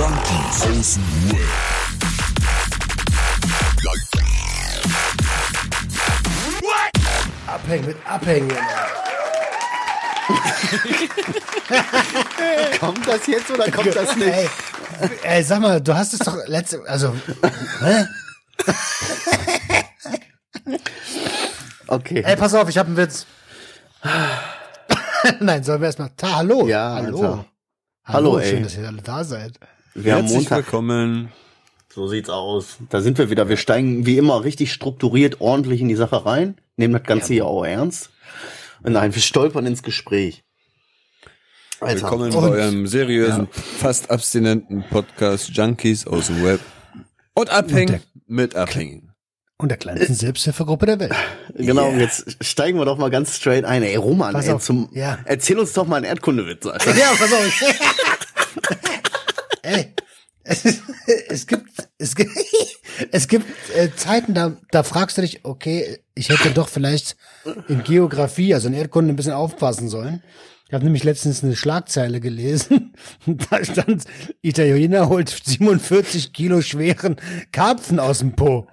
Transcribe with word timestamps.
Junkies 0.00 0.62
aus 0.62 0.94
dem 0.94 1.30
Web. 1.30 1.40
Abhängen 7.46 7.86
mit 7.86 7.96
Abhängen. 8.06 8.50
Kommt 12.80 13.06
das 13.06 13.26
jetzt 13.26 13.50
oder 13.50 13.70
kommt 13.70 13.94
das 13.94 14.16
nicht? 14.16 14.28
Ey, 14.28 14.48
ey, 15.22 15.42
sag 15.42 15.60
mal, 15.60 15.82
du 15.82 15.94
hast 15.94 16.14
es 16.14 16.20
doch 16.20 16.36
letzte, 16.46 16.80
also, 16.86 17.14
hä? 17.82 18.06
Okay. 21.88 22.22
Ey, 22.24 22.36
pass 22.36 22.54
auf, 22.54 22.70
ich 22.70 22.78
habe 22.78 22.86
einen 22.86 22.96
Witz. 22.96 23.26
Nein, 25.40 25.62
sollen 25.62 25.82
wir 25.82 25.88
erstmal, 25.88 26.08
ta, 26.16 26.36
hallo. 26.36 26.66
Ja, 26.66 26.94
hallo. 26.94 27.18
Alter. 27.18 27.44
Hallo, 28.04 28.32
Hallo, 28.32 28.38
ey. 28.38 28.50
schön, 28.50 28.62
dass 28.62 28.76
ihr 28.76 28.86
alle 28.88 29.02
da 29.02 29.24
seid. 29.24 29.58
Wir 30.02 30.14
haben 30.14 30.22
Herzlich 30.22 30.38
Montag. 30.50 30.56
willkommen. 30.58 31.32
So 31.92 32.06
sieht's 32.08 32.30
aus. 32.30 32.78
Da 32.88 33.00
sind 33.00 33.18
wir 33.18 33.30
wieder. 33.30 33.48
Wir 33.48 33.56
steigen 33.56 34.06
wie 34.06 34.16
immer 34.16 34.44
richtig 34.44 34.72
strukturiert, 34.72 35.40
ordentlich 35.40 35.80
in 35.80 35.88
die 35.88 35.94
Sache 35.96 36.24
rein, 36.24 36.56
nehmen 36.76 36.94
das 36.94 37.02
Ganze 37.02 37.32
hier 37.34 37.46
auch 37.46 37.64
ernst. 37.64 38.10
Und 38.82 38.92
nein, 38.92 39.14
wir 39.14 39.20
stolpern 39.22 39.66
ins 39.66 39.82
Gespräch. 39.82 40.44
Alter. 41.80 42.02
Willkommen 42.02 42.32
Und- 42.32 42.40
bei 42.40 42.48
eurem 42.48 42.86
seriösen, 42.86 43.48
fast 43.52 44.10
abstinenten 44.10 44.84
Podcast 44.88 45.50
Junkies 45.54 46.06
aus 46.06 46.26
dem 46.28 46.42
Web. 46.44 46.60
Und 47.34 47.50
abhängen 47.50 48.00
mit 48.26 48.54
Abhängigen. 48.54 49.12
Und 49.58 49.68
der 49.70 49.76
kleinsten 49.78 50.14
Selbsthilfegruppe 50.14 50.86
der 50.86 51.00
Welt. 51.00 51.14
Genau, 51.54 51.90
jetzt 51.92 52.42
steigen 52.42 52.78
wir 52.78 52.86
doch 52.86 52.96
mal 52.96 53.10
ganz 53.10 53.36
straight 53.36 53.64
ein. 53.66 53.82
Ey, 53.82 53.96
Roman, 53.96 54.32
Pass 54.32 54.46
ey, 54.46 54.52
auf. 54.54 54.62
zum, 54.62 54.88
Ja. 54.92 55.18
erzähl 55.26 55.58
uns 55.58 55.74
doch 55.74 55.86
mal 55.86 55.96
einen 55.96 56.06
Erdkundewitz, 56.06 56.64
Alter. 56.66 56.96
Ja, 56.96 57.12
pass 57.18 57.32
auf. 57.32 57.62
Ey, 59.62 59.94
es, 60.44 60.64
es 61.28 61.46
gibt, 61.46 61.70
es 61.98 62.16
gibt, 62.16 62.30
es 63.12 63.28
gibt 63.28 63.46
äh, 63.74 63.94
Zeiten, 63.94 64.34
da, 64.34 64.56
da 64.70 64.82
fragst 64.82 65.18
du 65.18 65.22
dich, 65.22 65.44
okay, 65.44 65.98
ich 66.14 66.28
hätte 66.28 66.50
doch 66.50 66.68
vielleicht 66.68 67.16
in 67.68 67.82
Geografie, 67.82 68.54
also 68.54 68.68
in 68.68 68.74
Erdkunde 68.74 69.12
ein 69.12 69.16
bisschen 69.16 69.32
aufpassen 69.32 69.88
sollen. 69.88 70.22
Ich 70.68 70.74
habe 70.74 70.84
nämlich 70.84 71.02
letztens 71.02 71.42
eine 71.42 71.56
Schlagzeile 71.56 72.20
gelesen. 72.20 72.94
Da 73.26 73.64
stand, 73.64 74.04
Italiener 74.40 75.08
holt 75.08 75.28
47 75.28 76.32
Kilo 76.32 76.62
schweren 76.62 77.16
Karpfen 77.50 77.98
aus 77.98 78.20
dem 78.20 78.36
Po. 78.36 78.68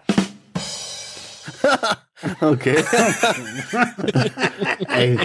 Okay. 2.41 2.83
ey, 4.87 5.19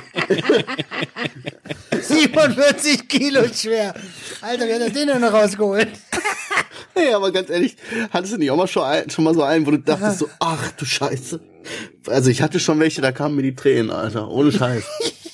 47 2.01 3.09
Kilo 3.09 3.45
schwer. 3.49 3.95
Alter, 4.43 4.67
wer 4.67 4.75
hat 4.75 4.83
das 4.83 4.93
den 4.93 5.09
denn 5.09 5.21
noch 5.21 5.33
rausgeholt? 5.33 5.89
hey, 6.95 7.15
aber 7.15 7.33
ganz 7.33 7.49
ehrlich, 7.49 7.77
hattest 8.11 8.35
du 8.35 8.39
nicht 8.39 8.51
auch 8.51 8.57
mal 8.57 8.67
schon, 8.67 8.85
ein, 8.85 9.09
schon 9.09 9.25
mal 9.25 9.35
so 9.35 9.43
einen, 9.43 9.67
wo 9.67 9.71
du 9.71 9.79
dachtest 9.79 10.19
so, 10.19 10.29
ach 10.39 10.71
du 10.73 10.85
Scheiße. 10.85 11.41
Also 12.09 12.31
ich 12.31 12.43
hatte 12.43 12.61
schon 12.61 12.79
welche, 12.81 13.01
da 13.01 13.13
kamen 13.13 13.37
mir 13.37 13.43
die 13.43 13.55
Tränen, 13.55 13.91
Alter. 13.91 14.29
Ohne 14.29 14.53
Scheiß. 14.53 14.85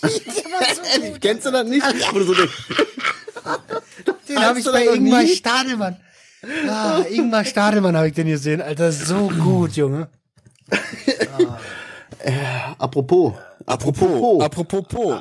Ehrlich, 0.02 1.20
Kennst 1.20 1.46
du 1.46 1.50
das 1.50 1.66
nicht? 1.66 1.84
Wo 2.12 2.18
du 2.18 2.24
so 2.24 2.34
denkst, 2.34 2.52
Den 4.28 4.38
habe 4.38 4.60
ich 4.60 4.64
bei 4.64 4.86
Ingmar? 4.86 5.26
Stadelmann. 5.26 5.96
Ah, 6.68 7.02
Ingmar 7.10 7.44
Stadelmann 7.44 7.96
habe 7.96 8.08
ich 8.08 8.14
den 8.14 8.28
gesehen. 8.28 8.60
Alter, 8.62 8.92
so 8.92 9.28
gut, 9.28 9.72
Junge. 9.72 10.08
Apropos, 12.78 13.34
apropos, 13.66 14.42
Apropos 14.42 14.82
Po. 14.88 15.20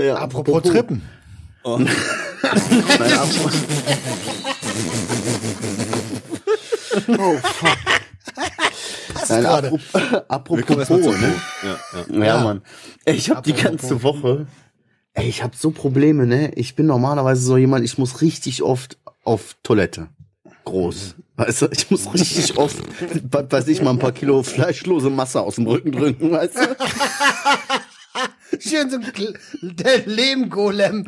ja, 0.00 0.16
Apropos 0.16 0.62
Trippen. 0.62 1.02
Nein, 1.64 1.88
apropos. 3.12 3.52
oh, 7.18 7.36
fuck. 7.38 7.78
Nein, 9.28 9.42
gerade. 9.42 9.78
apropos, 10.28 10.70
apropos 10.80 11.20
ne? 11.20 11.34
Ja, 11.62 11.78
ja. 12.18 12.24
Ja, 12.24 12.40
Mann. 12.44 12.62
Ey, 13.04 13.16
ich 13.16 13.30
habe 13.30 13.42
die 13.42 13.52
ganze 13.54 14.02
Woche, 14.02 14.46
ey, 15.14 15.28
ich 15.28 15.42
habe 15.42 15.56
so 15.56 15.70
Probleme, 15.70 16.26
ne? 16.26 16.52
Ich 16.54 16.76
bin 16.76 16.86
normalerweise 16.86 17.42
so 17.42 17.56
jemand, 17.56 17.84
ich 17.84 17.98
muss 17.98 18.20
richtig 18.20 18.62
oft 18.62 18.98
auf 19.24 19.56
Toilette. 19.62 20.08
Groß. 20.64 21.16
Weißt 21.36 21.62
du, 21.62 21.68
ich 21.70 21.88
muss 21.90 22.12
richtig 22.14 22.56
oft, 22.56 22.78
weiß 23.30 23.68
ich, 23.68 23.82
mal 23.82 23.90
ein 23.90 23.98
paar 23.98 24.12
Kilo 24.12 24.42
fleischlose 24.42 25.10
Masse 25.10 25.42
aus 25.42 25.56
dem 25.56 25.66
Rücken 25.66 25.92
drücken, 25.92 26.30
weißt 26.30 26.56
du? 26.56 26.74
Schön 28.58 28.88
so 28.90 28.98
der 29.60 30.06
Lehmgolem. 30.06 31.06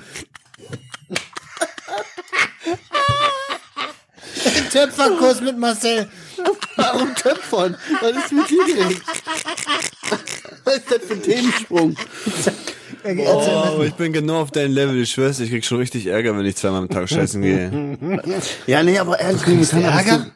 Töpferkurs 4.71 5.41
mit 5.41 5.59
Marcel. 5.59 6.11
Warum 6.77 7.15
Töpfern? 7.15 7.77
Was 8.01 8.25
ist 8.25 8.33
mit 8.33 8.51
dir 8.51 8.65
geregt? 8.75 9.03
Was 10.65 10.77
ist 10.77 10.91
das 10.91 10.99
für 11.07 11.15
ein 11.15 11.23
Themensprung? 11.23 11.97
Oh, 13.05 13.41
aber 13.65 13.87
ich 13.87 13.95
bin 13.95 14.13
genau 14.13 14.41
auf 14.43 14.51
deinem 14.51 14.73
Level. 14.75 15.01
Ich 15.01 15.11
schwör's, 15.13 15.41
ich 15.41 15.51
krieg 15.51 15.65
schon 15.65 15.79
richtig 15.79 16.07
Ärger, 16.07 16.37
wenn 16.37 16.45
ich 16.45 16.57
zweimal 16.57 16.83
am 16.83 16.89
Tag 16.89 17.09
scheißen 17.09 17.41
gehe. 17.43 17.97
Ja, 18.67 18.83
nee, 18.83 18.99
aber 18.99 19.21
ehrlich, 19.21 19.47
momentan 19.47 19.85
hast 19.95 20.07
Ärger? 20.07 20.27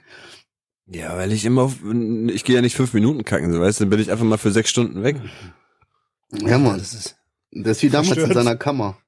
Ja, 0.87 1.17
weil 1.17 1.33
ich 1.33 1.45
immer 1.45 1.63
auf, 1.63 1.75
ich 2.29 2.45
gehe 2.45 2.55
ja 2.57 2.61
nicht 2.63 2.77
fünf 2.77 2.93
Minuten 2.93 3.25
kacken, 3.25 3.53
so 3.53 3.61
weißt 3.61 3.81
du, 3.81 3.85
dann 3.85 3.91
bin 3.91 4.01
ich 4.01 4.11
einfach 4.11 4.25
mal 4.25 4.39
für 4.39 4.53
sechs 4.53 4.71
Stunden 4.71 5.03
weg. 5.03 5.17
du, 6.31 6.47
ja, 6.47 6.59
Mann. 6.59 6.79
Das 6.79 6.93
ist, 6.93 7.17
Das 7.51 7.79
ist 7.79 7.83
wie 7.83 7.91
damals 7.91 8.11
in 8.11 8.15
Verstört. 8.25 8.45
seiner 8.45 8.57
Kammer. 8.57 8.99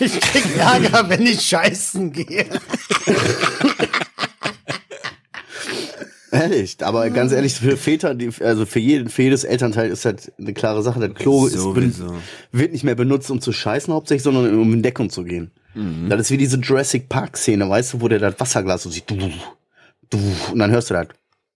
ich 0.00 0.18
krieg 0.20 0.44
Ärger, 0.56 1.08
wenn 1.08 1.26
ich 1.26 1.42
scheißen 1.42 2.12
gehe. 2.12 2.46
Ehrlich, 6.40 6.76
aber 6.80 7.08
ganz 7.10 7.32
ehrlich, 7.32 7.54
für 7.54 7.76
Väter, 7.76 8.14
die, 8.14 8.30
also 8.40 8.66
für 8.66 8.80
jeden, 8.80 9.08
für 9.08 9.22
jedes 9.22 9.44
Elternteil 9.44 9.90
ist 9.90 10.04
halt 10.04 10.32
eine 10.38 10.52
klare 10.52 10.82
Sache. 10.82 11.00
Das 11.00 11.14
Klo 11.14 11.46
ist, 11.46 11.58
wird 12.52 12.72
nicht 12.72 12.84
mehr 12.84 12.94
benutzt, 12.94 13.30
um 13.30 13.40
zu 13.40 13.52
scheißen 13.52 13.92
hauptsächlich, 13.92 14.22
sondern 14.22 14.58
um 14.58 14.72
in 14.72 14.82
Deckung 14.82 15.10
zu 15.10 15.24
gehen. 15.24 15.50
Das 16.08 16.20
ist 16.20 16.30
wie 16.30 16.38
diese 16.38 16.56
Jurassic 16.56 17.10
Park 17.10 17.36
Szene, 17.36 17.68
weißt 17.68 17.94
du, 17.94 18.00
wo 18.00 18.08
der 18.08 18.18
das 18.18 18.40
Wasserglas 18.40 18.82
so 18.82 18.88
sieht. 18.88 19.10
Du, 19.10 19.16
du, 20.08 20.18
und 20.52 20.58
dann 20.58 20.70
hörst 20.70 20.88
du 20.88 20.94
das. 20.94 21.08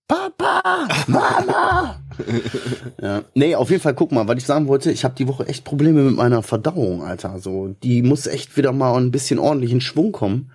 Papa, 0.06 0.88
Mama. 1.06 2.00
ja. 3.00 3.22
Nee, 3.34 3.54
auf 3.54 3.70
jeden 3.70 3.80
Fall, 3.80 3.94
guck 3.94 4.12
mal, 4.12 4.28
was 4.28 4.36
ich 4.36 4.44
sagen 4.44 4.66
wollte, 4.66 4.90
ich 4.90 5.04
habe 5.04 5.14
die 5.14 5.26
Woche 5.26 5.46
echt 5.46 5.64
Probleme 5.64 6.02
mit 6.02 6.16
meiner 6.16 6.42
Verdauung, 6.42 7.02
Alter. 7.02 7.38
So, 7.38 7.68
die 7.82 8.02
muss 8.02 8.26
echt 8.26 8.56
wieder 8.56 8.72
mal 8.72 8.96
ein 8.96 9.10
bisschen 9.10 9.38
ordentlich 9.38 9.70
in 9.70 9.80
Schwung 9.80 10.12
kommen. 10.12 10.50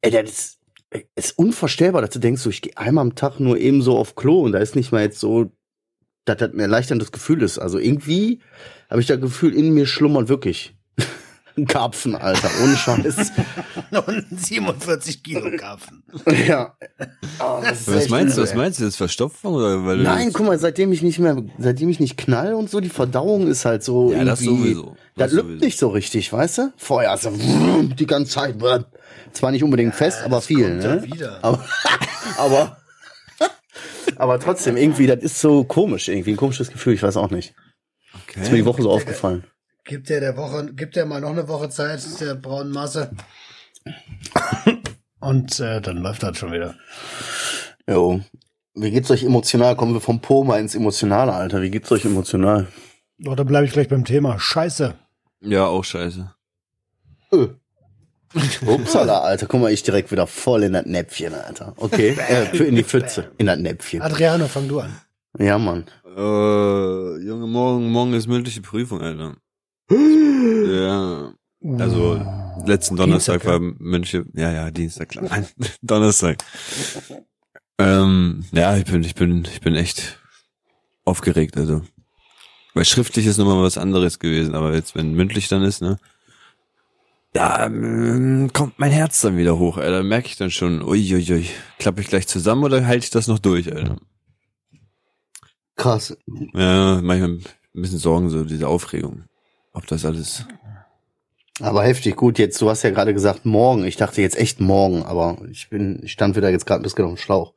Ey, 0.00 0.10
das 0.10 0.30
ist, 0.30 0.58
ist 1.14 1.38
unvorstellbar, 1.38 2.02
dass 2.02 2.10
du 2.10 2.18
denkst, 2.18 2.42
so, 2.42 2.50
ich 2.50 2.62
gehe 2.62 2.76
einmal 2.76 3.02
am 3.02 3.14
Tag 3.14 3.38
nur 3.40 3.58
eben 3.58 3.82
so 3.82 3.96
auf 3.96 4.16
Klo 4.16 4.40
und 4.40 4.52
da 4.52 4.58
ist 4.58 4.74
nicht 4.76 4.92
mal 4.92 5.02
jetzt 5.02 5.20
so, 5.20 5.52
dass 6.24 6.38
das 6.38 6.52
ein 6.52 6.60
erleichterndes 6.60 7.12
Gefühl 7.12 7.42
ist. 7.42 7.58
Also 7.58 7.78
irgendwie 7.78 8.40
habe 8.88 9.00
ich 9.00 9.06
das 9.06 9.20
Gefühl, 9.20 9.54
in 9.54 9.72
mir 9.72 9.86
schlummert 9.86 10.28
wirklich 10.28 10.74
ein 11.56 11.66
Karpfen, 11.66 12.14
Alter, 12.16 12.48
ohne 12.62 12.76
Scheiß. 12.76 13.32
Und 14.06 14.26
47 14.30 15.22
Kilo 15.22 15.50
Karpfen. 15.56 16.02
ja. 16.46 16.74
Oh, 17.40 17.60
das 17.62 17.88
Was 17.88 18.08
meinst 18.08 18.36
du, 18.36 18.42
was 18.42 18.54
meinst 18.54 18.78
du, 18.78 18.84
das 18.84 18.90
ist 18.94 18.96
Verstopfung 18.96 19.54
oder 19.54 19.84
weil 19.84 19.98
Nein, 19.98 20.32
guck 20.32 20.46
mal, 20.46 20.58
seitdem 20.58 20.92
ich 20.92 21.02
nicht 21.02 21.18
mehr, 21.18 21.42
seitdem 21.58 21.88
ich 21.88 21.98
nicht 21.98 22.16
knall 22.16 22.54
und 22.54 22.70
so, 22.70 22.80
die 22.80 22.88
Verdauung 22.88 23.48
ist 23.48 23.64
halt 23.64 23.82
so 23.82 24.12
Ja, 24.12 24.24
das 24.24 24.42
irgendwie, 24.42 24.74
sowieso. 24.74 24.96
Das, 25.16 25.32
Das 25.32 25.42
lübt 25.42 25.60
nicht 25.60 25.78
so 25.78 25.88
richtig, 25.88 26.32
weißt 26.32 26.58
du? 26.58 26.72
Vorher 26.76 27.16
so 27.16 27.30
die 27.98 28.06
ganze 28.06 28.32
Zeit, 28.32 28.60
zwar 29.32 29.50
nicht 29.50 29.64
unbedingt 29.64 29.94
fest, 29.94 30.22
aber 30.24 30.40
viel, 30.40 30.68
kommt 30.68 30.82
ne? 30.82 31.02
ja 31.04 31.14
wieder. 31.14 31.38
Aber, 31.42 31.64
aber, 32.38 32.76
aber 34.16 34.40
trotzdem 34.40 34.76
irgendwie, 34.76 35.06
das 35.06 35.22
ist 35.22 35.40
so 35.40 35.64
komisch, 35.64 36.08
irgendwie 36.08 36.32
ein 36.32 36.36
komisches 36.36 36.70
Gefühl, 36.70 36.94
ich 36.94 37.02
weiß 37.02 37.16
auch 37.16 37.30
nicht. 37.30 37.54
okay. 38.14 38.40
Ist 38.42 38.50
mir 38.50 38.58
die 38.58 38.66
Woche 38.66 38.82
so 38.82 38.90
aufgefallen. 38.90 39.44
Gibt 39.84 40.08
der 40.08 40.20
der 40.20 40.36
Woche, 40.36 40.72
gibt 40.74 40.96
der 40.96 41.06
mal 41.06 41.20
noch 41.20 41.30
eine 41.30 41.48
Woche 41.48 41.68
Zeit, 41.70 42.02
der 42.20 42.34
braunen 42.34 42.72
Masse. 42.72 43.10
Und 45.20 45.60
äh, 45.60 45.80
dann 45.80 45.98
läuft 45.98 46.22
das 46.22 46.38
schon 46.38 46.52
wieder. 46.52 46.74
Jo. 47.88 48.20
Wie 48.74 48.90
geht's 48.90 49.10
euch 49.10 49.24
emotional? 49.24 49.76
Kommen 49.76 49.94
wir 49.94 50.00
vom 50.00 50.20
Po 50.20 50.44
mal 50.44 50.60
ins 50.60 50.74
Emotionale, 50.74 51.32
Alter. 51.32 51.60
Wie 51.60 51.70
geht's 51.70 51.90
euch 51.92 52.04
emotional? 52.04 52.68
Doch, 53.18 53.36
dann 53.36 53.46
bleibe 53.46 53.66
ich 53.66 53.72
gleich 53.72 53.88
beim 53.88 54.04
Thema. 54.04 54.38
Scheiße. 54.38 54.94
Ja, 55.40 55.66
auch 55.66 55.84
scheiße. 55.84 56.34
Öh. 57.32 57.48
Upsala, 58.66 59.20
Alter. 59.20 59.46
Guck 59.46 59.60
mal, 59.60 59.72
ich 59.72 59.82
direkt 59.82 60.12
wieder 60.12 60.26
voll 60.26 60.62
in 60.62 60.72
das 60.72 60.86
Näpfchen, 60.86 61.34
Alter. 61.34 61.74
Okay, 61.76 62.16
äh, 62.28 62.56
in 62.56 62.76
die 62.76 62.84
Pfütze, 62.84 63.32
in 63.38 63.46
das 63.46 63.58
Näpfchen. 63.58 64.02
Adriano, 64.02 64.46
fang 64.46 64.68
du 64.68 64.80
an. 64.80 64.94
Ja, 65.38 65.58
Mann. 65.58 65.84
Äh, 66.04 66.20
Junge, 67.24 67.46
morgen, 67.46 67.90
morgen 67.90 68.12
ist 68.14 68.26
mündliche 68.26 68.60
Prüfung, 68.60 69.00
Alter. 69.00 69.36
Ja. 70.70 71.32
Also, 71.78 72.14
letzten 72.64 72.96
Donnerstag 72.96 73.42
Dienstag, 73.42 73.60
war 73.60 73.60
Münche, 73.60 74.24
ja, 74.34 74.50
ja, 74.50 74.70
Dienstag, 74.70 75.10
klar. 75.10 75.26
Nein, 75.28 75.46
Donnerstag. 75.82 76.38
Ähm, 77.78 78.44
ja, 78.52 78.76
ich 78.76 78.84
bin, 78.84 79.02
ich 79.04 79.14
bin, 79.14 79.44
ich 79.44 79.60
bin 79.60 79.74
echt 79.74 80.18
aufgeregt, 81.04 81.56
also. 81.58 81.82
Weil 82.72 82.84
schriftlich 82.84 83.26
ist 83.26 83.36
nochmal 83.36 83.62
was 83.62 83.76
anderes 83.76 84.18
gewesen, 84.18 84.54
aber 84.54 84.74
jetzt, 84.74 84.94
wenn 84.94 85.12
mündlich 85.12 85.48
dann 85.48 85.62
ist, 85.62 85.82
ne? 85.82 85.98
Da 87.32 87.66
ähm, 87.66 88.50
kommt 88.52 88.78
mein 88.78 88.90
Herz 88.90 89.20
dann 89.20 89.36
wieder 89.36 89.58
hoch, 89.58 89.76
Alter. 89.76 90.02
Merke 90.02 90.26
ich 90.28 90.36
dann 90.36 90.50
schon, 90.50 90.82
uiuiui, 90.82 91.46
klappe 91.78 92.00
ich 92.00 92.08
gleich 92.08 92.26
zusammen 92.26 92.64
oder 92.64 92.84
halte 92.86 93.04
ich 93.04 93.10
das 93.10 93.26
noch 93.28 93.38
durch, 93.38 93.72
Alter? 93.72 93.96
Krass. 95.76 96.16
Ja, 96.54 97.00
manchmal 97.02 97.30
ein 97.30 97.44
bisschen 97.72 97.98
Sorgen, 97.98 98.28
so 98.30 98.44
diese 98.44 98.68
Aufregung. 98.68 99.24
Ob 99.72 99.86
das 99.86 100.04
alles. 100.04 100.44
Aber 101.60 101.84
heftig, 101.84 102.16
gut, 102.16 102.38
jetzt, 102.38 102.60
du 102.60 102.68
hast 102.70 102.82
ja 102.82 102.90
gerade 102.90 103.14
gesagt 103.14 103.44
morgen. 103.46 103.84
Ich 103.84 103.96
dachte 103.96 104.20
jetzt 104.22 104.36
echt 104.38 104.60
morgen, 104.60 105.02
aber 105.04 105.38
ich 105.50 105.68
bin, 105.70 106.00
ich 106.02 106.12
stand 106.12 106.34
wieder 106.36 106.50
jetzt 106.50 106.66
gerade 106.66 106.80
ein 106.80 106.84
bisschen 106.84 107.04
auf 107.04 107.12
dem 107.12 107.16
Schlauch. 107.18 107.54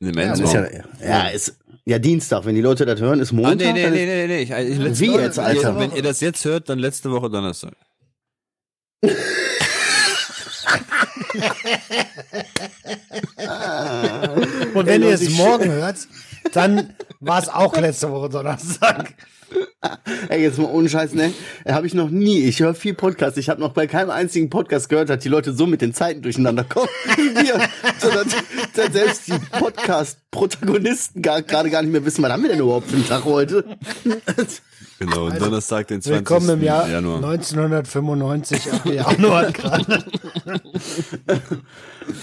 Nee, 0.00 0.12
Ja, 0.22 0.32
ist 0.32 0.52
ja, 0.52 0.66
ja, 1.04 1.28
ist 1.28 1.58
ja 1.84 1.98
Dienstag, 1.98 2.44
wenn 2.46 2.54
die 2.54 2.60
Leute 2.60 2.86
das 2.86 3.00
hören, 3.00 3.20
ist 3.20 3.32
Ah, 3.32 3.36
Montag. 3.36 3.56
nee, 3.58 3.72
nee, 3.72 3.90
nee, 3.90 4.02
ist- 4.04 4.08
nee, 4.08 4.26
nee. 4.26 4.42
Ich, 4.42 4.50
ich, 4.90 5.00
Wie 5.00 5.12
jetzt, 5.14 5.38
Alter? 5.38 5.78
Wenn 5.78 5.92
ihr 5.92 6.02
das 6.02 6.20
jetzt 6.20 6.44
hört, 6.44 6.68
dann 6.68 6.78
letzte 6.78 7.10
Woche 7.10 7.28
Donnerstag. 7.30 7.74
Und 14.74 14.86
wenn 14.86 15.02
ihr 15.02 15.10
es 15.14 15.30
morgen 15.30 15.70
hört, 15.70 15.96
dann 16.52 16.94
war 17.20 17.40
es 17.42 17.48
auch 17.48 17.76
letzte 17.76 18.10
Woche 18.10 18.28
Donnerstag. 18.28 19.14
Ey, 20.28 20.42
jetzt 20.42 20.58
mal 20.58 20.66
ohne 20.66 20.88
Scheiß, 20.90 21.14
ne? 21.14 21.32
Habe 21.66 21.86
ich 21.86 21.94
noch 21.94 22.10
nie. 22.10 22.40
Ich 22.44 22.60
höre 22.60 22.74
viel 22.74 22.92
Podcasts. 22.94 23.38
Ich 23.38 23.48
habe 23.48 23.60
noch 23.60 23.72
bei 23.72 23.86
keinem 23.86 24.10
einzigen 24.10 24.50
Podcast 24.50 24.88
gehört, 24.90 25.08
dass 25.08 25.20
die 25.22 25.30
Leute 25.30 25.54
so 25.54 25.66
mit 25.66 25.80
den 25.80 25.94
Zeiten 25.94 26.20
durcheinander 26.20 26.64
kommen 26.64 26.88
wie 27.16 27.34
wir. 27.34 27.58
So, 27.98 28.10
dass, 28.10 28.26
dass 28.74 28.92
selbst 28.92 29.28
die 29.28 29.38
Podcast-Protagonisten 29.58 31.22
gar- 31.22 31.40
gerade 31.42 31.70
gar 31.70 31.80
nicht 31.82 31.92
mehr 31.92 32.04
wissen, 32.04 32.22
was 32.22 32.30
haben 32.32 32.42
wir 32.42 32.50
denn 32.50 32.58
überhaupt 32.60 32.88
für 32.90 32.96
einen 32.96 33.06
Tag 33.08 33.24
heute? 33.24 33.64
Genau, 34.98 35.26
und 35.26 35.40
Donnerstag, 35.40 35.86
den 35.88 36.02
20. 36.02 36.18
Willkommen 36.18 36.48
im 36.58 36.62
Jahr 36.62 36.88
Januar. 36.88 37.16
1995 37.22 38.72
ab 38.72 38.84
Januar 38.86 39.52
gerade. 39.52 40.04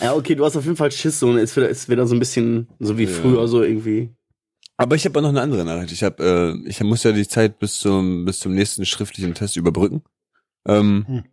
Ja, 0.02 0.14
okay, 0.14 0.36
du 0.36 0.44
hast 0.44 0.58
auf 0.58 0.66
jeden 0.66 0.76
Fall 0.76 0.92
Schiss. 0.92 1.20
So, 1.20 1.30
und 1.30 1.38
ist 1.38 1.56
wieder, 1.56 1.70
ist 1.70 1.88
wieder 1.88 2.06
so 2.06 2.16
ein 2.16 2.20
bisschen 2.20 2.68
so 2.80 2.98
wie 2.98 3.08
früher, 3.08 3.48
so 3.48 3.64
irgendwie. 3.64 4.10
Aber 4.76 4.98
ich 4.98 5.06
habe 5.06 5.18
auch 5.18 5.24
noch 5.24 5.30
eine 5.30 5.42
andere 5.42 5.64
Nachricht. 5.64 5.94
Ich 5.94 6.04
habe, 6.04 6.62
äh, 6.66 6.70
ich 6.70 6.82
muss 6.84 7.04
ja 7.04 7.14
die 7.14 7.26
Zeit 7.28 7.60
bis 7.60 7.80
zum 7.80 8.26
bis 8.26 8.40
zum 8.40 8.54
nächsten 8.54 8.86
schriftlichen 8.86 9.34
Test 9.34 9.56
überbrücken. 9.56 10.02
Ähm, 10.68 11.06
Hm. 11.08 11.24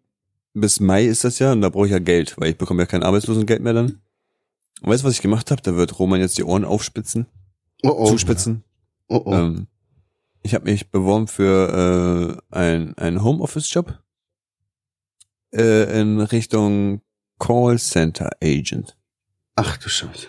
Bis 0.55 0.81
Mai 0.81 1.07
ist 1.07 1.25
das 1.25 1.39
ja 1.39 1.51
und 1.53 1.63
da 1.63 1.71
brauche 1.71 1.87
ich 1.87 1.93
ja 1.93 1.99
Geld, 1.99 2.35
weil 2.37 2.51
ich 2.51 2.59
bekomme 2.59 2.83
ja 2.83 2.87
kein 2.87 3.03
Arbeitslosengeld 3.03 3.63
mehr 3.63 3.73
dann. 3.73 4.01
Und 4.83 4.91
weißt 4.91 5.03
du, 5.03 5.07
was 5.09 5.15
ich 5.15 5.23
gemacht 5.23 5.51
habe? 5.51 5.63
Da 5.63 5.75
wird 5.77 5.99
Roman 5.99 6.21
jetzt 6.21 6.37
die 6.37 6.45
Ohren 6.45 6.67
aufspitzen, 6.67 7.25
Oh, 7.83 7.89
oh. 7.97 8.07
zuspitzen. 8.07 8.63
Oh, 9.09 9.23
oh. 9.25 9.33
Ähm, 9.33 9.67
ich 10.43 10.55
habe 10.55 10.71
mich 10.71 10.91
beworben 10.91 11.29
für 11.29 12.39
äh, 12.53 12.57
ein 12.57 12.97
ein 12.97 13.23
Homeoffice-Job 13.23 13.99
äh, 15.55 16.01
in 16.01 16.21
Richtung 16.21 17.03
Callcenter 17.39 18.31
Agent. 18.43 18.97
Ach 19.57 19.77
du 19.77 19.89
Scheiße. 19.89 20.29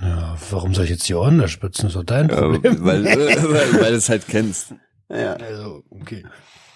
Ja, 0.00 0.36
warum 0.50 0.74
soll 0.74 0.84
ich 0.84 0.90
jetzt 0.90 1.08
die 1.08 1.14
Ohren 1.14 1.38
da 1.38 1.46
spitzen? 1.48 1.82
Das 1.84 1.92
ist 1.92 1.96
doch 1.96 2.04
dein 2.04 2.28
Äh, 2.30 2.36
Problem. 2.36 2.84
weil, 2.84 3.06
äh, 3.06 3.16
weil, 3.42 3.80
weil 3.80 3.90
du 3.92 3.96
es 3.98 4.08
halt 4.08 4.26
kennst. 4.26 4.74
Ja. 5.08 5.34
Also, 5.34 5.84
okay. 5.90 6.24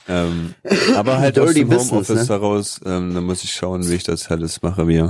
Ähm, 0.09 0.55
aber 0.95 1.19
halt 1.19 1.39
aus 1.39 1.55
dem 1.55 1.69
Business, 1.69 1.91
Homeoffice 1.91 2.29
ne? 2.29 2.35
heraus, 2.35 2.81
ähm, 2.85 3.15
da 3.15 3.21
muss 3.21 3.43
ich 3.43 3.53
schauen, 3.53 3.89
wie 3.89 3.95
ich 3.95 4.05
das 4.05 4.31
alles 4.31 4.63
mache, 4.63 4.87
wie 4.87 5.09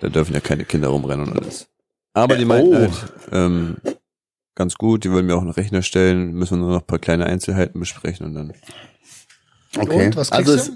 da 0.00 0.08
dürfen 0.08 0.34
ja 0.34 0.40
keine 0.40 0.64
Kinder 0.64 0.88
rumrennen 0.88 1.28
und 1.28 1.38
alles. 1.42 1.68
Aber 2.12 2.36
die 2.36 2.42
Äh, 2.42 2.46
meinten 2.46 2.72
oh. 2.74 2.78
halt, 2.78 2.92
ähm, 3.32 3.76
ganz 4.58 4.74
gut, 4.74 5.04
die 5.04 5.12
wollen 5.12 5.24
mir 5.24 5.36
auch 5.36 5.40
einen 5.40 5.50
Rechner 5.50 5.82
stellen, 5.82 6.32
müssen 6.32 6.58
wir 6.58 6.64
nur 6.64 6.72
noch 6.72 6.80
ein 6.80 6.86
paar 6.86 6.98
kleine 6.98 7.26
Einzelheiten 7.26 7.78
besprechen 7.78 8.26
und 8.26 8.34
dann 8.34 8.52
Okay. 9.76 10.06
Und, 10.06 10.16
was 10.16 10.32
also 10.32 10.52
du? 10.52 10.58
Ist, 10.58 10.72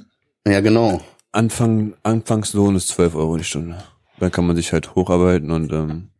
ja, 0.46 0.60
genau. 0.60 1.00
Anfang, 1.32 1.94
Anfangslohn 2.02 2.76
ist 2.76 2.88
12 2.88 3.14
Euro 3.14 3.36
die 3.36 3.44
Stunde. 3.44 3.82
Dann 4.18 4.30
kann 4.30 4.46
man 4.46 4.54
sich 4.54 4.72
halt 4.72 4.94
hocharbeiten 4.94 5.50
und 5.50 5.72
ähm, 5.72 6.10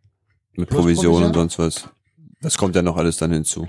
mit 0.55 0.71
Provision 0.71 1.23
und 1.23 1.35
sonst 1.35 1.59
was. 1.59 1.89
Das 2.41 2.59
kommt 2.59 2.75
ja 2.75 2.83
noch 2.83 2.97
alles 2.97 3.19
dann 3.19 3.31
hinzu. 3.31 3.69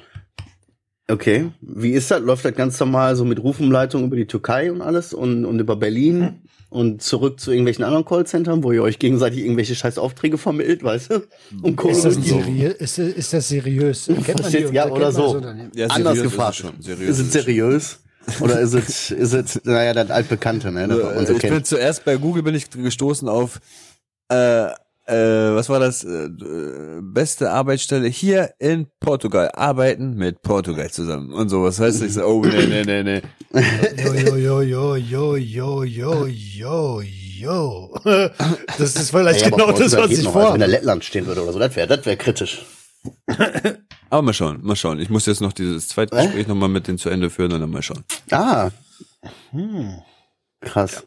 Okay. 1.07 1.51
Wie 1.61 1.91
ist 1.91 2.09
das? 2.09 2.21
Läuft 2.21 2.45
das 2.45 2.55
ganz 2.55 2.79
normal 2.79 3.15
so 3.15 3.25
mit 3.25 3.43
Rufumleitung 3.43 4.05
über 4.05 4.15
die 4.15 4.25
Türkei 4.25 4.71
und 4.71 4.81
alles 4.81 5.13
und, 5.13 5.45
und 5.45 5.59
über 5.59 5.75
Berlin 5.75 6.41
und 6.73 7.03
zurück 7.03 7.39
zu 7.39 7.51
irgendwelchen 7.51 7.83
anderen 7.83 8.03
Callcentern, 8.03 8.63
wo 8.63 8.71
ihr 8.71 8.81
euch 8.81 8.97
gegenseitig 8.97 9.39
irgendwelche 9.39 9.75
scheiß 9.75 9.97
Aufträge 9.97 10.37
vermittelt, 10.37 10.83
weißt 10.83 11.11
du? 11.11 11.23
Um 11.61 11.75
Kohle 11.75 11.93
Ist 11.93 12.05
das, 12.05 12.15
seriös? 12.15 12.73
Ist, 12.75 12.97
ist 12.97 13.33
das 13.33 13.47
seriös? 13.47 14.07
Kennt 14.07 14.41
man 14.41 14.51
die, 14.51 14.57
ja, 14.57 14.83
kennt 14.83 14.95
oder 14.95 15.11
so. 15.11 15.39
das? 15.39 15.55
Ja, 15.75 15.87
Anders 15.87 16.21
gefragt. 16.21 16.59
Ist 16.59 16.65
es, 16.65 16.71
schon. 16.71 16.81
Seriös 16.81 17.19
ist 17.19 17.27
es 17.27 17.33
seriös? 17.33 17.99
Oder 18.39 18.59
ist 18.59 18.73
es, 18.73 19.11
ist 19.11 19.33
es, 19.33 19.61
naja, 19.65 19.93
das 19.93 20.09
altbekannte, 20.09 20.71
ne, 20.71 20.87
das 20.87 20.97
man 20.97 21.25
so 21.27 21.33
ich 21.33 21.41
bin 21.41 21.63
zuerst 21.63 22.05
bei 22.05 22.15
Google 22.15 22.41
bin 22.41 22.55
ich 22.55 22.69
gestoßen 22.69 23.27
auf 23.27 23.59
äh, 24.29 24.69
äh, 25.05 25.13
was 25.55 25.69
war 25.69 25.79
das? 25.79 26.03
Äh, 26.03 26.25
äh, 26.25 27.01
beste 27.01 27.51
Arbeitsstelle 27.51 28.07
hier 28.07 28.51
in 28.59 28.87
Portugal. 28.99 29.51
Arbeiten 29.53 30.15
mit 30.15 30.41
Portugal 30.41 30.89
zusammen 30.91 31.33
und 31.33 31.49
sowas. 31.49 31.79
Heißt 31.79 32.01
ich 32.01 32.13
so, 32.13 32.23
oh 32.25 32.43
nee, 32.45 32.65
nee, 32.67 32.83
nee, 32.83 33.03
nee. 33.03 33.21
Jo, 34.03 34.61
jo, 34.61 34.61
jo, 34.61 34.95
jo, 34.95 35.35
jo, 35.35 35.83
jo, 35.83 36.25
jo, 36.27 37.01
jo. 37.01 37.93
Das 38.77 38.95
ist 38.95 39.11
vielleicht 39.11 39.41
Ja, 39.41 39.49
genau 39.49 39.71
das, 39.71 39.95
was 39.97 40.11
ich 40.11 40.23
noch, 40.23 40.35
als 40.35 40.43
vor. 40.45 40.53
wenn 40.53 40.61
da 40.61 40.65
Lettland 40.67 41.03
stehen 41.03 41.25
würde 41.25 41.43
oder 41.43 41.53
so, 41.53 41.59
das 41.59 41.75
wäre, 41.75 41.87
das 41.87 42.05
wäre 42.05 42.17
kritisch. 42.17 42.65
Aber 44.09 44.21
mal 44.21 44.33
schauen, 44.33 44.59
mal 44.63 44.75
schauen. 44.75 44.99
Ich 44.99 45.09
muss 45.09 45.25
jetzt 45.25 45.41
noch 45.41 45.53
dieses 45.53 45.87
zweite 45.89 46.15
Äh? 46.15 46.23
Gespräch 46.25 46.47
nochmal 46.47 46.69
mit 46.69 46.87
denen 46.87 46.97
zu 46.97 47.09
Ende 47.09 47.29
führen 47.29 47.51
und 47.51 47.59
dann 47.59 47.69
mal 47.69 47.81
schauen. 47.81 48.03
Ah, 48.31 48.69
Hm. 49.51 49.95
krass. 50.61 51.03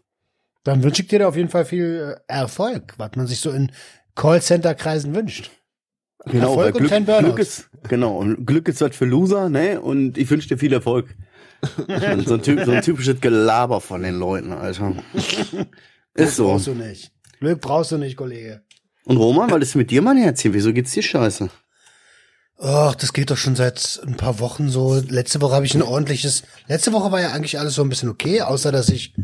Dann 0.67 0.83
wünsche 0.83 1.03
ich 1.03 1.09
dir 1.09 1.21
da 1.21 1.29
auf 1.29 1.37
jeden 1.37 1.49
Fall 1.49 1.65
viel 1.65 2.17
äh, 2.29 2.33
Erfolg, 2.33 2.95
was 2.97 3.13
man 3.15 3.29
sich 3.29 3.39
so 3.39 3.53
in 3.53 3.71
Callcenter-Kreisen 4.17 5.15
wünscht. 5.15 5.53
Genau, 6.25 6.59
Erfolg 6.59 6.75
weil 6.75 6.83
und 6.83 7.07
Glück. 7.07 7.21
Glück 7.21 7.39
ist, 7.39 7.71
genau, 7.89 8.17
und 8.17 8.47
Glück 8.47 8.67
ist 8.67 8.81
was 8.81 8.97
für 8.97 9.05
Loser, 9.05 9.49
ne, 9.49 9.81
und 9.81 10.19
ich 10.19 10.29
wünsche 10.29 10.49
dir 10.49 10.59
viel 10.59 10.73
Erfolg. 10.73 11.15
so, 12.27 12.35
ein 12.35 12.43
typ, 12.43 12.65
so 12.65 12.73
ein 12.73 12.83
typisches 12.83 13.21
Gelaber 13.21 13.81
von 13.81 14.03
den 14.03 14.17
Leuten, 14.17 14.53
Alter. 14.53 14.97
Ist 16.15 16.35
so. 16.35 16.49
Brauchst 16.49 16.67
du 16.67 16.75
nicht. 16.75 17.13
Glück 17.39 17.61
brauchst 17.61 17.93
du 17.93 17.99
nicht, 17.99 18.17
Kollege. 18.17 18.63
Und 19.05 19.19
Roman, 19.19 19.51
was 19.51 19.63
ist 19.63 19.75
mit 19.77 19.91
dir, 19.91 20.03
mein 20.03 20.17
Herzchen? 20.17 20.53
Wieso 20.53 20.73
geht's 20.73 20.93
dir 20.93 21.03
scheiße? 21.03 21.49
Ach, 22.59 22.95
das 22.95 23.13
geht 23.13 23.31
doch 23.31 23.37
schon 23.37 23.55
seit 23.55 24.01
ein 24.05 24.17
paar 24.17 24.41
Wochen 24.41 24.69
so. 24.71 25.01
Letzte 25.09 25.41
Woche 25.43 25.55
habe 25.55 25.67
ich 25.67 25.75
ein 25.75 25.83
ordentliches. 25.83 26.43
Letzte 26.67 26.93
Woche 26.93 27.13
war 27.13 27.21
ja 27.21 27.33
eigentlich 27.33 27.59
alles 27.59 27.75
so 27.75 27.83
ein 27.83 27.89
bisschen 27.89 28.09
okay, 28.09 28.41
außer 28.41 28.73
dass 28.73 28.89
ich 28.89 29.15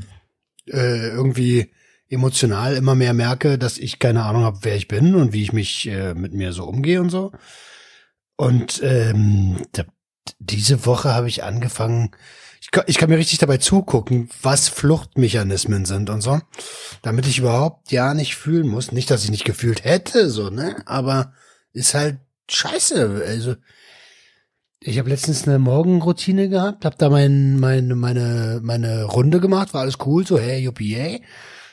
äh, 0.67 1.09
irgendwie 1.09 1.73
emotional 2.09 2.77
immer 2.77 2.95
mehr 2.95 3.15
merke, 3.15 3.59
dass 3.59 3.79
ich 3.79 3.99
keine 3.99 4.25
Ahnung 4.25 4.45
habe, 4.45 4.59
wer 4.63 4.77
ich 4.77 4.87
bin 4.87 5.15
und 5.15 5.33
wie 5.33 5.43
ich 5.43 5.53
mich 5.53 5.89
äh, 5.89 6.15
mit 6.15 6.35
mir 6.35 6.53
so 6.53 6.65
umgehe 6.65 7.01
und 7.01 7.11
so. 7.11 7.33
Und 8.37 8.81
ähm, 8.83 9.63
diese 10.39 10.85
Woche 10.87 11.15
habe 11.15 11.29
ich 11.29 11.43
angefangen. 11.43 12.11
Ich 12.61 12.71
kann, 12.71 12.85
ich 12.87 12.99
kann 12.99 13.11
mir 13.11 13.19
richtig 13.19 13.39
dabei 13.39 13.57
zugucken, 13.57 14.29
was 14.43 14.69
Fluchtmechanismen 14.69 15.85
sind 15.85 16.11
und 16.11 16.21
so, 16.21 16.41
damit 17.03 17.27
ich 17.27 17.39
überhaupt 17.39 17.91
ja 17.91 18.15
nicht 18.15 18.37
fühlen 18.37 18.69
muss. 18.69 18.93
Nicht, 18.93 19.11
dass 19.11 19.25
ich 19.25 19.31
nicht 19.31 19.45
gefühlt 19.45 19.85
hätte, 19.85 20.31
so 20.31 20.51
ne, 20.51 20.83
aber 20.87 21.33
ist 21.73 21.95
halt 21.95 22.19
scheiße. 22.49 23.25
Also 23.27 23.57
ich 24.85 24.99
habe 24.99 25.09
letztens 25.11 25.47
eine 25.47 25.59
Morgenroutine 25.59 26.49
gehabt, 26.49 26.85
habe 26.85 26.97
da 26.99 27.09
mein, 27.11 27.59
mein, 27.61 27.89
meine, 27.89 28.61
meine 28.63 29.05
Runde 29.05 29.41
gemacht, 29.41 29.75
war 29.75 29.83
alles 29.83 29.99
cool, 30.07 30.27
so 30.27 30.39
hey, 30.39 30.61
yuppie, 30.63 30.93
yay. 30.97 31.23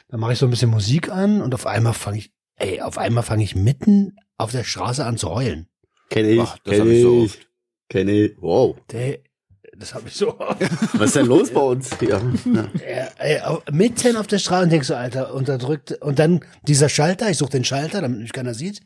Dann 0.10 0.20
mache 0.20 0.34
ich 0.34 0.40
so 0.40 0.46
ein 0.48 0.50
bisschen 0.52 0.72
Musik 0.72 1.10
an 1.12 1.42
und 1.42 1.54
auf 1.54 1.66
einmal 1.68 1.94
fange 1.94 2.18
ich, 2.20 2.32
ey, 2.56 2.82
auf 2.82 2.98
einmal 2.98 3.24
fange 3.24 3.44
ich 3.44 3.56
mitten 3.56 4.16
auf 4.38 4.52
der 4.52 4.64
Straße 4.64 5.06
an 5.06 5.18
zu 5.18 5.30
heulen. 5.30 5.68
Kenn 6.10 6.26
ich, 6.26 6.38
das 6.40 6.60
kenn 6.64 6.92
ich 6.92 7.02
so 7.04 7.24
ich, 7.26 7.40
kenn 7.90 8.08
ich. 8.08 8.32
Wow. 8.40 8.76
Der, 8.92 9.20
das 9.78 9.94
habe 9.94 10.08
ich 10.08 10.16
so. 10.16 10.38
Was 10.94 11.08
ist 11.08 11.16
denn 11.16 11.28
los 11.28 11.52
bei 11.52 11.62
uns 11.62 11.90
hier? 12.00 12.20
Ja. 13.24 13.62
Mitten 13.72 14.18
auf 14.18 14.28
der 14.28 14.40
Straße 14.40 14.64
und 14.64 14.72
denkst 14.72 14.88
so, 14.88 14.96
Alter, 14.96 15.34
unterdrückt. 15.34 15.92
Und 16.02 16.18
dann 16.20 16.42
dieser 16.68 16.90
Schalter, 16.90 17.30
ich 17.30 17.38
suche 17.38 17.52
den 17.52 17.64
Schalter, 17.64 18.02
damit 18.02 18.20
mich 18.20 18.34
keiner 18.34 18.54
sieht. 18.56 18.82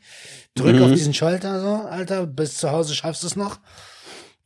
Drück 0.54 0.76
Mhm. 0.76 0.82
auf 0.82 0.92
diesen 0.92 1.14
Schalter 1.14 1.60
so, 1.60 1.88
Alter, 1.88 2.26
bis 2.26 2.58
zu 2.58 2.70
Hause 2.70 2.94
schaffst 2.94 3.22
du 3.22 3.26
es 3.28 3.36
noch. 3.36 3.58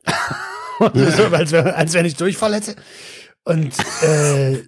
und 0.79 0.95
so, 0.95 1.23
als, 1.25 1.51
wenn, 1.51 1.67
als 1.67 1.93
wenn 1.93 2.05
ich 2.05 2.15
Durchfall 2.15 2.55
hätte. 2.55 2.75
Und 3.43 3.73
äh, 4.03 4.63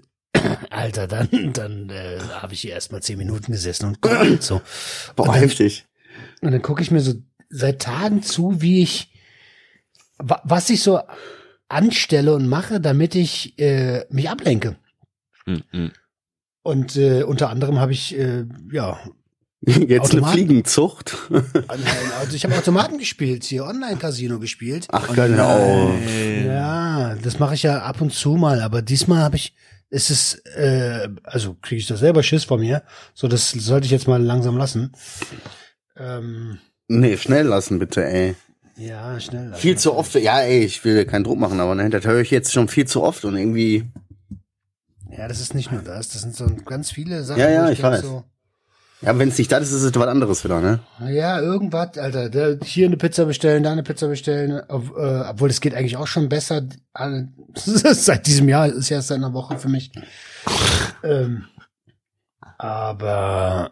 Alter, 0.69 1.07
dann, 1.07 1.53
dann 1.53 1.89
äh, 1.89 2.19
habe 2.33 2.53
ich 2.53 2.61
hier 2.61 2.71
erstmal 2.73 3.01
zehn 3.01 3.17
Minuten 3.17 3.51
gesessen 3.51 3.85
und 3.85 4.43
so. 4.43 4.61
Boah, 5.15 5.27
Und 5.27 5.35
dann- 5.35 5.41
heftig. 5.41 5.85
Und 6.41 6.51
dann 6.51 6.61
gucke 6.61 6.81
ich 6.81 6.91
mir 6.91 7.01
so 7.01 7.13
seit 7.49 7.81
Tagen 7.81 8.23
zu, 8.23 8.61
wie 8.61 8.81
ich, 8.81 9.13
wa 10.17 10.41
was 10.43 10.69
ich 10.69 10.81
so 10.81 10.99
anstelle 11.69 12.33
und 12.33 12.47
mache, 12.47 12.79
damit 12.81 13.15
ich 13.15 13.57
äh, 13.59 14.05
mich 14.09 14.29
ablenke. 14.29 14.75
Mm, 15.45 15.57
mm. 15.71 15.91
Und 16.63 16.95
äh, 16.95 17.23
unter 17.23 17.49
anderem 17.49 17.79
habe 17.79 17.91
ich, 17.91 18.17
äh, 18.17 18.45
ja, 18.71 18.99
Jetzt 19.63 19.91
eine 19.91 20.01
Automat? 20.21 20.31
Fliegenzucht. 20.33 21.17
also 21.67 22.35
ich 22.35 22.43
habe 22.43 22.55
Automaten 22.55 22.97
gespielt, 22.97 23.43
hier 23.43 23.65
Online-Casino 23.65 24.39
gespielt. 24.39 24.87
Ach, 24.91 25.07
auf. 25.09 25.93
Ja, 26.45 27.15
das 27.21 27.37
mache 27.37 27.53
ich 27.53 27.63
ja 27.63 27.79
ab 27.83 28.01
und 28.01 28.11
zu 28.11 28.31
mal, 28.31 28.61
aber 28.61 28.81
diesmal 28.81 29.19
habe 29.21 29.35
ich 29.35 29.53
ist 29.91 30.09
es, 30.09 30.35
äh, 30.55 31.09
also 31.23 31.57
kriege 31.61 31.79
ich 31.79 31.85
da 31.87 31.97
selber 31.97 32.23
Schiss 32.23 32.45
vor 32.45 32.57
mir. 32.57 32.81
So, 33.13 33.27
das 33.27 33.51
sollte 33.51 33.85
ich 33.85 33.91
jetzt 33.91 34.07
mal 34.07 34.21
langsam 34.23 34.57
lassen. 34.57 34.93
Ähm, 35.97 36.57
Nee, 36.87 37.15
schnell 37.17 37.45
lassen 37.45 37.77
bitte, 37.79 38.03
ey. 38.05 38.35
ja, 38.77 39.17
schnell. 39.19 39.49
lassen. 39.49 39.61
Viel 39.61 39.77
zu 39.77 39.93
oft, 39.93 40.15
ja, 40.15 40.39
ey, 40.41 40.63
ich 40.65 40.83
will 40.83 41.05
keinen 41.05 41.23
Druck 41.23 41.39
machen, 41.39 41.59
aber 41.59 41.75
ne, 41.75 41.89
das 41.89 42.05
höre 42.05 42.19
ich 42.21 42.31
jetzt 42.31 42.51
schon 42.51 42.67
viel 42.67 42.85
zu 42.87 43.03
oft 43.03 43.23
und 43.25 43.35
irgendwie, 43.37 43.85
Ja, 45.09 45.27
das 45.27 45.39
ist 45.39 45.53
nicht 45.53 45.71
nur 45.71 45.81
das. 45.81 46.09
Das 46.09 46.21
sind 46.21 46.35
so 46.35 46.47
ganz 46.65 46.91
viele 46.91 47.23
Sachen. 47.23 47.39
Ja, 47.41 47.49
ja, 47.49 47.69
ich 47.69 47.79
denk 47.81 47.93
weiß. 47.93 48.01
So, 48.01 48.23
ja, 49.01 49.17
wenn 49.17 49.29
es 49.29 49.37
nicht 49.37 49.51
das 49.51 49.63
ist, 49.63 49.73
ist 49.73 49.83
es 49.83 49.95
was 49.95 50.07
anderes 50.07 50.43
wieder, 50.43 50.61
ne? 50.61 50.79
ja, 51.11 51.39
irgendwas, 51.39 51.97
Alter. 51.97 52.29
Da, 52.29 52.63
hier 52.63 52.85
eine 52.85 52.97
Pizza 52.97 53.25
bestellen, 53.25 53.63
da 53.63 53.71
eine 53.71 53.81
Pizza 53.81 54.07
bestellen. 54.07 54.61
Ob, 54.67 54.95
äh, 54.95 55.21
obwohl, 55.29 55.49
es 55.49 55.59
geht 55.59 55.73
eigentlich 55.73 55.97
auch 55.97 56.07
schon 56.07 56.29
besser. 56.29 56.61
Seit 57.55 58.27
diesem 58.27 58.47
Jahr 58.47 58.67
ist 58.67 58.89
ja 58.89 58.97
erst 58.97 59.07
seit 59.07 59.17
einer 59.17 59.33
Woche 59.33 59.57
für 59.57 59.69
mich. 59.69 59.91
ähm, 61.03 61.45
aber 62.59 63.71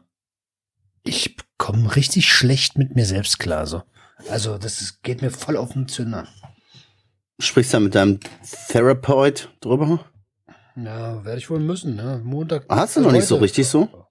ich 1.04 1.36
komme 1.58 1.96
richtig 1.96 2.32
schlecht 2.32 2.80
mit 2.80 2.96
mir 2.96 3.06
selbst 3.06 3.38
klar. 3.38 3.68
So. 3.68 3.84
Also, 4.30 4.58
das 4.58 4.82
ist, 4.82 5.04
geht 5.04 5.22
mir 5.22 5.30
voll 5.30 5.58
auf 5.58 5.74
den 5.74 5.88
Zünder. 5.88 6.28
Sprichst 7.40 7.72
du 7.74 7.78
da 7.78 7.82
mit 7.82 7.96
deinem 7.96 8.20
Therapeut 8.68 9.50
drüber? 9.62 10.06
Ja, 10.76 11.24
werde 11.24 11.38
ich 11.38 11.50
wohl 11.50 11.60
müssen, 11.60 11.96
ne? 11.96 12.20
Montag. 12.24 12.66
Hast 12.68 12.96
du 12.96 13.02
noch 13.02 13.12
nicht 13.12 13.26
so 13.26 13.36
heute. 13.36 13.46
richtig 13.46 13.68
so? 13.68 14.09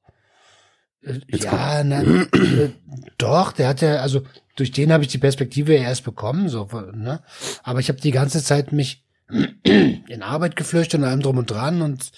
Äh, 1.03 1.21
Jetzt 1.29 1.45
Ja, 1.45 1.83
na, 1.85 2.03
äh, 2.03 2.71
doch, 3.19 3.53
der 3.53 3.69
hat 3.69 3.81
ja, 3.81 3.97
also 3.97 4.23
durch 4.57 4.73
den 4.73 4.93
habe 4.93 5.05
ich 5.05 5.11
die 5.11 5.19
Perspektive 5.19 5.75
ja 5.75 5.83
erst 5.83 6.05
bekommen, 6.05 6.49
so, 6.49 6.69
ne? 6.93 7.23
Aber 7.63 7.81
ich 7.81 7.89
habe 7.89 8.01
die 8.01 8.11
ganze 8.11 8.43
Zeit 8.43 8.73
mich 8.73 9.05
in 9.63 10.23
Arbeit 10.23 10.57
geflüchtet 10.57 11.01
und 11.01 11.07
allem 11.07 11.23
drum 11.23 11.39
und 11.39 11.51
dran 11.51 11.83
und 11.83 12.11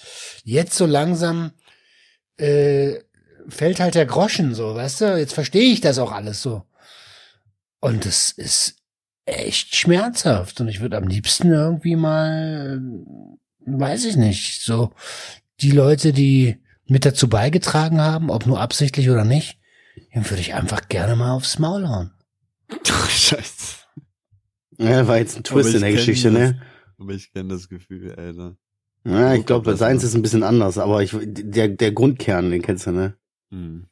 jetzt 0.44 0.74
so 0.76 0.86
langsam 0.86 1.52
äh, 2.36 3.00
fällt 3.48 3.80
halt 3.80 3.94
der 3.94 4.06
Groschen 4.06 4.54
so, 4.54 4.74
weißt 4.74 5.00
du? 5.02 5.18
Jetzt 5.18 5.34
verstehe 5.34 5.72
ich 5.72 5.80
das 5.80 5.98
auch 5.98 6.12
alles 6.12 6.40
so. 6.40 6.62
Und 7.80 8.06
es 8.06 8.32
ist 8.32 8.76
echt 9.26 9.74
schmerzhaft 9.74 10.60
und 10.60 10.68
ich 10.68 10.80
würde 10.80 10.96
am 10.96 11.08
liebsten 11.08 11.52
irgendwie 11.52 11.96
mal, 11.96 12.80
äh, 12.80 13.70
weiß 13.70 14.04
ich 14.06 14.16
nicht, 14.16 14.62
so 14.62 14.92
die 15.60 15.72
Leute, 15.72 16.12
die 16.12 16.58
mit 16.90 17.06
dazu 17.06 17.28
beigetragen 17.28 18.00
haben, 18.00 18.30
ob 18.30 18.46
nur 18.46 18.60
absichtlich 18.60 19.08
oder 19.10 19.24
nicht, 19.24 19.58
den 20.14 20.28
würde 20.28 20.40
ich 20.40 20.54
einfach 20.54 20.88
gerne 20.88 21.14
mal 21.16 21.32
aufs 21.32 21.58
Maul 21.58 21.88
hauen. 21.88 22.10
Scheiße. 22.84 23.76
Ja, 24.78 25.06
war 25.06 25.18
jetzt 25.18 25.36
ein 25.36 25.44
Twist 25.44 25.74
in 25.74 25.82
der 25.82 25.92
Geschichte, 25.92 26.30
das. 26.30 26.38
ne? 26.38 26.62
Aber 26.98 27.12
ich 27.12 27.32
kenne 27.32 27.50
das 27.50 27.68
Gefühl, 27.68 28.14
Alter. 28.14 28.56
Ja, 29.04 29.34
ich 29.34 29.46
glaube, 29.46 29.70
das 29.70 29.78
seins 29.78 30.04
ist 30.04 30.14
ein 30.14 30.22
bisschen 30.22 30.42
anders, 30.42 30.78
aber 30.78 31.02
ich, 31.02 31.16
der, 31.22 31.68
der 31.68 31.92
Grundkern, 31.92 32.50
den 32.50 32.60
kennst 32.60 32.86
du, 32.86 32.90
ne? 32.90 33.14
Hm. 33.50 33.86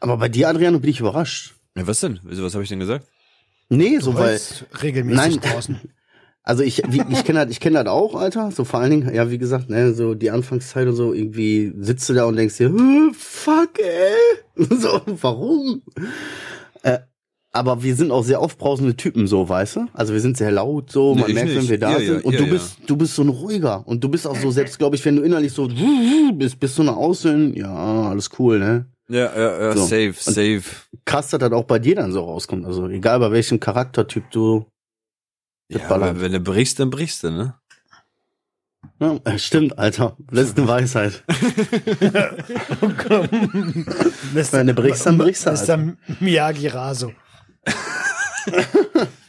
Aber 0.00 0.16
bei 0.16 0.28
dir, 0.28 0.48
Adriano, 0.48 0.80
bin 0.80 0.90
ich 0.90 1.00
überrascht. 1.00 1.54
Ja, 1.76 1.86
was 1.86 2.00
denn? 2.00 2.18
Was 2.22 2.54
habe 2.54 2.64
ich 2.64 2.68
denn 2.68 2.80
gesagt? 2.80 3.06
Nee, 3.68 3.98
so, 3.98 4.14
weil, 4.14 4.40
regelmäßig 4.82 5.40
Nein. 5.40 5.40
draußen. 5.40 5.80
also 6.46 6.62
ich, 6.62 6.82
wie, 6.88 7.02
ich 7.10 7.24
kenne 7.24 7.40
das, 7.44 7.50
ich 7.50 7.60
kenne 7.60 7.82
das 7.84 7.92
auch, 7.92 8.14
Alter. 8.14 8.50
So 8.52 8.64
vor 8.64 8.80
allen 8.80 8.90
Dingen, 8.90 9.14
ja, 9.14 9.30
wie 9.30 9.36
gesagt, 9.38 9.68
ne, 9.68 9.92
so 9.92 10.14
die 10.14 10.30
Anfangszeit 10.30 10.88
und 10.88 10.94
so, 10.94 11.12
irgendwie 11.12 11.72
sitzt 11.78 12.08
du 12.08 12.14
da 12.14 12.24
und 12.24 12.36
denkst 12.36 12.56
dir, 12.56 12.68
"Äh, 12.74 13.12
fuck, 13.12 13.78
ey. 13.78 14.38
So, 14.78 15.00
warum? 15.20 15.82
Äh, 16.82 16.98
aber 17.52 17.82
wir 17.82 17.94
sind 17.96 18.10
auch 18.10 18.22
sehr 18.22 18.40
aufbrausende 18.40 18.96
Typen, 18.96 19.26
so, 19.26 19.48
weißt 19.48 19.76
du? 19.76 19.86
Also 19.94 20.12
wir 20.12 20.20
sind 20.20 20.36
sehr 20.36 20.50
laut, 20.52 20.90
so, 20.92 21.14
Nee, 21.14 21.20
man 21.22 21.28
ich 21.30 21.34
merkt, 21.34 21.50
wenn 21.50 21.58
nicht. 21.58 21.70
wir 21.70 21.78
da 21.78 21.98
ja, 21.98 21.98
sind. 22.00 22.24
Und 22.24 22.32
ihr, 22.34 22.38
du 22.38 22.44
ja. 22.44 22.52
bist, 22.52 22.78
du 22.86 22.96
bist 22.96 23.14
so 23.14 23.22
ein 23.22 23.28
ruhiger. 23.28 23.82
Und 23.86 24.04
du 24.04 24.08
bist 24.08 24.26
auch 24.26 24.36
so, 24.36 24.50
selbst 24.50 24.78
glaube 24.78 24.96
ich, 24.96 25.04
wenn 25.04 25.16
du 25.16 25.22
innerlich 25.22 25.52
so 25.52 25.68
bist, 26.34 26.60
bist 26.60 26.78
du 26.78 26.82
nach 26.82 26.96
außen, 26.96 27.54
ja, 27.54 27.74
alles 28.10 28.30
cool, 28.38 28.58
ne? 28.58 28.86
Ja, 29.08 29.30
ja, 29.36 29.60
ja, 29.60 29.72
So. 29.72 29.82
safe, 29.84 30.08
Und- 30.08 30.16
safe. 30.34 30.62
Krass, 31.04 31.30
dass 31.30 31.40
das 31.40 31.52
auch 31.52 31.64
bei 31.64 31.78
dir 31.78 31.94
dann 31.96 32.12
so 32.12 32.20
rauskommt. 32.20 32.66
Also 32.66 32.88
egal 32.88 33.20
bei 33.20 33.30
welchem 33.30 33.58
Charaktertyp 33.60 34.24
du. 34.30 34.66
Ja, 35.68 36.20
wenn 36.20 36.32
du 36.32 36.40
brichst, 36.40 36.78
dann 36.78 36.90
brichst 36.90 37.24
du, 37.24 37.30
ne? 37.30 37.54
Ja, 39.00 39.18
äh, 39.24 39.38
stimmt, 39.38 39.78
Alter. 39.78 40.16
Das 40.30 40.48
ist 40.48 40.58
eine 40.58 40.68
Weisheit. 40.68 41.24
Wenn 44.52 44.66
du 44.68 44.74
brichst, 44.74 45.04
dann 45.04 45.18
brichst 45.18 45.44
du, 45.44 45.50
Das 45.50 45.60
ist 45.62 45.68
dann 45.68 45.98
Miyagi 46.20 46.68
Raso. 46.68 47.12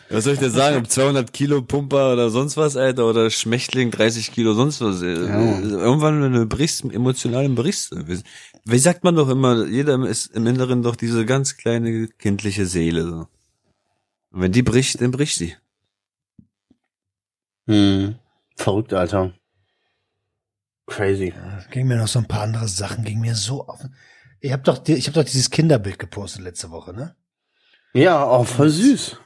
Was 0.09 0.23
soll 0.23 0.33
ich 0.33 0.39
dir 0.39 0.49
sagen? 0.49 0.77
Ob 0.77 0.89
200 0.89 1.33
Kilo 1.33 1.61
Pumper 1.61 2.13
oder 2.13 2.29
sonst 2.29 2.55
was, 2.55 2.77
Alter, 2.77 3.09
oder 3.09 3.29
Schmächtling 3.29 3.91
30 3.91 4.31
Kilo 4.31 4.53
sonst 4.53 4.79
was. 4.79 5.01
äh, 5.01 5.27
Ja. 5.27 5.59
Irgendwann, 5.59 6.21
wenn 6.21 6.31
du 6.31 6.45
brichst, 6.45 6.85
emotional 6.85 7.43
dann 7.43 7.55
brichst 7.55 7.91
du. 7.91 8.07
Wie, 8.07 8.21
wie 8.63 8.79
sagt 8.79 9.03
man 9.03 9.15
doch 9.15 9.27
immer, 9.27 9.65
jeder 9.65 10.01
ist 10.07 10.27
im 10.27 10.47
Inneren 10.47 10.81
doch 10.81 10.95
diese 10.95 11.25
ganz 11.25 11.57
kleine 11.57 12.07
kindliche 12.07 12.65
Seele. 12.65 13.03
So. 13.03 13.27
Und 14.31 14.41
wenn 14.41 14.53
die 14.53 14.63
bricht, 14.63 15.01
dann 15.01 15.11
bricht 15.11 15.35
sie. 15.35 15.55
Hm. 17.67 18.15
Verrückt, 18.55 18.93
Alter. 18.93 19.33
Crazy. 20.87 21.33
Ging 21.71 21.87
mir 21.87 21.97
noch 21.97 22.07
so 22.07 22.19
ein 22.19 22.27
paar 22.27 22.41
andere 22.43 22.67
Sachen, 22.67 23.03
ging 23.03 23.19
mir 23.19 23.35
so 23.35 23.67
auf. 23.67 23.79
Ich 24.39 24.51
habe 24.53 24.63
doch, 24.63 24.87
ich 24.87 25.07
habe 25.07 25.19
doch 25.19 25.25
dieses 25.29 25.49
Kinderbild 25.49 25.99
gepostet 25.99 26.41
letzte 26.43 26.69
Woche, 26.71 26.93
ne? 26.93 27.15
Ja, 27.93 28.23
auch 28.23 28.45
voll 28.45 28.69
süß. 28.69 29.17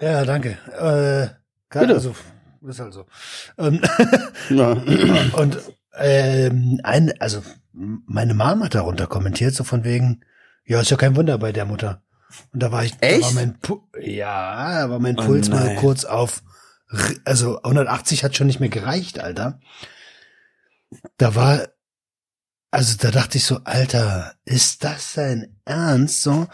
Ja, 0.00 0.24
danke. 0.24 0.50
Äh, 0.72 1.28
klar, 1.68 1.84
Bitte. 1.84 1.94
Also, 1.94 2.14
ist 2.66 2.80
halt 2.80 2.92
so. 2.94 3.06
Ähm, 3.58 3.80
Ja. 4.50 4.72
und 5.34 5.58
ähm, 5.98 6.80
ein, 6.82 7.12
also 7.20 7.42
meine 7.72 8.34
Mom 8.34 8.64
hat 8.64 8.74
darunter 8.74 9.06
kommentiert, 9.06 9.54
so 9.54 9.62
von 9.64 9.84
wegen, 9.84 10.24
ja, 10.64 10.80
ist 10.80 10.90
ja 10.90 10.96
kein 10.96 11.16
Wunder 11.16 11.38
bei 11.38 11.52
der 11.52 11.64
Mutter. 11.64 12.02
Und 12.52 12.62
da 12.62 12.72
war 12.72 12.84
ich, 12.84 12.94
Echt? 13.00 13.22
da 13.22 13.26
war 13.26 13.32
mein, 13.34 13.58
Pu 13.60 13.80
ja, 14.00 14.80
da 14.82 14.90
war 14.90 14.98
mein 14.98 15.18
Oh 15.18 15.22
Puls 15.24 15.48
mal 15.48 15.64
nein. 15.64 15.76
kurz 15.76 16.04
auf, 16.04 16.42
also 17.24 17.62
180 17.62 18.24
hat 18.24 18.36
schon 18.36 18.46
nicht 18.46 18.60
mehr 18.60 18.68
gereicht, 18.68 19.18
Alter. 19.18 19.60
Da 21.18 21.34
war, 21.34 21.68
also 22.70 22.96
da 22.98 23.10
dachte 23.10 23.38
ich 23.38 23.44
so, 23.44 23.60
Alter, 23.64 24.34
ist 24.44 24.84
das 24.84 25.12
sein 25.14 25.56
Ernst? 25.64 26.22
So, 26.22 26.46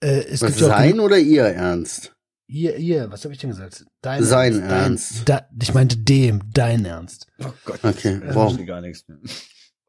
äh, 0.00 0.24
es 0.24 0.42
Was 0.42 0.48
gibt 0.48 0.60
ja 0.60 0.66
auch 0.68 0.78
sein 0.78 1.00
oder 1.00 1.18
ihr 1.18 1.44
ernst? 1.44 2.12
Ihr, 2.48 2.76
ihr, 2.76 3.10
was 3.10 3.24
habe 3.24 3.34
ich 3.34 3.40
denn 3.40 3.50
gesagt? 3.50 3.84
Dein 4.02 4.22
Sein 4.22 4.60
Dein, 4.60 4.70
Ernst. 4.70 5.22
Da, 5.24 5.48
ich 5.60 5.74
meinte 5.74 5.96
dem, 5.96 6.42
dein 6.52 6.84
Ernst. 6.84 7.26
Oh 7.42 7.52
Gott. 7.64 7.80
Okay, 7.82 8.20
Ähm, 8.22 8.34
wow. 8.34 8.56
gar 8.66 8.80
nichts 8.80 9.08
mehr. 9.08 9.18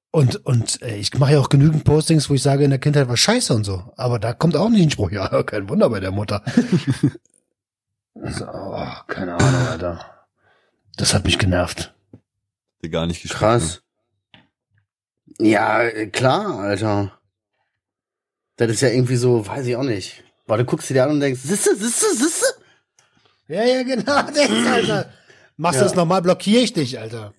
Und, 0.09 0.43
und 0.45 0.81
äh, 0.81 0.95
ich 0.95 1.13
mache 1.19 1.33
ja 1.33 1.39
auch 1.39 1.50
genügend 1.50 1.83
Postings, 1.83 2.29
wo 2.29 2.33
ich 2.33 2.41
sage, 2.41 2.63
in 2.63 2.71
der 2.71 2.79
Kindheit 2.79 3.07
war 3.09 3.17
scheiße 3.17 3.53
und 3.53 3.63
so. 3.65 3.91
Aber 3.97 4.17
da 4.17 4.33
kommt 4.33 4.55
auch 4.55 4.69
nicht 4.69 4.81
ein 4.81 4.89
Spruch, 4.89 5.12
ja, 5.12 5.43
kein 5.43 5.69
Wunder 5.69 5.89
bei 5.89 6.00
der 6.00 6.12
Mutter. 6.12 6.41
so, 8.25 8.45
oh, 8.47 8.88
keine 9.07 9.36
Ahnung, 9.36 9.67
Alter. 9.67 10.25
Das 10.97 11.13
hat 11.13 11.25
mich 11.25 11.38
genervt. 11.38 11.93
Gar 12.89 13.07
nicht 13.07 13.21
geschrieben. 13.21 13.39
Krass. 13.39 13.81
Ja, 15.39 15.83
äh, 15.83 16.07
klar, 16.07 16.59
Alter. 16.59 17.19
Das 18.55 18.69
ist 18.71 18.81
ja 18.81 18.89
irgendwie 18.89 19.17
so, 19.17 19.45
weiß 19.45 19.65
ich 19.67 19.75
auch 19.75 19.83
nicht. 19.83 20.24
Weil 20.47 20.59
du 20.59 20.65
guckst 20.65 20.89
dir 20.89 20.93
die 20.95 21.01
an 21.01 21.12
und 21.12 21.19
denkst, 21.19 21.41
sisse, 21.41 21.75
sisse, 21.75 22.15
sisse. 22.15 22.45
Ja, 23.47 23.63
ja, 23.63 23.83
genau, 23.83 24.03
das, 24.33 24.50
Alter. 24.67 25.09
Machst 25.57 25.79
du 25.79 25.83
Ja. 25.83 25.88
das 25.89 25.95
nochmal, 25.95 26.21
blockiere 26.21 26.62
ich 26.63 26.74
dich, 26.74 26.97
Alter. 27.00 27.33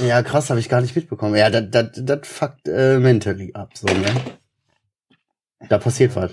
Ja, 0.00 0.22
krass, 0.22 0.50
habe 0.50 0.60
ich 0.60 0.68
gar 0.68 0.80
nicht 0.80 0.96
mitbekommen. 0.96 1.36
Ja, 1.36 1.48
das, 1.50 1.64
das, 1.70 1.90
das 1.94 2.26
fuckt 2.26 2.66
äh, 2.66 2.98
mentally 2.98 3.52
ab, 3.54 3.70
so, 3.76 3.86
ne? 3.86 4.14
Da 5.68 5.78
passiert 5.78 6.16
was. 6.16 6.32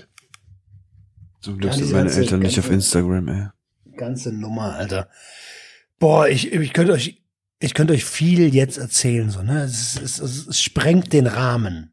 Zum 1.40 1.58
Glück 1.58 1.72
Ja, 1.72 1.78
sind 1.78 1.92
meine 1.92 2.10
Eltern 2.10 2.40
nicht 2.40 2.58
auf 2.58 2.70
Instagram, 2.70 3.28
ey. 3.28 3.48
Ganze 3.96 4.32
Nummer, 4.32 4.74
Alter. 4.74 5.08
Boah, 5.98 6.28
ich, 6.28 6.52
ich 6.52 6.72
könnte 6.72 6.92
euch, 6.92 7.22
ich 7.58 7.74
könnte 7.74 7.94
euch 7.94 8.04
viel 8.04 8.54
jetzt 8.54 8.78
erzählen, 8.78 9.30
so, 9.30 9.42
ne? 9.42 9.62
Es, 9.62 10.00
es, 10.00 10.18
es, 10.18 10.46
es 10.46 10.60
sprengt 10.60 11.12
den 11.12 11.26
Rahmen. 11.26 11.92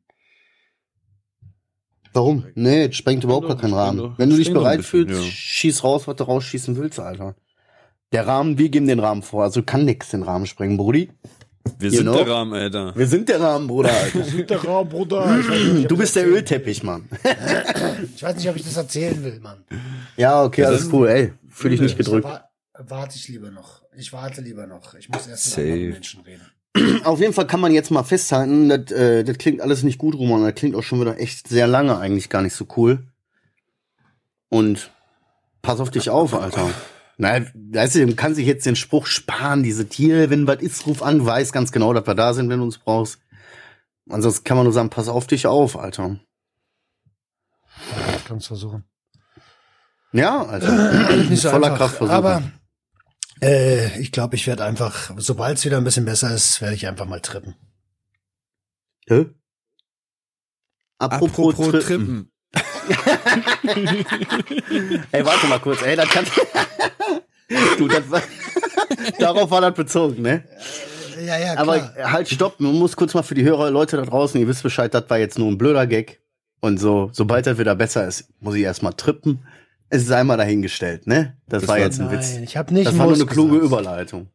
Warum? 2.14 2.46
Nee, 2.54 2.86
es 2.86 2.96
sprengt 2.96 3.24
überhaupt 3.24 3.48
gar 3.48 3.58
keinen 3.58 3.74
Rahmen. 3.74 4.14
Wenn 4.18 4.30
du 4.30 4.38
dich 4.38 4.54
bereit 4.54 4.78
bisschen, 4.78 5.08
fühlst, 5.08 5.24
ja. 5.24 5.32
schieß 5.32 5.84
raus, 5.84 6.08
was 6.08 6.16
du 6.16 6.24
rausschießen 6.26 6.76
willst, 6.78 7.00
Alter. 7.00 7.36
Der 8.12 8.28
Rahmen, 8.28 8.60
wir 8.60 8.70
geben 8.70 8.86
den 8.86 9.00
Rahmen 9.00 9.24
vor. 9.24 9.44
Also 9.44 9.64
kann 9.64 9.86
nix 9.86 10.10
den 10.10 10.22
Rahmen 10.22 10.46
sprengen, 10.46 10.78
Brudi. 10.78 11.10
Wir 11.80 11.90
You 11.90 11.96
sind 11.98 12.06
know? 12.06 12.16
der 12.18 12.28
Rahmen, 12.28 12.54
Alter. 12.54 12.94
Wir 12.96 13.08
sind 13.08 13.30
der 13.30 13.40
Rahmen, 13.40 13.68
Bruder, 13.68 13.92
Alter. 13.94 14.20
Der 14.44 14.64
Rahmen, 14.64 14.90
Bruder. 14.90 15.40
Ich 15.40 15.50
weiß 15.50 15.60
nicht, 15.60 15.72
ob 15.72 15.78
ich 15.78 15.88
Du 15.88 15.96
das 15.96 15.98
bist 16.00 16.16
der 16.16 16.24
erzählen- 16.24 16.38
Ölteppich, 16.38 16.84
Mann. 16.84 17.10
Ich 18.16 18.24
weiß 18.24 18.36
nicht, 18.36 18.50
ob 18.50 18.56
ich 18.56 18.64
das 18.64 18.78
erzählen 18.78 19.24
will, 19.24 19.40
Mann. 19.40 19.64
Ja, 20.18 20.44
okay, 20.44 20.62
Das 20.62 20.70
alles 20.72 20.82
ist- 20.84 20.94
cool, 20.94 21.08
ey. 21.08 21.34
Fühl 21.50 21.72
dich 21.72 21.82
nicht 21.82 21.98
gedrückt. 21.98 22.26
Wa- 22.26 22.50
Warte 22.88 23.16
ich 23.18 23.28
lieber 23.28 23.52
noch. 23.52 23.84
Ich 23.96 24.12
warte 24.12 24.42
lieber 24.42 24.66
noch. 24.68 24.94
Ich 24.96 25.08
muss 25.10 25.28
erst 25.28 25.46
mit 25.46 25.54
Safe. 25.56 25.72
anderen 25.72 25.90
Menschen 25.92 26.22
reden. 26.22 27.04
Auf 27.06 27.20
jeden 27.20 27.34
Fall 27.34 27.46
kann 27.46 27.60
man 27.60 27.72
jetzt 27.72 27.92
mal 27.92 28.04
festhalten, 28.04 28.68
das, 28.68 28.92
äh, 28.92 29.24
das 29.24 29.38
klingt 29.38 29.62
alles 29.62 29.84
nicht 29.84 30.00
gut, 30.00 30.16
Roman. 30.16 30.44
Das 30.44 30.56
klingt 30.56 30.76
auch 30.76 30.82
schon 30.82 31.00
wieder 31.00 31.20
echt 31.20 31.48
sehr 31.48 31.68
lange 31.68 31.98
eigentlich 31.98 32.30
gar 32.30 32.42
nicht 32.42 32.56
so 32.56 32.66
cool. 32.76 33.04
Und 34.50 34.92
pass 35.62 35.80
auf 35.80 35.92
dich 35.92 36.10
auf, 36.10 36.34
Alter. 36.34 36.70
Nein, 37.18 37.52
weißt 37.54 37.96
du, 37.96 38.06
man 38.06 38.16
kann 38.16 38.36
sich 38.36 38.48
jetzt 38.48 38.66
den 38.66 38.76
Spruch 38.76 39.06
sparen, 39.06 39.64
diese 39.64 39.88
Tiere, 39.88 40.30
wenn 40.30 40.48
was 40.48 40.62
ist, 40.62 40.88
ruf 40.88 41.04
an, 41.04 41.26
weiß 41.26 41.52
ganz 41.52 41.72
genau, 41.72 41.94
dass 41.94 42.08
wir 42.08 42.16
da 42.16 42.34
sind, 42.34 42.50
wenn 42.50 42.60
du 42.60 42.66
uns 42.66 42.80
brauchst. 42.80 43.20
Ansonsten 44.10 44.44
kann 44.44 44.58
man 44.58 44.66
nur 44.66 44.74
sagen, 44.74 44.90
pass 44.90 45.08
auf 45.08 45.28
dich 45.28 45.48
auf, 45.48 45.78
Alter. 45.78 46.20
Ich 48.18 48.26
kann 48.26 48.38
es 48.38 48.48
versuchen. 48.48 48.84
Ja, 50.12 50.44
Alter. 50.44 51.16
Nicht 51.30 51.42
so 51.42 51.50
Voller 51.50 51.68
einfach, 51.68 51.78
Kraft 51.78 51.96
versuchen. 51.98 52.16
Aber 52.16 52.44
äh, 53.42 54.00
ich 54.00 54.12
glaube, 54.12 54.36
ich 54.36 54.48
werde 54.48 54.64
einfach, 54.66 55.12
sobald 55.18 55.58
es 55.58 55.66
wieder 55.66 55.78
ein 55.78 55.84
bisschen 55.84 56.06
besser 56.06 56.34
ist, 56.34 56.62
werde 56.62 56.76
ich 56.76 56.88
einfach 56.88 57.06
mal 57.06 57.22
trippen. 57.22 57.56
Hä? 59.08 59.26
Apropos, 60.98 61.54
Apropos 61.54 61.70
Trippen. 61.70 61.82
Trippen. 61.82 62.33
Ey, 65.12 65.26
warte 65.26 65.48
mal 65.48 65.60
kurz, 65.60 65.82
ey, 65.84 65.96
das 65.96 66.10
kann. 66.10 66.26
du, 67.78 67.88
das 67.88 68.10
war. 68.10 68.22
Darauf 69.20 69.50
war 69.52 69.62
das 69.62 69.74
bezogen, 69.74 70.22
ne? 70.22 70.44
Ja, 71.26 71.38
ja, 71.38 71.58
Aber 71.58 71.94
halt, 71.96 72.28
stopp, 72.30 72.60
man 72.60 72.74
muss 72.74 72.96
kurz 72.96 73.14
mal 73.14 73.24
für 73.24 73.36
die 73.36 73.44
Hörer, 73.44 73.70
Leute 73.72 73.98
da 73.98 74.04
draußen, 74.04 74.40
ihr 74.40 74.48
wisst 74.48 74.64
Bescheid, 74.64 74.94
das 74.94 75.10
war 75.10 75.18
jetzt 75.18 75.38
nur 75.38 75.48
ein 75.50 75.58
blöder 75.58 75.88
Gag. 75.88 76.22
Und 76.60 76.78
so, 76.80 77.10
sobald 77.12 77.46
das 77.46 77.58
wieder 77.58 77.76
besser 77.76 78.08
ist, 78.08 78.30
muss 78.40 78.56
ich 78.56 78.64
erstmal 78.64 78.94
trippen. 78.94 79.46
Es 79.90 80.04
ist 80.04 80.12
einmal 80.12 80.38
dahingestellt, 80.38 81.08
ne? 81.08 81.38
Das, 81.48 81.62
Das 81.62 81.68
war 81.70 81.78
jetzt 81.78 82.00
ein 82.00 82.08
Nein, 82.08 82.18
Witz. 82.18 82.38
ich 82.38 82.58
habe 82.58 82.74
nicht 82.74 82.88
Das 82.88 82.98
war 82.98 83.06
nur 83.06 83.16
eine 83.16 83.26
kluge 83.26 83.60
gesagt. 83.60 83.66
Überleitung. 83.66 84.30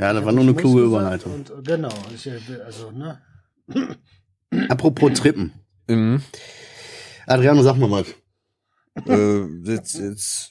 Ja, 0.00 0.12
das 0.12 0.20
Ich 0.20 0.26
war 0.26 0.32
hab 0.32 0.34
nur 0.34 0.44
eine 0.44 0.54
kluge 0.54 0.82
Überleitung. 0.82 1.32
Und, 1.32 1.64
genau, 1.64 1.92
ich, 2.14 2.26
äh, 2.26 2.32
also, 2.66 2.90
ne? 2.90 3.20
Apropos 4.68 5.12
Trippen. 5.14 5.52
Mhm. 5.88 6.22
Adriano, 7.26 7.62
sag 7.62 7.76
mal 7.76 7.90
was. 7.90 8.06
äh, 9.08 9.44
jetzt, 9.70 9.98
jetzt. 9.98 10.50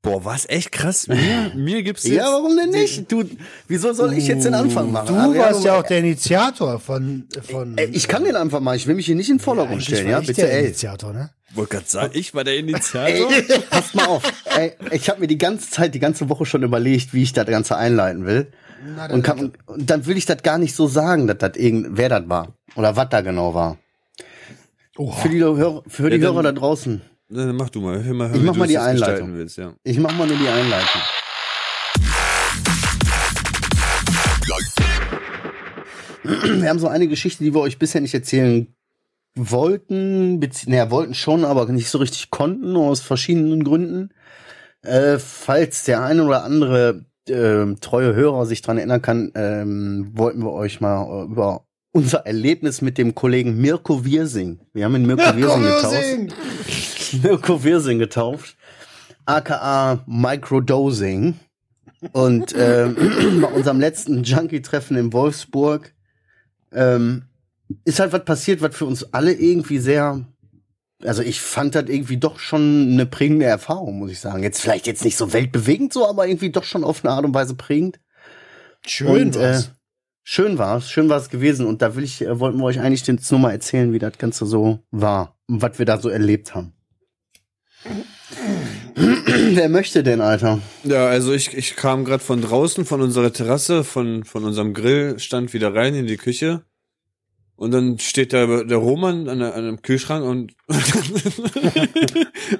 Boah, 0.00 0.24
was 0.24 0.48
echt 0.48 0.70
krass. 0.72 1.08
Mir, 1.08 1.52
mir 1.56 1.82
gibt's 1.82 2.04
jetzt. 2.04 2.16
Ja, 2.16 2.24
warum 2.30 2.56
denn 2.56 2.70
nicht? 2.70 3.10
Du, 3.10 3.24
wieso 3.66 3.92
soll 3.92 4.12
ich 4.14 4.26
jetzt 4.28 4.44
den 4.44 4.54
Anfang 4.54 4.92
machen? 4.92 5.08
Du 5.08 5.14
Adriano, 5.14 5.38
warst 5.38 5.64
ja 5.64 5.78
auch 5.78 5.82
der 5.82 5.98
Initiator 5.98 6.78
von, 6.78 7.26
von 7.42 7.76
Ey, 7.76 7.86
ich 7.92 8.06
kann 8.06 8.24
den 8.24 8.36
Anfang 8.36 8.62
machen. 8.62 8.76
Ich 8.76 8.86
will 8.86 8.94
mich 8.94 9.06
hier 9.06 9.16
nicht 9.16 9.28
in 9.28 9.36
den 9.38 9.42
Vordergrund 9.42 9.74
Eigentlich 9.82 9.86
stellen, 9.88 10.06
war 10.06 10.12
ja? 10.12 10.20
ich 10.20 10.26
Bitte, 10.28 10.42
der 10.42 10.52
ey. 10.52 10.64
Initiator, 10.66 11.12
ne? 11.12 11.30
wollte 11.54 11.76
gerade 11.76 11.88
sagen, 11.88 12.12
ich 12.14 12.32
war 12.34 12.44
der 12.44 12.54
Ey, 12.54 12.60
Initiator. 12.60 13.32
passt 13.70 13.94
mal 13.94 14.06
auf. 14.06 14.22
Ey, 14.56 14.72
ich 14.92 15.08
habe 15.10 15.20
mir 15.20 15.26
die 15.26 15.38
ganze 15.38 15.68
Zeit, 15.70 15.94
die 15.94 15.98
ganze 15.98 16.28
Woche 16.28 16.46
schon 16.46 16.62
überlegt, 16.62 17.12
wie 17.12 17.22
ich 17.22 17.32
das 17.32 17.46
Ganze 17.46 17.76
einleiten 17.76 18.24
will. 18.24 18.52
Na, 18.96 19.10
Und, 19.12 19.22
kann, 19.24 19.52
und 19.66 19.90
dann 19.90 20.06
will 20.06 20.16
ich 20.16 20.26
das 20.26 20.42
gar 20.44 20.58
nicht 20.58 20.76
so 20.76 20.86
sagen, 20.86 21.26
dass 21.26 21.38
das 21.38 21.56
irgend, 21.56 21.96
wer 21.96 22.08
das 22.08 22.28
war. 22.28 22.54
Oder 22.76 22.94
was 22.94 23.08
da 23.08 23.22
genau 23.22 23.52
war. 23.54 23.78
Oha. 24.98 25.22
Für 25.22 25.28
die, 25.28 25.38
Hörer, 25.38 25.82
für 25.86 26.10
die 26.10 26.16
Ja, 26.16 26.22
dann- 26.26 26.34
Hörer 26.34 26.42
da 26.42 26.52
draußen. 26.52 27.00
Dann 27.30 27.56
mach 27.56 27.70
du 27.70 27.80
mal. 27.80 28.02
Hör 28.02 28.14
mal 28.14 28.28
hör 28.30 28.36
Ich 28.36 28.42
mach 28.42 28.56
mal 28.56 28.66
die 28.66 28.78
Einleitung. 28.78 29.34
Willst, 29.34 29.58
ja. 29.58 29.74
Ich 29.84 29.98
mach 29.98 30.12
mal 30.16 30.26
nur 30.26 30.36
die 30.36 30.48
Einleitung. 30.48 31.00
Wir 36.24 36.68
haben 36.68 36.78
so 36.78 36.88
eine 36.88 37.08
Geschichte, 37.08 37.44
die 37.44 37.54
wir 37.54 37.60
euch 37.60 37.78
bisher 37.78 38.00
nicht 38.00 38.14
erzählen 38.14 38.66
wollten, 39.36 40.40
naja, 40.66 40.90
wollten 40.90 41.14
schon, 41.14 41.44
aber 41.44 41.66
nicht 41.66 41.88
so 41.90 41.98
richtig 41.98 42.30
konnten, 42.30 42.76
aus 42.76 43.00
verschiedenen 43.00 43.62
Gründen. 43.62 44.10
Äh, 44.82 45.18
falls 45.18 45.84
der 45.84 46.02
eine 46.02 46.24
oder 46.24 46.42
andere 46.44 47.04
ähm, 47.28 47.78
treue 47.80 48.14
Hörer 48.14 48.46
sich 48.46 48.62
dran 48.62 48.78
erinnern 48.78 49.02
kann, 49.02 49.30
ähm, 49.34 50.10
wollten 50.14 50.40
wir 50.42 50.52
euch 50.52 50.80
mal 50.80 51.04
äh, 51.04 51.24
über 51.30 51.66
unser 51.92 52.26
Erlebnis 52.26 52.82
mit 52.82 52.98
dem 52.98 53.14
Kollegen 53.14 53.60
Mirko 53.60 54.04
Wirsing. 54.04 54.60
Wir 54.72 54.84
haben 54.84 54.96
ihn 54.96 55.06
Mirko 55.06 55.36
Wirsing 55.36 55.62
getauft. 55.62 57.12
Mirko 57.22 57.64
Wirsing 57.64 57.98
getauft, 57.98 58.56
aka 59.24 60.04
Microdosing. 60.06 61.38
Und 62.12 62.54
ähm, 62.56 62.96
bei 63.40 63.48
unserem 63.48 63.80
letzten 63.80 64.22
Junkie-Treffen 64.22 64.96
in 64.96 65.12
Wolfsburg 65.12 65.94
ähm, 66.72 67.24
ist 67.84 68.00
halt 68.00 68.12
was 68.12 68.24
passiert, 68.24 68.62
was 68.62 68.76
für 68.76 68.86
uns 68.86 69.12
alle 69.12 69.32
irgendwie 69.32 69.78
sehr, 69.78 70.24
also 71.02 71.22
ich 71.22 71.40
fand 71.40 71.74
das 71.74 71.88
irgendwie 71.88 72.18
doch 72.18 72.38
schon 72.38 72.92
eine 72.92 73.06
prägende 73.06 73.46
Erfahrung, 73.46 73.98
muss 73.98 74.12
ich 74.12 74.20
sagen. 74.20 74.42
Jetzt 74.42 74.60
vielleicht 74.60 74.86
jetzt 74.86 75.04
nicht 75.04 75.16
so 75.16 75.32
weltbewegend 75.32 75.92
so, 75.92 76.08
aber 76.08 76.28
irgendwie 76.28 76.50
doch 76.50 76.64
schon 76.64 76.84
auf 76.84 77.04
eine 77.04 77.12
Art 77.12 77.24
und 77.24 77.34
Weise 77.34 77.54
prägend. 77.54 77.98
Schön 78.86 79.08
Und, 79.08 79.36
äh, 79.36 79.40
war's. 79.40 79.72
Schön 80.28 80.58
war's, 80.58 80.90
schön 80.90 81.08
war's 81.08 81.30
gewesen. 81.30 81.64
Und 81.66 81.80
da 81.80 81.96
will 81.96 82.04
ich, 82.04 82.20
äh, 82.20 82.38
wollten 82.38 82.58
wir 82.58 82.64
euch 82.64 82.80
eigentlich 82.80 83.06
jetzt 83.06 83.30
nur 83.30 83.40
mal 83.40 83.52
erzählen, 83.52 83.94
wie 83.94 83.98
das 83.98 84.18
Ganze 84.18 84.44
so 84.44 84.80
war 84.90 85.34
und 85.48 85.62
was 85.62 85.78
wir 85.78 85.86
da 85.86 85.98
so 85.98 86.10
erlebt 86.10 86.54
haben. 86.54 86.74
Wer 88.94 89.68
möchte 89.70 90.02
denn, 90.02 90.20
Alter? 90.20 90.60
Ja, 90.84 91.06
also 91.06 91.32
ich, 91.32 91.56
ich 91.56 91.76
kam 91.76 92.04
gerade 92.04 92.22
von 92.22 92.42
draußen, 92.42 92.84
von 92.84 93.00
unserer 93.00 93.32
Terrasse, 93.32 93.84
von, 93.84 94.24
von 94.24 94.44
unserem 94.44 94.74
Grillstand 94.74 95.54
wieder 95.54 95.74
rein 95.74 95.94
in 95.94 96.06
die 96.06 96.18
Küche. 96.18 96.62
Und 97.56 97.70
dann 97.72 97.98
steht 97.98 98.32
da 98.32 98.62
der 98.64 98.76
Roman 98.76 99.28
an, 99.28 99.40
an 99.42 99.52
einem 99.52 99.82
Kühlschrank 99.82 100.24
und, 100.24 100.52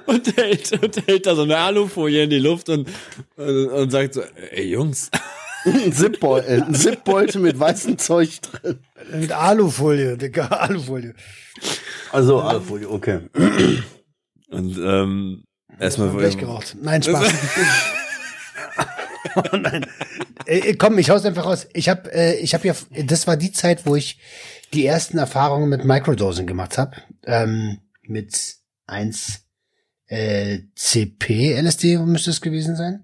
und, 0.07 0.37
hält, 0.37 0.83
und 0.83 1.07
hält 1.07 1.25
da 1.25 1.35
so 1.35 1.43
eine 1.43 1.57
Alufolie 1.57 2.23
in 2.23 2.29
die 2.29 2.39
Luft 2.39 2.67
und, 2.69 2.89
und, 3.37 3.67
und 3.67 3.91
sagt 3.91 4.15
so, 4.15 4.21
ey 4.51 4.69
Jungs, 4.69 5.09
Ein 5.65 5.93
Zipbeutel, 5.93 6.63
ein 6.63 6.73
Zipbeutel 6.73 7.41
mit 7.41 7.59
weißem 7.59 7.97
Zeug 7.97 8.41
drin. 8.41 8.79
Mit 9.13 9.31
Alufolie, 9.31 10.17
Digga, 10.17 10.47
Alufolie. 10.47 11.13
Also 12.11 12.41
Alufolie, 12.41 12.89
okay. 12.89 13.19
Und 14.49 14.77
ähm, 14.77 15.43
erstmal 15.79 16.09
Blech 16.09 16.37
geraucht. 16.37 16.77
Nein, 16.81 17.03
Spaß. 17.03 17.33
oh 19.35 19.57
nein. 19.57 19.85
Äh, 20.45 20.73
komm, 20.75 20.97
ich 20.97 21.09
hau's 21.09 21.25
einfach 21.25 21.45
raus. 21.45 21.67
Ich 21.73 21.89
habe 21.89 22.11
äh, 22.13 22.39
ich 22.39 22.53
habe 22.53 22.67
ja 22.67 22.75
das 23.03 23.27
war 23.27 23.37
die 23.37 23.51
Zeit, 23.51 23.85
wo 23.85 23.95
ich 23.95 24.19
die 24.73 24.85
ersten 24.85 25.17
Erfahrungen 25.17 25.69
mit 25.69 25.83
Microdosing 25.83 26.47
gemacht 26.47 26.77
habe. 26.77 26.97
Ähm, 27.25 27.79
mit 28.03 28.55
1 28.87 29.41
äh, 30.07 30.59
CP 30.75 31.59
LSD 31.61 31.97
müsste 31.99 32.31
es 32.31 32.41
gewesen 32.41 32.75
sein. 32.75 33.03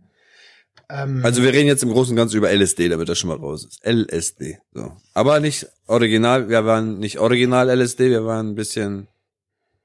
Ähm, 0.90 1.22
Also 1.24 1.42
wir 1.44 1.52
reden 1.54 1.68
jetzt 1.68 1.84
im 1.84 1.90
Großen 1.92 2.12
und 2.12 2.18
Ganzen 2.18 2.38
über 2.38 2.52
LSD, 2.52 2.90
damit 2.90 3.10
das 3.10 3.18
schon 3.18 3.30
mal 3.30 3.38
raus 3.38 3.66
ist. 3.66 3.86
LSD. 3.86 4.60
So. 4.74 4.92
Aber 5.14 5.40
nicht 5.40 5.68
original, 5.88 6.50
wir 6.50 6.66
waren 6.66 7.00
nicht 7.00 7.20
original 7.20 7.70
LSD, 7.70 8.10
wir 8.10 8.26
waren 8.26 8.50
ein 8.52 8.56
bisschen 8.56 9.08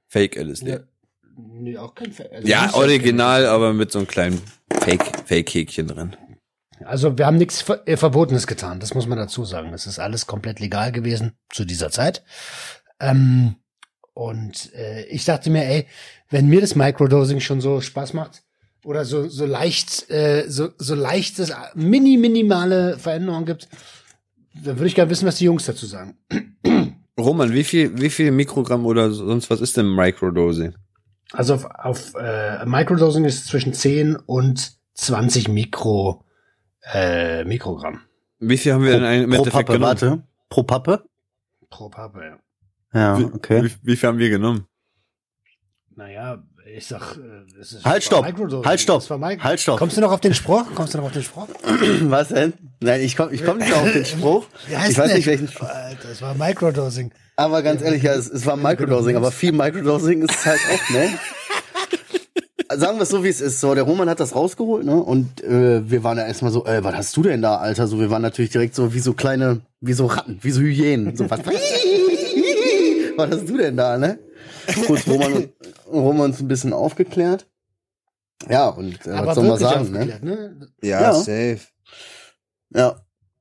Fake 0.08 0.36
LSD. 0.36 0.68
ja, 0.68 0.74
Ja, 0.76 0.80
nee, 1.36 1.78
auch 1.78 1.94
kein 1.94 2.12
Ver- 2.12 2.30
also 2.32 2.46
nicht 2.46 2.74
original, 2.74 3.46
aber 3.46 3.72
mit 3.72 3.90
so 3.92 3.98
einem 4.00 4.08
kleinen 4.08 4.40
Fake, 4.80 5.04
Fake-Häkchen 5.26 5.86
drin. 5.88 6.16
Also 6.84 7.16
wir 7.18 7.26
haben 7.26 7.36
nichts 7.36 7.60
Ver 7.60 7.82
äh, 7.86 7.96
Verbotenes 7.98 8.46
getan, 8.46 8.80
das 8.80 8.94
muss 8.94 9.06
man 9.06 9.18
dazu 9.18 9.44
sagen. 9.44 9.70
Das 9.72 9.86
ist 9.86 9.98
alles 9.98 10.26
komplett 10.26 10.60
legal 10.60 10.92
gewesen 10.92 11.32
zu 11.52 11.64
dieser 11.66 11.90
Zeit. 11.90 12.22
Ähm, 13.00 13.56
und 14.14 14.72
äh, 14.74 15.04
ich 15.06 15.24
dachte 15.24 15.50
mir, 15.50 15.64
ey, 15.64 15.86
wenn 16.30 16.48
mir 16.48 16.60
das 16.60 16.74
Microdosing 16.74 17.40
schon 17.40 17.60
so 17.60 17.80
Spaß 17.80 18.12
macht 18.14 18.42
oder 18.84 19.04
so 19.04 19.28
so 19.28 19.46
leicht 19.46 20.10
äh, 20.10 20.44
so 20.48 20.70
so 20.78 20.94
leichtes 20.94 21.52
mini 21.74 22.16
minimale 22.16 22.98
Veränderungen 22.98 23.46
gibt, 23.46 23.68
dann 24.54 24.76
würde 24.76 24.86
ich 24.86 24.94
gerne 24.94 25.10
wissen, 25.10 25.26
was 25.26 25.36
die 25.36 25.44
Jungs 25.44 25.66
dazu 25.66 25.86
sagen. 25.86 26.16
Roman, 27.18 27.52
wie 27.52 27.64
viel, 27.64 28.00
wie 28.00 28.08
viel 28.10 28.30
Mikrogramm 28.30 28.86
oder 28.86 29.10
sonst 29.10 29.50
was 29.50 29.60
ist 29.60 29.76
denn 29.76 29.94
Microdosing? 29.94 30.74
Also 31.32 31.54
auf, 31.54 31.64
auf 31.66 32.14
äh, 32.14 32.64
Microdosing 32.64 33.24
ist 33.24 33.46
zwischen 33.46 33.74
10 33.74 34.16
und 34.16 34.72
20 34.94 35.48
Mikro 35.48 36.24
äh, 36.92 37.44
Mikrogramm 37.44 38.00
Wie 38.38 38.56
viel 38.56 38.72
haben 38.72 38.84
wir 38.84 38.98
denn 38.98 39.24
im 39.24 39.30
Pro 39.30 39.36
Endeffekt 39.38 39.66
Pappe, 39.68 39.72
genommen? 39.78 39.82
warte. 39.88 40.22
Pro 40.48 40.62
Pappe? 40.64 41.04
pro 41.68 41.88
Pappe. 41.88 42.20
Ja. 42.24 42.38
Ja, 42.92 43.18
Wie, 43.18 43.24
okay. 43.24 43.62
wie, 43.64 43.70
wie 43.82 43.96
viel 43.96 44.08
haben 44.08 44.18
wir 44.18 44.30
genommen? 44.30 44.66
Naja, 45.94 46.42
ich 46.76 46.86
sag, 46.86 47.16
äh, 47.16 47.60
es 47.60 47.72
ist 47.72 47.84
Halt, 47.84 48.02
stopp. 48.02 48.24
Microdosing. 48.24 48.64
Halt, 48.66 48.80
stopp. 48.80 49.02
Halt, 49.42 49.60
stopp. 49.60 49.78
Kommst 49.78 49.96
du 49.96 50.00
noch 50.00 50.12
auf 50.12 50.20
den 50.20 50.34
Spruch? 50.34 50.64
Kommst 50.74 50.94
du 50.94 50.98
noch 50.98 51.06
auf 51.06 51.12
den 51.12 51.22
Spruch? 51.22 51.48
Was 52.02 52.28
denn? 52.28 52.52
Nein, 52.80 53.00
ich 53.02 53.16
komme 53.16 53.32
ich 53.32 53.44
komm 53.44 53.58
nicht 53.58 53.72
auf 53.72 53.92
den 53.92 54.04
Spruch. 54.04 54.46
Wie 54.68 54.76
heißt 54.76 54.92
Ich 54.92 54.98
weiß 54.98 55.14
nicht 55.14 55.26
der? 55.26 55.32
welchen 55.32 55.48
Spruch. 55.48 55.68
Alter, 55.68 56.08
es 56.10 56.22
war 56.22 56.34
Microdosing. 56.34 57.10
Aber 57.36 57.62
ganz 57.62 57.82
ehrlich, 57.82 58.02
ja, 58.02 58.12
es, 58.14 58.28
es 58.28 58.44
war 58.46 58.56
Microdosing, 58.56 59.16
aber 59.16 59.30
viel 59.32 59.52
Microdosing 59.52 60.22
ist 60.22 60.30
es 60.34 60.46
halt 60.46 60.60
auch, 60.72 60.90
ne? 60.90 61.08
Sagen 62.76 62.98
wir 62.98 63.02
es 63.02 63.08
so, 63.08 63.24
wie 63.24 63.28
es 63.28 63.40
ist. 63.40 63.60
So, 63.60 63.74
der 63.74 63.82
Roman 63.84 64.08
hat 64.08 64.20
das 64.20 64.34
rausgeholt, 64.34 64.84
ne? 64.84 64.94
Und 64.94 65.42
äh, 65.42 65.90
wir 65.90 66.04
waren 66.04 66.18
ja 66.18 66.26
erstmal 66.26 66.52
so, 66.52 66.66
äh, 66.66 66.84
was 66.84 66.94
hast 66.94 67.16
du 67.16 67.22
denn 67.22 67.42
da, 67.42 67.56
Alter? 67.56 67.86
So, 67.88 67.98
wir 67.98 68.10
waren 68.10 68.22
natürlich 68.22 68.50
direkt 68.52 68.74
so 68.76 68.94
wie 68.94 69.00
so 69.00 69.12
kleine, 69.12 69.62
wie 69.80 69.92
so 69.92 70.06
Ratten, 70.06 70.38
wie 70.42 70.50
so 70.52 70.60
Hyänen. 70.60 71.16
So, 71.16 71.28
was, 71.28 71.40
was 73.16 73.30
hast 73.30 73.48
du 73.48 73.56
denn 73.56 73.76
da, 73.76 73.98
ne? 73.98 74.18
Kurz 74.86 75.06
Roman, 75.06 75.48
Roman 75.90 76.30
uns 76.30 76.40
ein 76.40 76.48
bisschen 76.48 76.72
aufgeklärt. 76.72 77.46
Ja, 78.48 78.68
und 78.68 79.06
äh, 79.06 79.26
was 79.26 79.34
soll 79.34 79.48
man 79.48 79.58
sagen, 79.58 79.90
ne? 79.92 80.18
ne? 80.22 80.68
Ja. 80.82 81.12
safe. 81.12 81.60
Ja, 82.74 83.00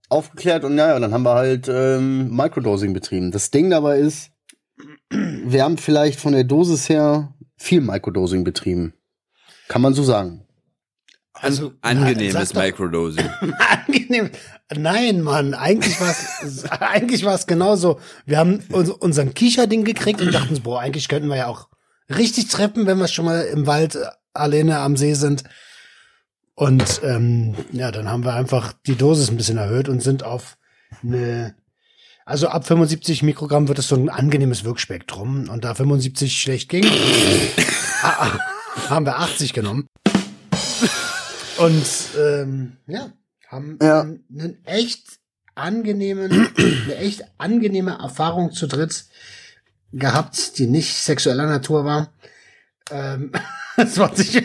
aufgeklärt 0.09 0.63
und 0.63 0.77
ja, 0.77 0.99
dann 0.99 1.13
haben 1.13 1.23
wir 1.23 1.35
halt 1.35 1.67
ähm, 1.69 2.35
Microdosing 2.35 2.93
betrieben. 2.93 3.31
Das 3.31 3.51
Ding 3.51 3.69
dabei 3.69 3.99
ist, 3.99 4.31
wir 5.09 5.63
haben 5.63 5.77
vielleicht 5.77 6.19
von 6.19 6.33
der 6.33 6.43
Dosis 6.43 6.89
her 6.89 7.33
viel 7.57 7.81
Microdosing 7.81 8.43
betrieben. 8.43 8.93
Kann 9.67 9.81
man 9.81 9.93
so 9.93 10.03
sagen. 10.03 10.45
Also, 11.41 11.73
Angenehmes 11.81 12.49
doch- 12.49 12.61
Microdosing. 12.61 13.29
Angenehm. 13.87 14.29
Nein, 14.75 15.21
Mann, 15.21 15.53
eigentlich 15.53 15.99
war 15.99 16.09
es 16.09 16.65
eigentlich 16.69 17.25
war 17.25 17.35
es 17.35 17.47
genauso. 17.47 17.99
Wir 18.25 18.37
haben 18.37 18.59
uns, 18.71 18.89
unseren 18.89 19.33
Kicherding 19.33 19.83
gekriegt 19.83 20.21
und 20.21 20.33
dachten, 20.33 20.61
boah, 20.61 20.81
eigentlich 20.81 21.07
könnten 21.07 21.29
wir 21.29 21.37
ja 21.37 21.47
auch 21.47 21.69
richtig 22.09 22.47
treppen, 22.47 22.85
wenn 22.85 22.97
wir 22.97 23.07
schon 23.07 23.25
mal 23.25 23.41
im 23.41 23.67
Wald 23.67 23.95
äh, 23.95 24.05
alleine 24.33 24.79
am 24.79 24.97
See 24.97 25.13
sind. 25.13 25.43
Und 26.55 27.01
ähm, 27.03 27.55
ja, 27.71 27.91
dann 27.91 28.09
haben 28.09 28.25
wir 28.25 28.33
einfach 28.33 28.73
die 28.85 28.95
Dosis 28.95 29.31
ein 29.31 29.37
bisschen 29.37 29.57
erhöht 29.57 29.87
und 29.87 30.03
sind 30.03 30.23
auf 30.23 30.57
eine 31.01 31.55
also 32.29 32.47
ab 32.47 32.67
75 32.67 33.23
Mikrogramm 33.23 33.67
wird 33.67 33.79
es 33.79 33.87
so 33.87 33.95
ein 33.95 34.07
angenehmes 34.07 34.63
Wirkspektrum 34.63 35.49
und 35.49 35.63
da 35.63 35.73
75 35.73 36.39
schlecht 36.39 36.69
ging, 36.69 36.85
haben 38.87 39.07
wir 39.07 39.17
80 39.17 39.53
genommen. 39.53 39.87
Und 41.59 41.85
ähm, 42.17 42.77
ja, 42.87 43.11
haben 43.47 43.77
Ja. 43.81 44.01
einen 44.01 44.57
echt 44.65 45.19
angenehmen, 45.55 46.31
eine 46.57 46.95
echt 46.95 47.23
angenehme 47.37 47.97
Erfahrung 47.99 48.51
zu 48.53 48.67
dritt 48.67 49.05
gehabt, 49.91 50.57
die 50.57 50.67
nicht 50.67 50.95
sexueller 50.95 51.47
Natur 51.47 51.83
war. 51.85 52.13
Ähm, 52.91 53.31
das 53.77 53.97
war 53.97 54.15
sich, 54.15 54.41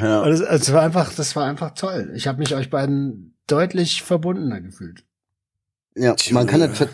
Ja. 0.00 0.22
und 0.22 0.32
es, 0.32 0.40
es 0.40 0.72
war 0.72 0.82
einfach, 0.82 1.12
das 1.14 1.36
war 1.36 1.46
einfach 1.46 1.74
toll. 1.74 2.12
Ich 2.14 2.26
habe 2.26 2.38
mich 2.38 2.54
euch 2.54 2.70
beiden 2.70 3.36
deutlich 3.46 4.02
verbundener 4.02 4.60
gefühlt. 4.60 5.04
Ja, 5.96 6.14
man 6.30 6.46
kann 6.46 6.60
das, 6.60 6.88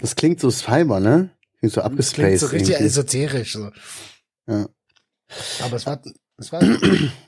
das 0.00 0.16
klingt 0.16 0.40
so 0.40 0.50
Cyber, 0.50 1.00
ne? 1.00 1.30
Klingt 1.58 1.74
so 1.74 1.80
Das 1.80 2.12
klingt 2.12 2.32
abgespaced. 2.32 2.40
so 2.40 2.46
richtig 2.46 2.70
irgendwie. 2.70 2.86
esoterisch. 2.86 3.52
So. 3.52 3.70
Ja. 4.46 4.68
Aber 5.64 5.76
es 5.76 5.86
war, 5.86 6.00
es 6.38 6.52
war 6.52 6.60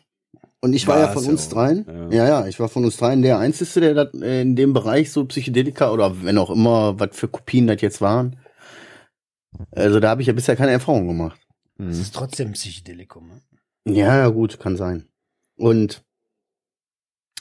Und 0.62 0.74
ich 0.74 0.86
war 0.86 0.98
ja 0.98 1.04
War's 1.06 1.14
von 1.14 1.24
ja 1.24 1.30
uns 1.30 1.46
auch. 1.48 1.52
dreien. 1.52 1.86
Ja. 2.10 2.24
Ja. 2.24 2.28
ja, 2.42 2.46
ich 2.46 2.60
war 2.60 2.68
von 2.68 2.84
uns 2.84 2.96
dreien 2.98 3.22
der 3.22 3.38
Einzige, 3.38 3.80
der 3.80 3.94
dat, 3.94 4.14
äh, 4.14 4.42
in 4.42 4.56
dem 4.56 4.72
Bereich 4.74 5.10
so 5.10 5.24
Psychedelika 5.24 5.90
oder 5.90 6.22
wenn 6.22 6.36
auch 6.38 6.50
immer, 6.50 6.98
was 7.00 7.16
für 7.16 7.28
Kopien 7.28 7.66
das 7.66 7.80
jetzt 7.80 8.00
waren. 8.00 8.38
Also 9.72 10.00
da 10.00 10.10
habe 10.10 10.20
ich 10.22 10.28
ja 10.28 10.34
bisher 10.34 10.56
keine 10.56 10.72
Erfahrung 10.72 11.06
gemacht. 11.08 11.40
es 11.78 11.84
Mhm. 11.96 12.02
ist 12.02 12.14
trotzdem 12.14 12.52
Psychedelikum. 12.52 13.28
Ne? 13.28 13.40
Ja, 13.96 14.16
ja, 14.18 14.28
gut, 14.28 14.60
kann 14.60 14.76
sein. 14.76 15.08
Und 15.56 16.02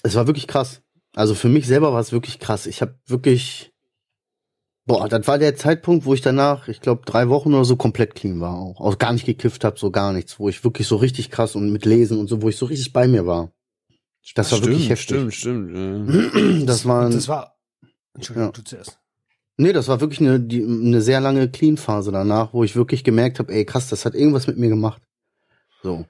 es 0.03 0.15
war 0.15 0.27
wirklich 0.27 0.47
krass. 0.47 0.82
Also 1.13 1.36
für 1.36 1.49
mich 1.49 1.67
selber 1.67 1.91
war 1.91 1.99
es 1.99 2.12
wirklich 2.13 2.39
krass. 2.39 2.67
Ich 2.67 2.82
habe 2.82 2.97
wirklich, 3.05 3.73
boah, 4.89 5.08
das 5.08 5.28
war 5.28 5.38
der 5.38 5.56
Zeitpunkt, 5.56 6.06
wo 6.06 6.15
ich 6.15 6.21
danach, 6.21 6.67
ich 6.67 6.82
glaube, 6.82 7.04
drei 7.06 7.30
Wochen 7.30 7.54
oder 7.54 7.63
so 7.63 7.75
komplett 7.75 8.15
clean 8.15 8.41
war 8.41 8.56
auch. 8.58 8.82
Auch 8.82 8.97
gar 8.97 9.13
nicht 9.13 9.23
gekifft 9.25 9.63
habe, 9.63 9.78
so 9.80 9.91
gar 9.91 10.13
nichts. 10.13 10.39
Wo 10.39 10.49
ich 10.49 10.63
wirklich 10.63 10.88
so 10.88 10.95
richtig 10.95 11.30
krass 11.30 11.56
und 11.56 11.71
mit 11.71 11.86
Lesen 11.86 12.17
und 12.19 12.28
so, 12.28 12.41
wo 12.41 12.49
ich 12.49 12.58
so 12.58 12.65
richtig 12.65 12.91
bei 12.91 13.08
mir 13.08 13.28
war. 13.28 13.52
Das 14.34 14.52
war 14.52 14.62
wirklich 14.63 14.89
heftig. 14.89 15.36
Stimmt, 15.36 15.36
stimmt. 15.36 16.34
Ja. 16.34 16.65
Das 16.65 16.86
war, 16.88 17.08
das 17.08 17.28
war, 17.28 17.56
Entschuldigung, 18.15 18.47
Ja. 18.47 18.52
du 18.52 18.63
zuerst. 18.63 18.99
nee, 19.58 19.73
das 19.73 19.88
war 19.88 20.02
wirklich 20.02 20.21
eine, 20.21 20.39
die, 20.39 20.63
eine 20.63 21.02
sehr 21.02 21.21
lange 21.21 21.49
Clean-Phase 21.49 22.12
danach, 22.12 22.52
wo 22.54 22.63
ich 22.63 22.75
wirklich 22.75 23.04
gemerkt 23.04 23.38
habe, 23.38 23.54
ey, 23.54 23.65
krass, 23.65 23.89
das 23.89 24.06
hat 24.06 24.15
irgendwas 24.15 24.47
mit 24.47 24.58
mir 24.58 24.69
gemacht. 24.69 25.04
So. 25.84 26.06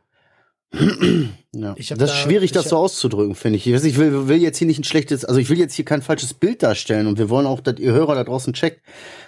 Ja. 0.71 1.73
Das 1.75 1.89
ist 1.89 1.99
da- 1.99 2.07
schwierig, 2.07 2.45
ich 2.45 2.51
das 2.51 2.69
so 2.69 2.77
auszudrücken, 2.77 3.35
finde 3.35 3.57
ich. 3.57 3.67
Ich, 3.67 3.73
weiß, 3.73 3.83
ich 3.85 3.97
will, 3.97 4.27
will 4.27 4.37
jetzt 4.37 4.57
hier 4.57 4.67
nicht 4.67 4.79
ein 4.79 4.83
schlechtes, 4.83 5.25
also 5.25 5.39
ich 5.39 5.49
will 5.49 5.57
jetzt 5.57 5.73
hier 5.73 5.85
kein 5.85 6.01
falsches 6.01 6.33
Bild 6.33 6.63
darstellen 6.63 7.07
und 7.07 7.17
wir 7.17 7.29
wollen 7.29 7.47
auch, 7.47 7.59
dass 7.61 7.79
ihr 7.79 7.91
Hörer 7.91 8.15
da 8.15 8.23
draußen 8.23 8.53
checkt. 8.53 8.81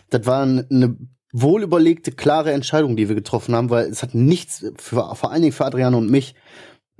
Das 0.09 0.25
war 0.25 0.43
eine 0.43 0.97
wohlüberlegte, 1.33 2.11
klare 2.11 2.51
Entscheidung, 2.51 2.95
die 2.95 3.07
wir 3.07 3.15
getroffen 3.15 3.55
haben, 3.55 3.69
weil 3.69 3.85
es 3.89 4.03
hat 4.03 4.13
nichts, 4.13 4.65
für, 4.77 5.15
vor 5.15 5.31
allen 5.31 5.41
Dingen 5.41 5.53
für 5.53 5.65
Adriano 5.65 5.97
und 5.97 6.09
mich, 6.11 6.35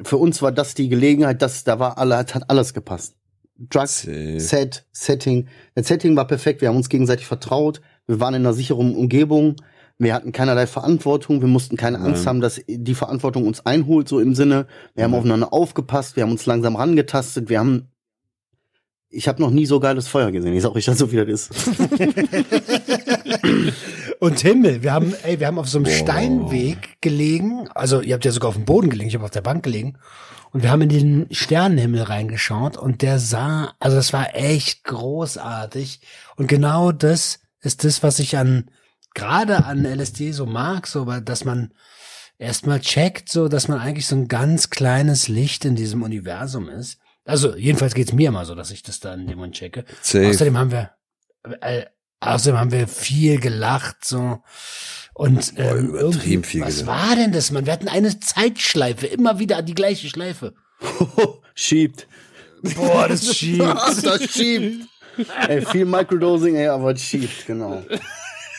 für 0.02 0.18
uns 0.18 0.42
war 0.42 0.52
das 0.52 0.74
die 0.74 0.90
Gelegenheit, 0.90 1.42
dass 1.42 1.64
da 1.64 1.80
war 1.80 1.98
alle, 1.98 2.18
hat 2.18 2.50
alles 2.50 2.74
gepasst. 2.74 3.16
Drugs. 3.70 4.02
Set, 4.38 4.86
Setting. 4.92 5.48
Das 5.76 5.88
Setting 5.88 6.16
war 6.16 6.26
perfekt. 6.26 6.62
Wir 6.62 6.70
haben 6.70 6.78
uns 6.78 6.90
gegenseitig 6.90 7.28
vertraut. 7.28 7.82
Wir 8.08 8.20
waren 8.20 8.34
in 8.34 8.42
einer 8.42 8.54
sicheren 8.54 8.96
Umgebung. 8.96 9.56
Wir 10.04 10.16
hatten 10.16 10.32
keinerlei 10.32 10.66
Verantwortung. 10.66 11.42
Wir 11.42 11.48
mussten 11.48 11.78
keine 11.78 12.00
Angst 12.00 12.24
Ja. 12.26 12.30
haben, 12.30 12.42
dass 12.42 12.60
die 12.68 12.96
Verantwortung 12.96 13.46
uns 13.46 13.64
einholt, 13.68 14.10
so 14.10 14.20
im 14.20 14.34
Sinne. 14.34 14.66
Wir 14.96 15.04
haben 15.04 15.12
Ja. 15.12 15.20
aufeinander 15.20 15.54
aufgepasst. 15.54 16.16
Wir 16.16 16.24
haben 16.24 16.32
uns 16.32 16.48
langsam 16.48 16.76
rangetastet. 16.76 17.50
Wir 17.50 17.60
haben, 17.60 17.92
ich 19.10 19.28
habe 19.28 19.40
noch 19.40 19.52
nie 19.52 19.68
so 19.68 19.80
geiles 19.80 20.08
Feuer 20.08 20.32
gesehen. 20.32 20.56
Ich 20.56 20.64
sag 20.64 20.74
euch 20.74 20.86
das 20.86 20.98
so, 20.98 21.12
wie 21.12 21.18
das 21.18 21.28
ist. 21.28 21.52
Und 24.20 24.40
Himmel, 24.40 24.82
wir 24.84 24.92
haben, 24.94 25.14
ey, 25.24 25.40
wir 25.40 25.48
haben 25.48 25.60
auf 25.60 25.70
so 25.70 25.78
einem 25.78 25.86
Steinweg 25.92 27.00
gelegen. 27.02 27.68
Also, 27.76 28.02
ihr 28.02 28.14
habt 28.16 28.26
ja 28.26 28.32
sogar 28.32 28.50
auf 28.50 28.56
dem 28.56 28.66
Boden 28.66 28.90
gelegen, 28.90 29.10
ich 29.10 29.16
habe 29.16 29.26
auf 29.26 29.32
der 29.32 29.42
Bank 29.42 29.64
gelegen. 29.64 29.98
Und 30.52 30.64
wir 30.64 30.72
haben 30.72 30.82
in 30.82 30.90
den 30.90 31.28
Sternenhimmel 31.32 32.02
reingeschaut 32.04 32.76
und 32.76 33.02
der 33.04 33.20
sah, 33.20 33.74
also 33.80 33.96
das 33.96 34.12
war 34.14 34.36
echt 34.36 34.84
großartig. 34.84 36.02
Und 36.36 36.48
genau 36.48 36.92
das 36.92 37.40
ist 37.62 37.84
das, 37.84 38.04
was 38.04 38.20
ich 38.20 38.38
an, 38.38 38.70
gerade 39.14 39.66
an 39.66 39.86
LSD 39.86 40.32
so 40.32 40.46
mag, 40.46 40.88
so, 40.88 41.06
dass 41.06 41.46
man 41.46 41.74
erstmal 42.38 42.80
checkt, 42.82 43.30
so, 43.30 43.48
dass 43.48 43.68
man 43.68 43.80
eigentlich 43.80 44.08
so 44.08 44.16
ein 44.16 44.28
ganz 44.28 44.70
kleines 44.70 45.28
Licht 45.28 45.64
in 45.64 45.76
diesem 45.76 46.02
Universum 46.02 46.70
ist. 46.70 47.00
Also, 47.24 47.56
jedenfalls 47.56 47.94
geht's 47.94 48.14
mir 48.14 48.30
immer 48.30 48.46
so, 48.46 48.56
dass 48.56 48.72
ich 48.72 48.82
das 48.82 49.00
da 49.00 49.14
in 49.14 49.28
dem 49.28 49.38
Moment 49.38 49.56
checke. 49.56 49.86
Safe. 50.02 50.28
Außerdem 50.28 50.58
haben 50.58 50.72
wir, 50.72 50.92
äh, 51.62 51.86
außerdem 52.20 52.60
haben 52.60 52.72
wir 52.72 52.88
viel 52.88 53.40
gelacht, 53.40 54.04
so. 54.04 54.40
Und 55.14 55.54
ähm, 55.58 55.90
übertrieben 55.90 56.44
viel 56.44 56.62
was 56.62 56.80
gelacht. 56.80 57.10
war 57.10 57.16
denn 57.16 57.32
das, 57.32 57.52
man? 57.52 57.66
Wir 57.66 57.74
hatten 57.74 57.88
eine 57.88 58.20
Zeitschleife, 58.20 59.06
immer 59.06 59.38
wieder 59.38 59.62
die 59.62 59.76
gleiche 59.76 60.10
Schleife. 60.10 60.56
schiebt. 61.54 62.08
Boah, 62.76 63.08
das 63.08 63.36
schiebt. 63.36 63.62
das 64.04 64.32
schiebt. 64.32 64.88
ey, 65.48 65.64
viel 65.64 65.86
Microdosing, 65.86 66.56
ey, 66.56 66.68
aber 66.68 66.96
schiebt, 66.96 67.46
genau. 67.46 67.84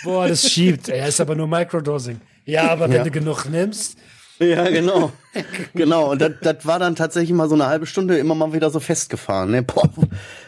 Boah, 0.05 0.29
das 0.29 0.49
schiebt. 0.51 0.88
Er 0.88 1.09
ist 1.09 1.21
aber 1.21 1.35
nur 1.35 1.47
Microdosing. 1.49 2.21
Ja, 2.45 2.71
aber 2.71 2.88
wenn 2.88 2.97
Ja. 2.99 3.05
du 3.05 3.11
genug 3.11 3.45
nimmst, 3.49 3.97
Ja, 4.38 4.69
genau. 4.71 5.12
genau. 5.75 6.11
Und 6.11 6.21
das, 6.21 6.33
das 6.43 6.67
war 6.67 6.81
dann 6.81 6.97
tatsächlich 6.97 7.33
mal 7.33 7.49
so 7.49 7.55
eine 7.55 7.67
halbe 7.67 7.87
Stunde 7.87 8.19
immer 8.19 8.35
mal 8.35 8.53
wieder 8.53 8.71
so 8.71 8.81
festgefahren. 8.81 9.53
Ne? 9.53 9.62
Boah, 9.62 9.88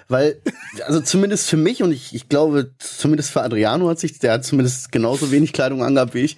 weil, 0.08 0.40
also 0.86 1.00
zumindest 1.00 1.48
für 1.48 1.56
mich 1.56 1.82
und 1.82 1.92
ich, 1.92 2.14
ich 2.14 2.28
glaube, 2.28 2.72
zumindest 2.78 3.30
für 3.30 3.42
Adriano 3.42 3.88
hat 3.88 4.00
sich, 4.00 4.18
der 4.18 4.32
hat 4.32 4.44
zumindest 4.44 4.90
genauso 4.90 5.30
wenig 5.30 5.52
Kleidung 5.52 5.84
angehabt 5.84 6.14
wie 6.14 6.22
ich, 6.22 6.36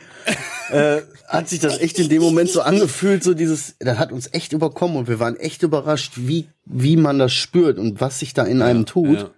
äh, 0.70 0.98
hat 1.28 1.48
sich 1.48 1.60
das 1.60 1.78
echt 1.80 1.98
in 1.98 2.08
dem 2.10 2.20
Moment 2.22 2.50
so 2.50 2.60
angefühlt, 2.60 3.24
so 3.24 3.32
dieses, 3.32 3.76
das 3.80 3.98
hat 3.98 4.12
uns 4.12 4.28
echt 4.32 4.52
überkommen 4.52 4.96
und 4.98 5.08
wir 5.08 5.18
waren 5.18 5.36
echt 5.36 5.62
überrascht, 5.62 6.12
wie, 6.16 6.48
wie 6.66 6.96
man 6.96 7.18
das 7.18 7.32
spürt 7.32 7.78
und 7.78 8.00
was 8.02 8.18
sich 8.18 8.34
da 8.34 8.44
in 8.44 8.60
einem 8.60 8.84
tut. 8.86 9.18
Ja, 9.18 9.22
ja. 9.22 9.30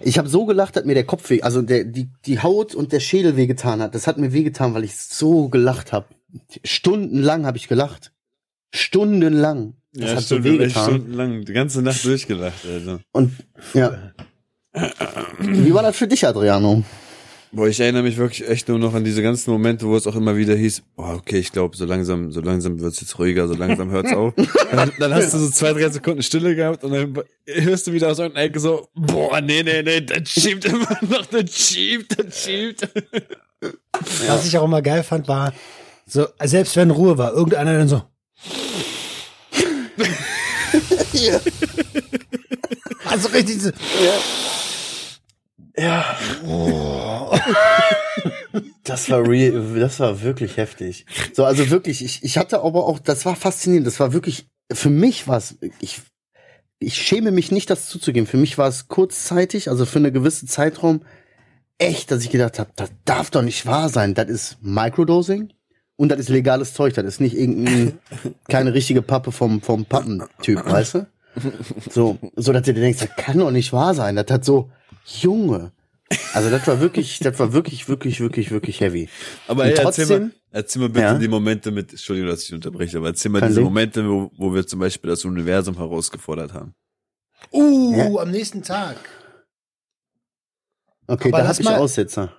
Ich 0.00 0.18
habe 0.18 0.28
so 0.28 0.46
gelacht, 0.46 0.76
hat 0.76 0.86
mir 0.86 0.94
der 0.94 1.04
Kopf 1.04 1.28
weh, 1.30 1.42
also 1.42 1.62
der, 1.62 1.84
die, 1.84 2.08
die 2.26 2.40
Haut 2.40 2.74
und 2.74 2.92
der 2.92 3.00
Schädel 3.00 3.36
wehgetan 3.36 3.80
hat. 3.80 3.94
Das 3.94 4.06
hat 4.06 4.18
mir 4.18 4.32
wehgetan, 4.32 4.74
weil 4.74 4.84
ich 4.84 4.96
so 4.96 5.48
gelacht 5.48 5.92
habe. 5.92 6.06
Stundenlang 6.64 7.46
habe 7.46 7.56
ich 7.56 7.68
gelacht. 7.68 8.12
Stundenlang. 8.72 9.74
Das 9.92 10.10
ja, 10.10 10.16
hat 10.16 10.24
so 10.24 10.36
stimmt, 10.36 10.46
echt 10.46 10.60
wehgetan. 10.60 10.84
stundenlang, 10.84 11.44
die 11.44 11.52
ganze 11.52 11.82
Nacht 11.82 12.04
durchgelacht, 12.04 12.64
Alter. 12.66 13.00
Und 13.12 13.32
ja. 13.74 14.12
Wie 15.38 15.72
war 15.72 15.82
das 15.82 15.96
für 15.96 16.06
dich, 16.06 16.26
Adriano? 16.26 16.84
Boah, 17.50 17.66
ich 17.66 17.80
erinnere 17.80 18.02
mich 18.02 18.18
wirklich 18.18 18.46
echt 18.46 18.68
nur 18.68 18.78
noch 18.78 18.92
an 18.92 19.04
diese 19.04 19.22
ganzen 19.22 19.50
Momente, 19.50 19.86
wo 19.86 19.96
es 19.96 20.06
auch 20.06 20.14
immer 20.14 20.36
wieder 20.36 20.54
hieß, 20.54 20.82
boah, 20.96 21.14
okay, 21.14 21.38
ich 21.38 21.50
glaube, 21.50 21.76
so 21.76 21.86
langsam, 21.86 22.30
so 22.30 22.40
langsam 22.40 22.78
wird's 22.80 23.00
jetzt 23.00 23.18
ruhiger, 23.18 23.48
so 23.48 23.54
langsam 23.54 23.90
hört's 23.90 24.12
auf. 24.12 24.34
dann, 24.70 24.92
dann 24.98 25.14
hast 25.14 25.32
du 25.32 25.38
so 25.38 25.48
zwei, 25.48 25.72
drei 25.72 25.88
Sekunden 25.88 26.22
Stille 26.22 26.54
gehabt 26.54 26.84
und 26.84 26.92
dann 26.92 27.18
hörst 27.46 27.86
du 27.86 27.92
wieder 27.92 28.10
aus 28.10 28.18
irgendeiner 28.18 28.46
Ecke 28.46 28.60
so, 28.60 28.88
boah, 28.94 29.40
nee, 29.40 29.62
nee, 29.62 29.82
nee, 29.82 30.02
das 30.02 30.28
schiebt 30.28 30.66
immer 30.66 30.98
noch, 31.08 31.24
das 31.26 31.50
schiebt, 31.54 32.18
das 32.18 32.44
schiebt. 32.44 32.86
was 34.26 34.46
ich 34.46 34.58
auch 34.58 34.64
immer 34.64 34.82
geil 34.82 35.02
fand, 35.02 35.26
war, 35.26 35.54
so, 36.04 36.26
selbst 36.44 36.76
wenn 36.76 36.90
Ruhe 36.90 37.16
war, 37.16 37.32
irgendeiner 37.32 37.78
dann 37.78 37.88
so. 37.88 38.02
Also 43.06 43.28
richtig 43.28 43.62
so, 43.62 43.70
Das 48.84 49.10
war 49.10 49.28
real, 49.28 49.78
das 49.78 50.00
war 50.00 50.22
wirklich 50.22 50.56
heftig. 50.56 51.04
So, 51.34 51.44
also 51.44 51.68
wirklich, 51.70 52.02
ich, 52.02 52.24
ich 52.24 52.38
hatte 52.38 52.62
aber 52.62 52.86
auch, 52.86 52.98
das 52.98 53.26
war 53.26 53.36
faszinierend, 53.36 53.86
das 53.86 54.00
war 54.00 54.14
wirklich, 54.14 54.48
für 54.72 54.88
mich 54.88 55.28
war 55.28 55.36
es, 55.36 55.58
ich, 55.80 56.00
ich 56.78 56.94
schäme 56.94 57.30
mich 57.30 57.52
nicht, 57.52 57.68
das 57.70 57.86
zuzugeben. 57.88 58.26
Für 58.26 58.38
mich 58.38 58.56
war 58.56 58.68
es 58.68 58.88
kurzzeitig, 58.88 59.68
also 59.68 59.84
für 59.84 59.98
eine 59.98 60.10
gewisse 60.10 60.46
Zeitraum, 60.46 61.02
echt, 61.78 62.10
dass 62.10 62.24
ich 62.24 62.30
gedacht 62.30 62.58
habe, 62.58 62.70
das 62.76 62.90
darf 63.04 63.30
doch 63.30 63.42
nicht 63.42 63.66
wahr 63.66 63.88
sein. 63.88 64.14
Das 64.14 64.28
ist 64.28 64.56
Microdosing 64.62 65.52
und 65.96 66.10
das 66.10 66.20
ist 66.20 66.28
legales 66.28 66.74
Zeug. 66.74 66.94
Das 66.94 67.04
ist 67.04 67.20
nicht 67.20 67.36
irgendein, 67.36 67.98
keine 68.48 68.74
richtige 68.74 69.02
Pappe 69.02 69.32
vom, 69.32 69.60
vom 69.60 69.84
Pappentyp, 69.84 70.64
weißt 70.64 70.94
du? 70.94 71.06
So, 71.90 72.18
so 72.36 72.52
dass 72.52 72.62
du 72.62 72.74
dir 72.74 72.80
denkst, 72.80 73.00
das 73.00 73.16
kann 73.16 73.38
doch 73.38 73.50
nicht 73.50 73.72
wahr 73.72 73.94
sein. 73.94 74.16
Das 74.16 74.26
hat 74.30 74.44
so, 74.44 74.70
Junge, 75.20 75.72
Also 76.32 76.48
das 76.50 76.66
war 76.66 76.80
wirklich, 76.80 77.18
das 77.18 77.38
war 77.38 77.52
wirklich, 77.52 77.88
wirklich, 77.88 78.20
wirklich, 78.20 78.50
wirklich 78.50 78.80
heavy. 78.80 79.08
Aber 79.46 79.64
ey, 79.64 79.70
erzähl 79.72 79.84
mal, 79.84 79.92
trotzdem- 80.18 80.32
erzähl 80.50 80.80
mal 80.82 80.88
bitte 80.88 81.04
Ja. 81.04 81.18
die 81.18 81.28
Momente 81.28 81.70
mit, 81.70 81.90
Entschuldigung, 81.90 82.30
dass 82.30 82.44
ich 82.44 82.54
unterbreche, 82.54 82.96
aber 82.98 83.08
erzähl 83.08 83.30
mal 83.30 83.40
Kein 83.40 83.48
diese 83.48 83.60
Ding. 83.60 83.64
Momente, 83.68 84.08
wo, 84.08 84.30
wo 84.38 84.54
wir 84.54 84.66
zum 84.66 84.80
Beispiel 84.80 85.10
das 85.10 85.24
Universum 85.24 85.76
herausgefordert 85.76 86.54
haben. 86.54 86.72
Uh, 87.52 87.94
Ja. 87.96 88.22
am 88.22 88.30
nächsten 88.30 88.62
Tag. 88.62 88.96
Okay, 91.06 91.28
Aber 91.28 91.38
da 91.38 91.44
lass 91.44 91.56
hab 91.56 91.60
ich 91.60 91.64
mal- 91.66 91.76
Aussetzer. 91.78 92.32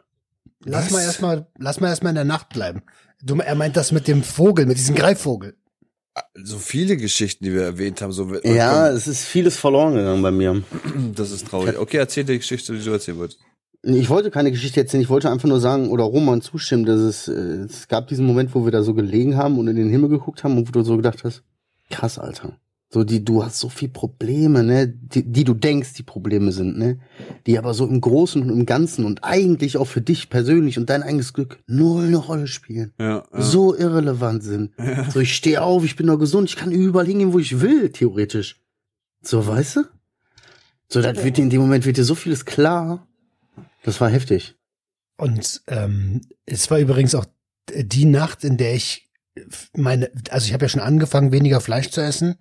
Lass 0.66 0.86
Was? 0.86 0.92
mal 0.92 1.02
erstmal, 1.02 1.48
lass 1.58 1.80
mal 1.80 1.88
erstmal 1.90 2.10
in 2.12 2.16
der 2.16 2.26
Nacht 2.26 2.50
bleiben. 2.50 2.82
Du, 3.22 3.36
er 3.40 3.56
meint 3.56 3.78
das 3.78 3.92
mit 3.92 4.08
dem 4.08 4.24
Vogel, 4.24 4.66
mit 4.66 4.78
diesem 4.78 4.96
Greifvogel. 4.96 5.56
So 6.36 6.58
viele 6.58 6.98
Geschichten, 6.98 7.46
die 7.46 7.54
wir 7.54 7.64
erwähnt 7.64 8.02
haben, 8.02 8.12
so 8.12 8.34
Ja, 8.44 8.90
es 8.90 9.08
ist 9.08 9.26
vieles 9.26 9.58
verloren 9.58 9.96
gegangen 9.96 10.22
bei 10.22 10.32
mir. 10.32 10.64
das 11.16 11.32
ist 11.32 11.48
traurig. 11.48 11.78
Okay, 11.78 11.98
erzähl 11.98 12.24
die 12.24 12.38
Geschichte, 12.38 12.74
die 12.74 12.84
du 12.84 12.92
erzählen 12.92 13.18
wolltest. 13.18 13.40
Ich 13.82 14.10
wollte 14.10 14.30
keine 14.30 14.52
Geschichte 14.52 14.82
erzählen, 14.82 15.02
ich 15.02 15.10
wollte 15.10 15.30
einfach 15.32 15.48
nur 15.48 15.62
sagen 15.62 15.90
oder 15.90 16.04
Roman 16.04 16.42
zustimmen, 16.42 16.86
dass 16.86 17.00
es, 17.00 17.28
äh, 17.30 17.64
es 17.64 17.88
gab 17.88 18.08
diesen 18.08 18.26
Moment, 18.26 18.54
wo 18.54 18.66
wir 18.66 18.72
da 18.72 18.84
so 18.84 18.94
gelegen 18.94 19.38
haben 19.38 19.58
und 19.58 19.70
in 19.70 19.78
den 19.78 19.90
Himmel 19.90 20.10
geguckt 20.10 20.44
haben 20.44 20.58
und 20.58 20.68
wo 20.68 20.72
du 20.72 20.84
so 20.84 20.98
gedacht 20.98 21.24
hast, 21.24 21.44
krass, 21.90 22.20
Alter. 22.20 22.58
So, 22.92 23.04
die, 23.04 23.24
du 23.24 23.44
hast 23.44 23.60
so 23.60 23.70
viel 23.70 23.90
Probleme, 23.90 24.64
ne, 24.64 24.88
die, 24.88 25.24
die 25.24 25.44
du 25.44 25.54
denkst, 25.54 25.94
die 25.94 26.02
Probleme 26.02 26.52
sind, 26.52 26.80
ne, 26.80 27.00
die 27.46 27.60
aber 27.60 27.76
so 27.76 27.86
im 27.86 28.02
Großen 28.02 28.42
und 28.42 28.50
im 28.50 28.66
Ganzen 28.66 29.06
und 29.06 29.24
eigentlich 29.24 29.78
auch 29.78 29.86
für 29.86 30.02
dich 30.02 30.32
persönlich 30.32 30.80
und 30.80 30.90
dein 30.90 31.04
eigenes 31.04 31.34
Glück 31.34 31.60
null 31.68 32.06
eine 32.06 32.18
Rolle 32.18 32.48
spielen. 32.48 32.94
Ja, 33.00 33.26
ja. 33.32 33.42
So 33.42 33.76
irrelevant 33.76 34.44
sind. 34.44 34.72
So, 35.14 35.20
ich 35.20 35.36
stehe 35.36 35.62
auf, 35.62 35.84
ich 35.86 35.96
bin 35.96 36.08
noch 36.08 36.18
gesund, 36.18 36.50
ich 36.50 36.56
kann 36.56 36.72
überall 36.72 37.06
hingehen, 37.06 37.32
wo 37.32 37.40
ich 37.40 37.62
will, 37.62 37.90
theoretisch. 37.92 38.60
So, 39.22 39.46
weißt 39.46 39.78
du? 39.78 39.84
So, 40.88 41.02
das 41.02 41.24
wird 41.24 41.38
dir 41.38 41.44
in 41.44 41.50
dem 41.50 41.62
Moment 41.62 41.86
wird 41.86 41.98
dir 41.98 42.04
so 42.04 42.16
vieles 42.16 42.46
klar. 42.46 43.08
Das 43.84 44.02
war 44.02 44.10
heftig. 44.10 44.56
Und 45.18 45.62
ähm, 45.68 46.22
es 46.46 46.72
war 46.72 46.80
übrigens 46.80 47.14
auch 47.14 47.26
die 47.72 48.06
Nacht, 48.06 48.44
in 48.44 48.58
der 48.58 48.74
ich 48.74 49.09
meine, 49.76 50.12
also 50.30 50.48
ich 50.48 50.54
habe 50.54 50.66
ja 50.66 50.70
schon 50.70 50.82
angefangen, 50.82 51.32
weniger 51.32 51.62
Fleisch 51.62 51.90
zu 51.90 52.02
essen, 52.02 52.38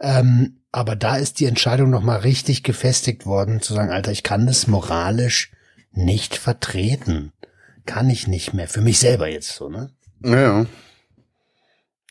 ähm, 0.00 0.60
aber 0.72 0.96
da 0.96 1.16
ist 1.16 1.40
die 1.40 1.46
Entscheidung 1.46 1.90
noch 1.90 2.02
mal 2.02 2.18
richtig 2.18 2.62
gefestigt 2.62 3.26
worden, 3.26 3.60
zu 3.60 3.74
sagen, 3.74 3.90
Alter, 3.90 4.12
ich 4.12 4.22
kann 4.22 4.46
das 4.46 4.66
moralisch 4.66 5.52
nicht 5.92 6.36
vertreten, 6.36 7.32
kann 7.86 8.10
ich 8.10 8.26
nicht 8.26 8.52
mehr, 8.52 8.68
für 8.68 8.80
mich 8.80 8.98
selber 8.98 9.28
jetzt 9.28 9.54
so, 9.54 9.68
ne? 9.68 9.90
Ja, 10.22 10.40
ja. 10.40 10.66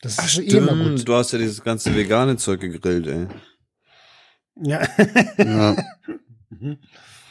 Das 0.02 0.18
Ach, 0.18 0.26
ist 0.26 0.38
eh 0.38 0.58
immer 0.58 0.74
gut. 0.74 1.08
du 1.08 1.14
hast 1.14 1.32
ja 1.32 1.38
dieses 1.38 1.62
ganze 1.62 1.94
vegane 1.94 2.36
Zeug 2.36 2.60
gegrillt, 2.60 3.06
ey. 3.06 3.26
Ja. 4.62 4.86
ja. 5.38 5.76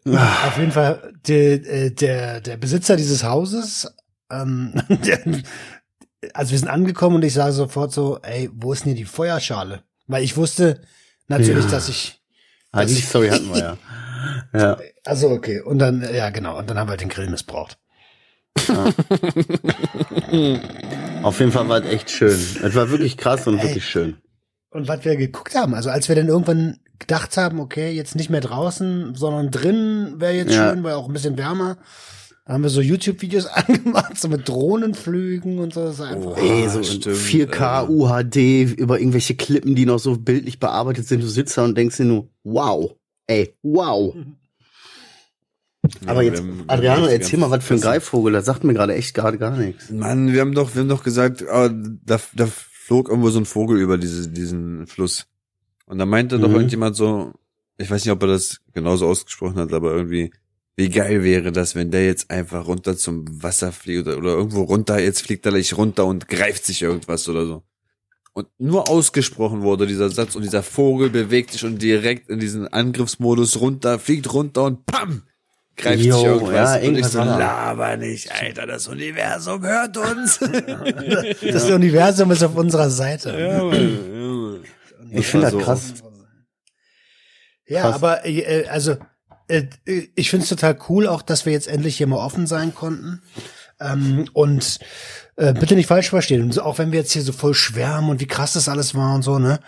Auf 0.05 0.57
jeden 0.57 0.71
Fall, 0.71 1.13
der, 1.27 1.53
äh, 1.65 1.91
der, 1.91 2.41
der 2.41 2.57
Besitzer 2.57 2.95
dieses 2.97 3.23
Hauses, 3.23 3.93
ähm, 4.31 4.73
der, 4.89 5.19
also 6.33 6.51
wir 6.51 6.59
sind 6.59 6.67
angekommen 6.67 7.17
und 7.17 7.23
ich 7.23 7.33
sage 7.33 7.53
sofort 7.53 7.91
so, 7.93 8.19
ey, 8.21 8.49
wo 8.53 8.73
ist 8.73 8.85
denn 8.85 8.93
hier 8.93 9.03
die 9.03 9.09
Feuerschale? 9.09 9.83
Weil 10.07 10.23
ich 10.23 10.35
wusste 10.35 10.81
natürlich, 11.27 11.65
Ja. 11.65 11.71
dass 11.71 11.89
ich, 11.89 12.19
Ah, 12.71 12.81
dass 12.81 12.91
die 12.91 12.97
ich, 12.99 13.07
Story 13.07 13.29
hatten 13.29 13.53
wir 13.53 13.57
ja. 14.53 14.59
Ja. 14.59 14.77
also 15.05 15.29
okay, 15.29 15.61
und 15.61 15.79
dann, 15.79 16.01
ja 16.13 16.29
genau, 16.31 16.57
und 16.57 16.69
dann 16.69 16.77
haben 16.79 16.89
wir 16.89 16.97
den 16.97 17.09
Grill 17.09 17.29
missbraucht. 17.29 17.77
Auf 21.23 21.39
jeden 21.39 21.51
Fall 21.51 21.69
war 21.69 21.83
es 21.83 21.89
echt 21.91 22.09
schön. 22.11 22.39
Es 22.63 22.75
war 22.75 22.89
wirklich 22.89 23.17
krass 23.17 23.47
und 23.47 23.57
Ey. 23.59 23.63
wirklich 23.63 23.87
schön. 23.87 24.17
Und 24.69 24.87
was 24.87 25.05
wir 25.05 25.15
geguckt 25.15 25.55
haben, 25.55 25.73
also 25.73 25.89
als 25.89 26.09
wir 26.09 26.15
dann 26.15 26.27
irgendwann 26.27 26.79
gedacht 26.99 27.35
haben, 27.37 27.59
okay, 27.59 27.91
jetzt 27.91 28.15
nicht 28.15 28.29
mehr 28.29 28.41
draußen, 28.41 29.15
sondern 29.15 29.51
drin 29.51 30.15
wäre 30.17 30.33
jetzt 30.33 30.53
Ja. 30.53 30.69
schön, 30.71 30.83
weil 30.83 30.93
auch 30.93 31.07
ein 31.07 31.13
bisschen 31.13 31.37
wärmer, 31.37 31.77
da 32.45 32.53
haben 32.53 32.63
wir 32.63 32.69
so 32.69 32.81
YouTube-Videos 32.81 33.45
angemacht, 33.53 34.17
so 34.19 34.27
mit 34.27 34.47
Drohnenflügen 34.47 35.59
und 35.59 35.73
so. 35.73 35.85
Das 35.85 35.95
ist 35.95 36.01
einfach, 36.01 36.31
Oh. 36.31 36.39
Ey, 36.39 36.69
so 36.69 36.83
stimmt, 36.83 37.15
4K, 37.17 37.83
äh. 37.83 37.87
UHD, 37.89 38.73
über 38.77 38.99
irgendwelche 38.99 39.35
Klippen, 39.35 39.75
die 39.75 39.85
noch 39.85 39.99
so 39.99 40.17
bildlich 40.17 40.59
bearbeitet 40.59 41.07
sind. 41.07 41.21
Du 41.23 41.27
sitzt 41.27 41.57
da 41.57 41.63
und 41.65 41.77
denkst 41.77 41.97
dir 41.97 42.05
nur, 42.05 42.29
wow. 42.43 42.91
Ey, 43.27 43.55
wow. 43.63 44.13
Aber 46.05 46.21
Ja, 46.21 46.29
jetzt, 46.31 46.43
wir 46.43 46.49
haben- 46.51 46.63
Adriano, 46.67 47.05
erzähl 47.07 47.39
mal 47.39 47.51
was 47.51 47.63
für 47.65 47.73
ein 47.73 47.81
Greifvogel. 47.81 48.31
Das 48.33 48.45
sagt 48.45 48.63
mir 48.63 48.73
gerade 48.73 48.93
echt 48.95 49.13
gerade 49.13 49.37
gar 49.37 49.55
nichts. 49.57 49.89
Mann, 49.89 50.31
wir 50.31 50.39
haben 50.41 50.53
doch, 50.53 50.75
wir 50.75 50.81
haben 50.81 50.89
doch 50.89 51.03
gesagt, 51.03 51.43
ah, 51.49 51.69
da, 51.69 52.19
da 52.33 52.47
flog 52.47 53.09
irgendwo 53.09 53.29
so 53.29 53.39
ein 53.39 53.45
Vogel 53.45 53.79
über 53.79 53.97
diese, 53.97 54.29
diesen 54.29 54.87
Fluss. 54.87 55.25
Und 55.85 55.97
da 55.99 56.05
meinte 56.05 56.39
doch 56.39 56.47
Mhm. 56.49 56.55
irgendjemand 56.55 56.95
so, 56.95 57.33
ich 57.77 57.89
weiß 57.89 58.05
nicht, 58.05 58.11
ob 58.11 58.21
er 58.23 58.27
das 58.29 58.61
genauso 58.73 59.07
ausgesprochen 59.07 59.55
hat, 59.57 59.73
aber 59.73 59.91
irgendwie, 59.93 60.31
wie 60.75 60.89
geil 60.89 61.23
wäre 61.23 61.51
das, 61.51 61.75
wenn 61.75 61.91
der 61.91 62.05
jetzt 62.05 62.29
einfach 62.31 62.67
runter 62.67 62.95
zum 62.97 63.25
Wasser 63.43 63.71
fliegt 63.71 64.07
oder, 64.07 64.17
oder 64.17 64.31
irgendwo 64.31 64.63
runter, 64.63 64.99
jetzt 64.99 65.21
fliegt 65.21 65.45
er 65.45 65.51
gleich 65.51 65.75
runter 65.77 66.05
und 66.05 66.27
greift 66.27 66.65
sich 66.65 66.81
irgendwas 66.81 67.27
oder 67.29 67.45
so. 67.45 67.63
Und 68.35 68.47
nur 68.57 68.89
ausgesprochen 68.89 69.61
wurde 69.61 69.85
dieser 69.85 70.09
Satz 70.09 70.35
und 70.35 70.41
dieser 70.41 70.63
Vogel 70.63 71.09
bewegt 71.11 71.51
sich 71.51 71.63
und 71.65 71.79
direkt 71.81 72.29
in 72.29 72.39
diesen 72.39 72.67
Angriffsmodus 72.67 73.59
runter, 73.59 73.99
fliegt 73.99 74.33
runter 74.33 74.63
und 74.63 74.85
pam! 74.87 75.23
Greift 75.75 76.03
Jo, 76.03 76.15
sich 76.15 76.25
irgendwas. 76.25 76.53
ja, 76.55 76.73
und 76.75 76.79
ich 76.81 76.85
irgendwas 76.87 77.11
so, 77.13 77.17
laber 77.19 77.97
nicht, 77.97 78.31
Alter, 78.31 78.67
das 78.67 78.87
Universum 78.87 79.61
hört 79.63 79.97
uns. 79.97 80.39
Das 81.51 81.69
Universum 81.69 82.29
ist 82.31 82.43
auf 82.43 82.55
unserer 82.55 82.89
Seite. 82.91 83.29
Ja, 83.39 83.63
Mann, 83.63 84.13
ja, 84.13 84.27
Mann. 84.29 84.59
Ich 85.11 85.27
finde 85.27 85.45
das 85.45 85.53
so. 85.53 85.59
krass. 85.59 85.93
Ja, 87.65 87.81
Krass. 87.81 87.95
aber 87.95 88.25
äh, 88.25 88.67
also 88.67 88.97
äh, 89.47 89.63
ich 90.15 90.29
finde 90.29 90.43
es 90.43 90.49
total 90.49 90.77
cool, 90.89 91.07
auch 91.07 91.21
dass 91.21 91.45
wir 91.45 91.53
jetzt 91.53 91.67
endlich 91.67 91.97
hier 91.97 92.07
mal 92.07 92.17
offen 92.17 92.47
sein 92.47 92.73
konnten. 92.75 93.21
Ähm, 93.79 94.29
und 94.33 94.79
äh, 95.35 95.53
bitte 95.53 95.75
nicht 95.75 95.87
falsch 95.87 96.09
verstehen. 96.09 96.43
Und 96.43 96.53
so, 96.53 96.61
auch 96.61 96.77
wenn 96.77 96.91
wir 96.91 96.99
jetzt 96.99 97.11
hier 97.11 97.21
so 97.21 97.33
voll 97.33 97.53
schwärmen 97.53 98.09
und 98.09 98.21
wie 98.21 98.27
krass 98.27 98.53
das 98.53 98.69
alles 98.69 98.95
war 98.95 99.15
und 99.15 99.23
so, 99.23 99.39
ne? 99.39 99.59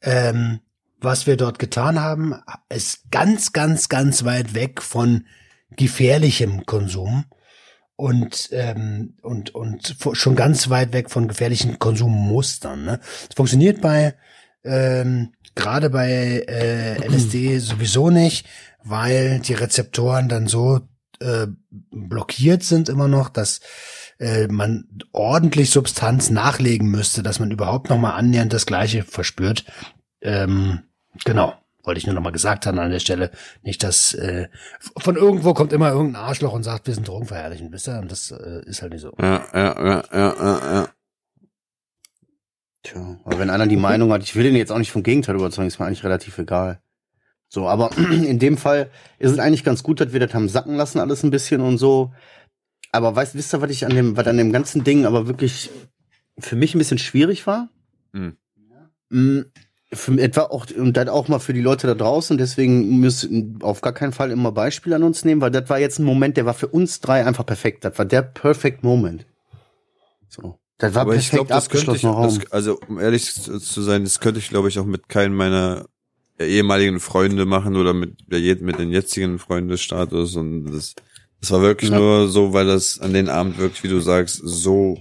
Ähm, 0.00 0.60
was 1.00 1.26
wir 1.26 1.36
dort 1.36 1.58
getan 1.58 2.00
haben, 2.00 2.34
ist 2.68 3.10
ganz, 3.10 3.52
ganz, 3.52 3.88
ganz 3.88 4.24
weit 4.24 4.54
weg 4.54 4.82
von 4.82 5.26
gefährlichem 5.76 6.66
Konsum 6.66 7.24
und 7.94 8.48
ähm, 8.52 9.16
und 9.22 9.54
und 9.54 9.96
schon 10.12 10.36
ganz 10.36 10.70
weit 10.70 10.92
weg 10.92 11.10
von 11.10 11.28
gefährlichen 11.28 11.78
Konsummustern. 11.78 12.84
Ne? 12.84 13.00
Es 13.28 13.34
funktioniert 13.36 13.80
bei 13.80 14.14
ähm, 14.64 15.32
gerade 15.54 15.90
bei 15.90 16.44
äh, 16.48 17.06
LSD 17.06 17.58
sowieso 17.58 18.10
nicht, 18.10 18.46
weil 18.84 19.40
die 19.40 19.54
Rezeptoren 19.54 20.28
dann 20.28 20.46
so 20.46 20.80
äh, 21.20 21.46
blockiert 21.90 22.62
sind 22.62 22.88
immer 22.88 23.08
noch, 23.08 23.28
dass 23.28 23.60
äh, 24.18 24.48
man 24.48 24.86
ordentlich 25.12 25.70
Substanz 25.70 26.30
nachlegen 26.30 26.88
müsste, 26.88 27.22
dass 27.22 27.40
man 27.40 27.50
überhaupt 27.50 27.90
noch 27.90 27.98
mal 27.98 28.14
annähernd 28.14 28.52
das 28.52 28.66
Gleiche 28.66 29.02
verspürt. 29.02 29.64
Ähm, 30.20 30.80
genau. 31.24 31.54
Wollte 31.84 32.00
ich 32.00 32.06
nur 32.06 32.14
noch 32.14 32.22
mal 32.22 32.32
gesagt 32.32 32.66
haben 32.66 32.78
an 32.78 32.90
der 32.90 32.98
Stelle. 32.98 33.30
Nicht, 33.62 33.82
dass 33.82 34.12
äh, 34.12 34.48
von 34.98 35.16
irgendwo 35.16 35.54
kommt 35.54 35.72
immer 35.72 35.90
irgendein 35.90 36.22
Arschloch 36.22 36.52
und 36.52 36.62
sagt, 36.62 36.86
wir 36.86 36.94
sind 36.94 37.08
Drogenverherrlichen, 37.08 37.72
wisst 37.72 37.88
ihr? 37.88 37.98
Und 37.98 38.12
das 38.12 38.30
äh, 38.30 38.60
ist 38.66 38.82
halt 38.82 38.92
nicht 38.92 39.00
so. 39.00 39.12
Ja, 39.18 39.46
ja, 39.54 39.86
ja, 39.86 40.04
ja, 40.12 40.34
ja, 40.38 40.74
ja. 40.74 40.88
Tja, 42.88 43.18
aber 43.24 43.38
wenn 43.38 43.50
einer 43.50 43.66
die 43.66 43.76
Meinung 43.76 44.12
hat, 44.12 44.22
ich 44.22 44.34
will 44.34 44.44
den 44.44 44.56
jetzt 44.56 44.72
auch 44.72 44.78
nicht 44.78 44.92
vom 44.92 45.02
Gegenteil 45.02 45.34
überzeugen, 45.34 45.68
ist 45.68 45.78
mir 45.78 45.86
eigentlich 45.86 46.04
relativ 46.04 46.38
egal. 46.38 46.80
So, 47.48 47.68
aber 47.68 47.90
in 47.96 48.38
dem 48.38 48.56
Fall 48.56 48.90
ist 49.18 49.32
es 49.32 49.38
eigentlich 49.38 49.64
ganz 49.64 49.82
gut, 49.82 50.00
dass 50.00 50.12
wir 50.12 50.20
das 50.20 50.32
haben 50.32 50.48
sacken 50.48 50.74
lassen, 50.74 50.98
alles 50.98 51.22
ein 51.22 51.30
bisschen 51.30 51.60
und 51.60 51.76
so. 51.76 52.12
Aber 52.90 53.14
weißt, 53.14 53.34
wisst 53.34 53.54
ihr, 53.54 53.60
was 53.60 53.70
ich 53.70 53.84
an 53.84 53.94
dem, 53.94 54.16
was 54.16 54.26
an 54.26 54.38
dem 54.38 54.52
ganzen 54.52 54.84
Ding 54.84 55.04
aber 55.04 55.26
wirklich 55.26 55.70
für 56.38 56.56
mich 56.56 56.74
ein 56.74 56.78
bisschen 56.78 56.98
schwierig 56.98 57.46
war? 57.46 57.68
Hm. 58.14 58.38
Mm, 59.10 59.40
Für 59.92 60.18
etwa 60.18 60.42
auch, 60.44 60.66
und 60.70 60.96
das 60.96 61.08
auch 61.08 61.28
mal 61.28 61.40
für 61.40 61.52
die 61.52 61.60
Leute 61.60 61.86
da 61.86 61.94
draußen, 61.94 62.38
deswegen 62.38 63.00
müssen 63.00 63.58
auf 63.62 63.82
gar 63.82 63.92
keinen 63.92 64.12
Fall 64.12 64.30
immer 64.30 64.52
Beispiele 64.52 64.96
an 64.96 65.02
uns 65.02 65.26
nehmen, 65.26 65.42
weil 65.42 65.50
das 65.50 65.68
war 65.68 65.78
jetzt 65.78 65.98
ein 65.98 66.04
Moment, 66.04 66.38
der 66.38 66.46
war 66.46 66.54
für 66.54 66.68
uns 66.68 67.00
drei 67.00 67.26
einfach 67.26 67.44
perfekt. 67.44 67.84
Das 67.84 67.98
war 67.98 68.06
der 68.06 68.22
perfect 68.22 68.82
Moment. 68.82 69.26
So. 70.28 70.58
Das 70.78 70.94
war 70.94 71.02
Aber 71.02 71.16
ich 71.16 71.30
perfekt 71.30 71.48
glaube, 71.48 71.48
das 71.48 71.68
könnte 71.68 71.96
ich, 71.96 72.04
Raum. 72.04 72.22
das, 72.38 72.52
also 72.52 72.78
um 72.88 72.98
ehrlich 73.00 73.32
zu 73.34 73.82
sein, 73.82 74.04
das 74.04 74.20
könnte 74.20 74.38
ich 74.38 74.48
glaube 74.48 74.68
ich 74.68 74.78
auch 74.78 74.86
mit 74.86 75.08
keinem 75.08 75.34
meiner 75.34 75.86
ehemaligen 76.38 77.00
Freunde 77.00 77.46
machen 77.46 77.76
oder 77.76 77.94
mit, 77.94 78.28
mit 78.28 78.78
den 78.78 78.92
jetzigen 78.92 79.38
Freundesstatus 79.40 80.36
und 80.36 80.66
das, 80.66 80.94
das 81.40 81.50
war 81.50 81.62
wirklich 81.62 81.90
Ja. 81.90 81.98
nur 81.98 82.28
so, 82.28 82.52
weil 82.52 82.66
das 82.66 83.00
an 83.00 83.12
den 83.12 83.28
Abend 83.28 83.58
wirklich, 83.58 83.82
wie 83.82 83.88
du 83.88 84.00
sagst, 84.00 84.40
so 84.44 84.98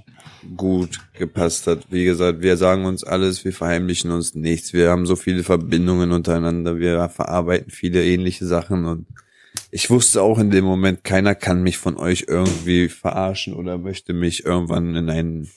gut 0.56 1.00
gepasst 1.14 1.68
hat. 1.68 1.86
Wie 1.92 2.06
gesagt, 2.06 2.42
wir 2.42 2.58
sagen 2.58 2.86
uns 2.86 3.04
alles, 3.04 3.44
wir 3.46 3.54
verheimlichen 3.54 4.12
uns 4.12 4.34
nichts, 4.34 4.74
wir 4.74 4.90
haben 4.90 5.06
so 5.06 5.16
viele 5.16 5.44
Verbindungen 5.44 6.12
untereinander, 6.12 6.80
wir 6.80 7.08
verarbeiten 7.10 7.70
viele 7.70 8.04
ähnliche 8.04 8.46
Sachen 8.48 8.86
und 8.86 9.06
ich 9.72 9.90
wusste 9.90 10.22
auch 10.22 10.40
in 10.40 10.50
dem 10.50 10.66
Moment, 10.66 11.04
keiner 11.04 11.36
kann 11.36 11.62
mich 11.62 11.78
von 11.78 11.98
euch 11.98 12.26
irgendwie 12.28 12.90
verarschen 12.90 13.54
oder 13.54 13.78
möchte 13.78 14.14
mich 14.14 14.46
irgendwann 14.46 14.96
in 14.96 15.10
einen 15.10 15.50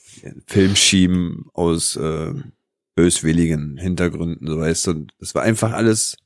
Film 0.47 0.75
schieben 0.77 1.47
aus, 1.53 1.97
äh, 1.97 2.33
böswilligen 2.95 3.79
Hintergründen, 3.79 4.47
so 4.47 4.61
weißt 4.61 4.87
du. 4.87 4.91
Und 4.91 5.13
das 5.19 5.35
war 5.35 5.43
einfach 5.43 5.73
alles 5.73 6.17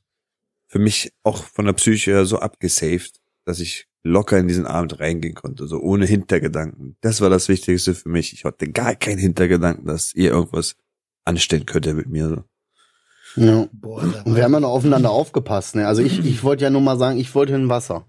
für 0.67 0.79
mich 0.79 1.13
auch 1.23 1.43
von 1.43 1.65
der 1.65 1.73
Psyche 1.73 2.11
her 2.11 2.25
so 2.25 2.39
abgesaved, 2.39 3.21
dass 3.45 3.59
ich 3.59 3.87
locker 4.03 4.37
in 4.37 4.47
diesen 4.47 4.65
Abend 4.65 4.99
reingehen 4.99 5.35
konnte, 5.35 5.67
so 5.67 5.79
ohne 5.79 6.05
Hintergedanken. 6.05 6.97
Das 7.01 7.21
war 7.21 7.29
das 7.29 7.49
Wichtigste 7.49 7.95
für 7.95 8.09
mich. 8.09 8.33
Ich 8.33 8.43
hatte 8.43 8.69
gar 8.69 8.95
keinen 8.95 9.19
Hintergedanken, 9.19 9.85
dass 9.85 10.13
ihr 10.13 10.31
irgendwas 10.31 10.75
anstellen 11.23 11.65
könnte 11.65 11.93
mit 11.93 12.07
mir. 12.07 12.29
So. 12.29 12.43
Ja. 13.35 13.67
Boah, 13.73 14.01
Und 14.23 14.35
wir 14.35 14.43
haben 14.43 14.53
ja 14.53 14.59
noch 14.59 14.69
aufeinander 14.69 15.11
aufgepasst. 15.11 15.75
Ne? 15.75 15.87
Also 15.87 16.01
ich, 16.01 16.25
ich 16.25 16.43
wollte 16.43 16.63
ja 16.63 16.69
nur 16.69 16.81
mal 16.81 16.97
sagen, 16.97 17.19
ich 17.19 17.33
wollte 17.35 17.53
ein 17.55 17.69
Wasser. 17.69 18.05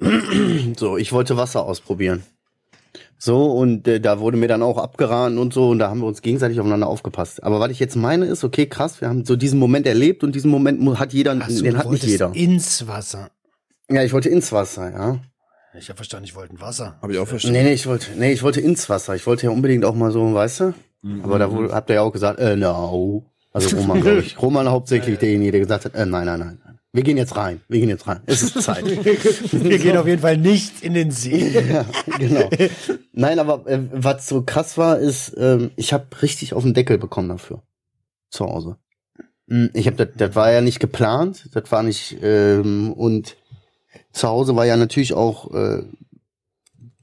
so, 0.78 0.96
ich 0.96 1.12
wollte 1.12 1.36
Wasser 1.36 1.64
ausprobieren. 1.64 2.22
So, 3.18 3.50
und 3.52 3.86
äh, 3.86 4.00
da 4.00 4.18
wurde 4.18 4.38
mir 4.38 4.48
dann 4.48 4.62
auch 4.62 4.78
abgeraten 4.78 5.36
und 5.36 5.52
so, 5.52 5.68
und 5.68 5.78
da 5.78 5.90
haben 5.90 6.00
wir 6.00 6.06
uns 6.06 6.22
gegenseitig 6.22 6.58
aufeinander 6.58 6.86
aufgepasst. 6.86 7.42
Aber 7.42 7.60
was 7.60 7.70
ich 7.70 7.78
jetzt 7.78 7.94
meine 7.94 8.24
ist, 8.24 8.44
okay, 8.44 8.64
krass, 8.64 9.02
wir 9.02 9.08
haben 9.08 9.26
so 9.26 9.36
diesen 9.36 9.58
Moment 9.58 9.86
erlebt 9.86 10.24
und 10.24 10.34
diesen 10.34 10.50
Moment 10.50 10.98
hat 10.98 11.12
jeder, 11.12 11.36
Ach 11.38 11.50
so, 11.50 11.62
den 11.62 11.74
du 11.74 11.78
hat 11.78 11.90
nicht 11.90 12.04
jeder. 12.04 12.30
ins 12.34 12.86
Wasser. 12.86 13.28
Ja, 13.90 14.02
ich 14.02 14.14
wollte 14.14 14.30
ins 14.30 14.52
Wasser, 14.52 14.90
ja. 14.90 15.18
Ich 15.78 15.88
habe 15.90 15.98
verstanden, 15.98 16.24
ich 16.24 16.34
wollte 16.34 16.54
ein 16.54 16.60
Wasser. 16.62 16.98
Habe 17.02 17.12
ich 17.12 17.18
auch 17.18 17.28
verstanden. 17.28 17.58
Nee, 17.58 17.64
nee, 17.64 17.74
ich 17.74 17.86
wollte, 17.86 18.06
nee, 18.16 18.32
ich 18.32 18.42
wollte 18.42 18.60
ins 18.62 18.88
Wasser. 18.88 19.14
Ich 19.14 19.26
wollte 19.26 19.44
ja 19.46 19.50
unbedingt 19.50 19.84
auch 19.84 19.94
mal 19.94 20.10
so, 20.12 20.32
weißt 20.32 20.60
du? 20.60 20.74
Aber 21.22 21.38
da 21.38 21.52
wurde, 21.52 21.74
habt 21.74 21.90
ihr 21.90 21.96
ja 21.96 22.02
auch 22.02 22.12
gesagt, 22.12 22.40
äh, 22.40 22.56
no. 22.56 23.26
Also 23.52 23.76
Roman, 23.78 24.00
glaube 24.00 24.20
ich. 24.20 24.40
Roman 24.40 24.68
hauptsächlich 24.68 25.18
derjenige, 25.18 25.52
der 25.52 25.60
gesagt 25.60 25.84
hat, 25.84 25.94
äh, 25.94 26.06
nein, 26.06 26.26
nein, 26.26 26.38
nein. 26.40 26.58
nein. 26.64 26.78
Wir 26.92 27.04
gehen 27.04 27.16
jetzt 27.16 27.36
rein. 27.36 27.60
Wir 27.68 27.78
gehen 27.78 27.88
jetzt 27.88 28.08
rein. 28.08 28.20
Es 28.26 28.42
ist 28.42 28.60
Zeit. 28.62 28.84
Wir 29.52 29.78
gehen 29.78 29.96
auf 29.96 30.08
jeden 30.08 30.22
Fall 30.22 30.36
nicht 30.36 30.82
in 30.82 30.92
den 30.94 31.12
See. 31.12 31.48
ja, 31.70 31.84
genau. 32.18 32.50
Nein, 33.12 33.38
aber 33.38 33.64
äh, 33.68 33.80
was 33.92 34.26
so 34.28 34.42
krass 34.42 34.76
war, 34.76 34.98
ist, 34.98 35.34
ähm, 35.38 35.70
ich 35.76 35.92
habe 35.92 36.06
richtig 36.20 36.52
auf 36.52 36.64
den 36.64 36.74
Deckel 36.74 36.98
bekommen 36.98 37.28
dafür. 37.28 37.62
Zu 38.30 38.46
Hause. 38.46 38.76
Mm, 39.46 39.66
Ich 39.72 39.86
habe 39.86 40.04
das, 40.04 40.08
das 40.16 40.34
war 40.34 40.50
ja 40.50 40.60
nicht 40.62 40.80
geplant, 40.80 41.48
das 41.52 41.70
war 41.70 41.84
nicht 41.84 42.16
ähm, 42.22 42.92
und 42.92 43.36
zu 44.12 44.26
Hause 44.26 44.56
war 44.56 44.66
ja 44.66 44.76
natürlich 44.76 45.14
auch 45.14 45.52
äh, 45.54 45.84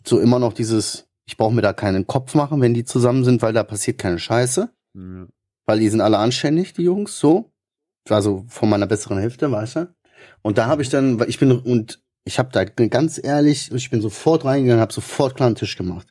so 0.06 0.20
immer 0.20 0.40
noch 0.40 0.52
dieses, 0.52 1.08
ich 1.26 1.38
brauche 1.38 1.54
mir 1.54 1.62
da 1.62 1.72
keinen 1.72 2.08
Kopf 2.08 2.36
machen, 2.36 2.60
wenn 2.60 2.74
die 2.74 2.84
zusammen 2.84 3.24
sind, 3.24 3.42
weil 3.42 3.54
da 3.54 3.64
passiert 3.64 3.98
keine 4.00 4.20
Scheiße, 4.20 4.70
Ja. 4.96 5.28
Weil 5.68 5.80
die 5.80 5.90
sind 5.90 6.02
alle 6.02 6.18
anständig, 6.18 6.74
die 6.74 6.84
Jungs, 6.84 7.20
so. 7.20 7.52
Also 8.10 8.46
von 8.48 8.70
meiner 8.70 8.88
besseren 8.88 9.20
Hälfte, 9.20 9.52
weißt 9.52 9.76
du? 9.76 9.96
Und 10.42 10.58
da 10.58 10.66
habe 10.66 10.82
ich 10.82 10.90
dann, 10.90 11.20
weil 11.20 11.30
ich 11.30 11.38
bin 11.40 11.52
und 11.52 12.02
ich 12.24 12.40
habe 12.40 12.50
da 12.52 12.64
ganz 12.64 13.20
ehrlich, 13.24 13.72
ich 13.72 13.90
bin 13.90 14.02
sofort 14.02 14.46
reingegangen, 14.46 14.82
habe 14.82 14.94
sofort 14.94 15.36
klar 15.36 15.48
einen 15.48 15.56
Tisch 15.56 15.78
gemacht. 15.78 16.08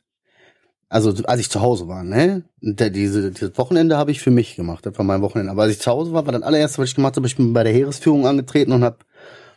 Also 0.89 1.13
als 1.25 1.41
ich 1.41 1.49
zu 1.49 1.59
Hause 1.61 1.87
war, 1.87 2.03
ne? 2.03 2.43
Der, 2.61 2.89
diese, 2.91 3.31
dieses 3.31 3.57
Wochenende 3.57 3.97
habe 3.97 4.11
ich 4.11 4.21
für 4.21 4.31
mich 4.31 4.55
gemacht, 4.55 4.85
das 4.85 4.97
war 4.97 5.03
mein 5.03 5.21
Wochenende. 5.21 5.51
Aber 5.51 5.63
als 5.63 5.73
ich 5.73 5.79
zu 5.81 5.91
Hause 5.91 6.13
war, 6.13 6.25
war 6.25 6.31
das 6.33 6.43
allererste, 6.43 6.77
was 6.81 6.89
ich 6.89 6.95
gemacht 6.95 7.17
habe, 7.17 7.27
ich 7.27 7.35
bin 7.35 7.51
bei 7.51 7.63
der 7.63 7.73
Heeresführung 7.73 8.25
angetreten 8.25 8.71
und 8.71 8.83
habe 8.83 8.99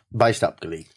Beichte 0.09 0.47
abgelegt. 0.47 0.91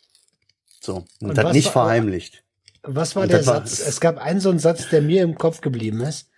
So, 0.81 1.05
und, 1.21 1.29
Und 1.31 1.39
das 1.39 1.53
nicht 1.53 1.67
war- 1.67 1.85
verheimlicht. 1.87 2.43
Was 2.83 3.15
war 3.17 3.23
Und 3.23 3.31
der 3.31 3.39
das 3.39 3.47
war- 3.47 3.55
Satz? 3.67 3.79
Es 3.87 4.01
gab 4.01 4.19
einen 4.19 4.41
so 4.41 4.51
einen 4.51 4.59
Satz, 4.59 4.89
der 4.91 5.03
mir 5.03 5.23
im 5.23 5.37
Kopf 5.37 5.61
geblieben 5.61 6.01
ist, 6.01 6.29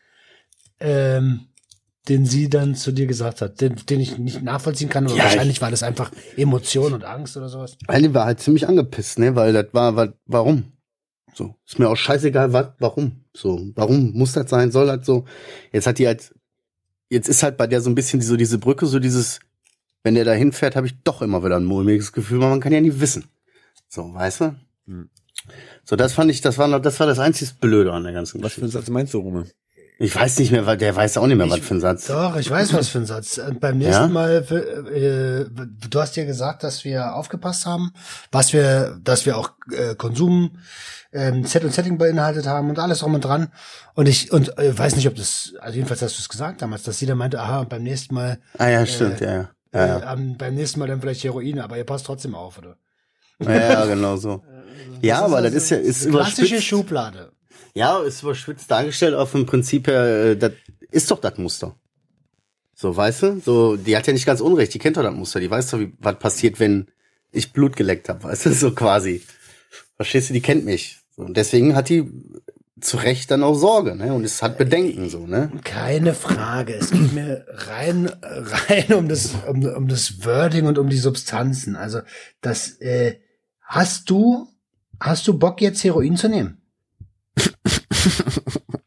ähm, 0.79 1.48
den 2.09 2.27
sie 2.27 2.49
dann 2.49 2.75
zu 2.75 2.92
dir 2.92 3.07
gesagt 3.07 3.40
hat, 3.40 3.61
den, 3.61 3.77
den 3.88 4.01
ich 4.01 4.19
nicht 4.19 4.42
nachvollziehen 4.42 4.88
kann, 4.88 5.07
aber 5.07 5.16
Ja, 5.16 5.25
wahrscheinlich 5.25 5.61
war 5.61 5.71
das 5.71 5.83
einfach 5.83 6.11
Emotion 6.37 6.92
und 6.92 7.05
Angst 7.05 7.37
oder 7.37 7.49
sowas. 7.49 7.77
Eine 7.88 8.14
war 8.14 8.27
halt 8.27 8.40
ziemlich 8.40 8.69
angepisst, 8.69 9.19
ne? 9.19 9.35
Weil 9.35 9.53
das 9.53 9.66
war, 9.73 9.97
war, 9.97 10.12
warum? 10.27 10.73
So, 11.35 11.55
ist 11.66 11.79
mir 11.79 11.88
auch 11.88 11.97
scheißegal, 11.97 12.53
was, 12.53 12.69
warum? 12.79 13.25
So, 13.35 13.61
warum 13.75 14.12
muss 14.12 14.33
das 14.33 14.49
sein? 14.49 14.71
Soll 14.71 14.87
das 14.87 15.05
so? 15.05 15.25
Jetzt 15.73 15.87
hat 15.87 15.99
die 15.99 16.07
halt, 16.07 16.33
jetzt 17.11 17.29
ist 17.29 17.42
halt 17.42 17.57
bei 17.57 17.66
der 17.66 17.81
so 17.81 17.90
ein 17.90 17.95
bisschen 17.95 18.23
so 18.23 18.37
diese 18.37 18.59
Brücke, 18.59 18.87
so 18.87 18.99
dieses, 18.99 19.40
wenn 20.03 20.14
der 20.14 20.25
da 20.25 20.33
hinfährt, 20.33 20.77
habe 20.77 20.87
ich 20.87 20.95
doch 21.03 21.21
immer 21.23 21.45
wieder 21.45 21.57
ein 21.57 21.64
mulmiges 21.64 22.12
Gefühl, 22.12 22.40
weil 22.40 22.51
man 22.51 22.61
kann 22.61 22.73
ja 22.73 22.81
nie 22.81 23.01
wissen. 23.01 23.25
So, 23.88 24.14
weißt 24.14 24.40
du? 24.40 24.57
Hm. 24.87 25.11
So, 25.85 25.97
das 25.97 26.12
fand 26.14 26.31
ich, 26.31 26.40
das 26.40 26.59
war 26.59 26.69
noch, 26.69 26.81
das 26.81 26.99
war 27.01 27.07
das 27.07 27.19
einzig 27.19 27.55
Blöde 27.61 27.92
an 27.92 28.05
der 28.05 28.12
ganzen 28.12 28.42
Was 28.42 28.55
für 28.55 28.61
Geschichte. 28.61 28.79
ein 28.79 28.83
Satz 28.83 28.90
meinst 28.90 29.14
du, 29.14 29.19
Rumme? 29.19 29.47
Ich 29.98 30.14
weiß 30.14 30.38
nicht 30.40 30.52
mehr, 30.52 30.66
weil 30.66 30.76
der 30.76 30.94
weiß 30.94 31.16
auch 31.16 31.26
nicht 31.26 31.38
mehr, 31.38 31.48
was 31.48 31.61
für 31.61 31.74
ein 31.74 31.80
Satz. 31.80 32.06
Doch, 32.09 32.37
ich 32.37 32.50
weiß, 32.50 32.74
was 32.74 32.88
für 32.88 32.98
ein 32.98 33.06
Satz. 33.06 33.38
Und 33.38 33.61
beim 33.61 33.78
nächsten 33.78 34.02
Ja? 34.02 34.09
Mal, 34.09 34.44
äh, 34.92 35.46
du 35.88 36.00
hast 36.00 36.16
ja 36.16 36.24
gesagt, 36.26 36.62
dass 36.64 36.85
wir 36.85 37.14
aufgepasst 37.14 37.64
haben, 37.64 37.92
was 38.30 38.52
wir, 38.52 38.98
dass 39.02 39.24
wir 39.24 39.38
auch 39.38 39.52
äh, 39.72 39.94
Konsum, 39.94 40.59
ähm, 41.12 41.44
Set 41.46 41.64
und 41.64 41.72
Setting 41.72 41.96
beinhaltet 41.96 42.46
haben 42.46 42.68
und 42.68 42.78
alles 42.78 42.98
drum 42.98 43.14
und 43.14 43.24
dran. 43.24 43.48
Und 43.94 44.06
ich 44.06 44.32
und 44.32 44.59
äh, 44.59 44.76
weiß 44.76 44.96
nicht, 44.96 45.09
ob 45.09 45.14
das, 45.14 45.54
also 45.61 45.76
jedenfalls 45.76 46.02
hast 46.02 46.18
du 46.18 46.20
es 46.20 46.28
gesagt 46.28 46.61
damals, 46.61 46.82
dass 46.82 46.98
sie 46.98 47.06
dann 47.06 47.16
meinte, 47.16 47.40
aha, 47.40 47.64
beim 47.64 47.82
nächsten 47.82 48.14
Mal, 48.14 48.38
Ah 48.59 48.68
ja, 48.68 48.85
stimmt, 48.85 49.20
ja, 49.20 49.30
ja. 49.32 49.50
Ja, 49.72 49.87
ja. 49.87 49.98
äh, 50.00 50.02
am- 50.02 50.37
beim 50.37 50.54
nächsten 50.54 50.78
Mal 50.78 50.88
dann 50.88 51.00
vielleicht 51.00 51.24
Heroin, 51.24 51.59
aber 51.59 51.78
ihr 51.78 51.85
passt 51.85 52.04
trotzdem 52.04 52.35
auf, 52.35 52.59
oder? 52.59 52.76
Ja, 53.38 53.50
ja, 53.54 53.87
genau 53.87 54.16
so. 54.16 54.42
Ja, 55.00 55.24
aber 55.24 55.40
das 55.42 55.52
ist 55.54 55.70
ja, 55.70 55.76
ist 55.78 56.09
klassische 56.09 56.42
überspitzt. 56.42 56.64
Schublade. 56.64 57.32
Ja, 57.75 58.03
ist 58.03 58.23
überschwitzt 58.23 58.71
dargestellt, 58.71 59.14
aber 59.14 59.27
vom 59.27 59.47
Prinzip 59.47 59.87
her, 59.87 60.31
äh, 60.31 60.37
das 60.37 60.53
ist 60.90 61.11
doch 61.11 61.21
das 61.21 61.38
Muster. 61.38 61.77
So, 62.75 62.95
weißt 62.97 63.23
du? 63.23 63.40
So, 63.40 63.77
die 63.77 63.97
hat 63.97 64.07
ja 64.07 64.12
nicht 64.12 64.27
ganz 64.27 64.40
unrecht, 64.40 64.75
die 64.75 64.79
kennt 64.79 64.97
doch 64.97 65.03
das 65.03 65.14
Muster, 65.14 65.40
die 65.40 65.51
weiß 65.51 65.71
doch, 65.71 65.79
wie, 65.79 65.92
was 65.99 66.19
passiert, 66.19 66.61
wenn 66.61 66.88
ich 67.33 67.53
Blut 67.53 67.77
geleckt 67.77 68.09
habe, 68.09 68.25
weißt 68.25 68.47
du, 68.47 68.53
so 68.53 68.73
quasi. 68.73 69.23
Verstehst 69.97 70.29
du, 70.29 70.35
die 70.35 70.42
kennt 70.42 70.64
mich. 70.64 70.99
Und 71.16 71.37
deswegen 71.37 71.75
hat 71.75 71.88
die 71.88 72.11
zu 72.81 72.99
Recht 72.99 73.31
dann 73.31 73.42
auch 73.42 73.55
Sorge, 73.55 73.97
ne? 73.97 74.12
Und 74.12 74.25
es 74.25 74.42
hat 74.42 74.59
Bedenken, 74.59 75.09
so, 75.09 75.27
ne? 75.27 75.51
Keine 75.64 76.12
Frage. 76.12 76.75
Es 76.75 76.90
geht 76.90 77.14
mir 77.14 77.47
rein, 77.49 78.11
rein 78.23 78.92
um 78.92 79.09
das, 79.09 79.31
um, 79.49 79.64
um 79.64 79.88
das 79.88 80.25
Wording 80.25 80.66
und 80.66 80.77
um 80.77 80.90
die 80.90 80.99
Substanzen. 80.99 81.77
Also, 81.77 82.01
das, 82.42 82.79
äh, 82.81 83.19
hast 83.62 84.11
du, 84.11 84.49
hast 85.01 85.27
du 85.27 85.38
Bock 85.38 85.62
jetzt 85.62 85.83
Heroin 85.85 86.16
zu 86.16 86.29
nehmen? 86.29 86.61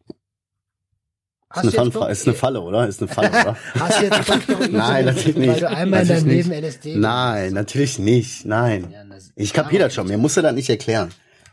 Ist 1.55 1.63
eine, 1.63 1.71
Fanfra 1.71 2.09
ist 2.09 2.27
eine 2.27 2.35
Falle, 2.35 2.61
oder? 2.61 2.87
Ist 2.87 3.01
eine 3.01 3.11
Falle, 3.11 3.29
oder? 3.29 3.57
Hast 3.79 3.99
du 3.99 4.05
jetzt 4.05 4.27
Bock 4.27 4.39
Nein, 4.71 5.05
natürlich 5.05 5.35
nicht. 5.35 5.49
Weil 5.49 5.59
du 5.59 5.69
einmal 5.69 6.01
in 6.03 6.07
deinem 6.07 6.27
Natürlich 6.27 6.47
Leben 6.47 6.63
LSD 6.63 6.95
Nein, 6.95 7.53
natürlich 7.53 7.99
nicht. 7.99 8.45
Nein. 8.45 8.93
Ich 9.35 9.51
kapier 9.51 9.79
das 9.79 9.95
schon. 9.95 10.07
Mir 10.07 10.19
musst 10.19 10.37
du 10.37 10.41
das 10.43 10.53
nicht 10.53 10.69
erklären. 10.69 11.09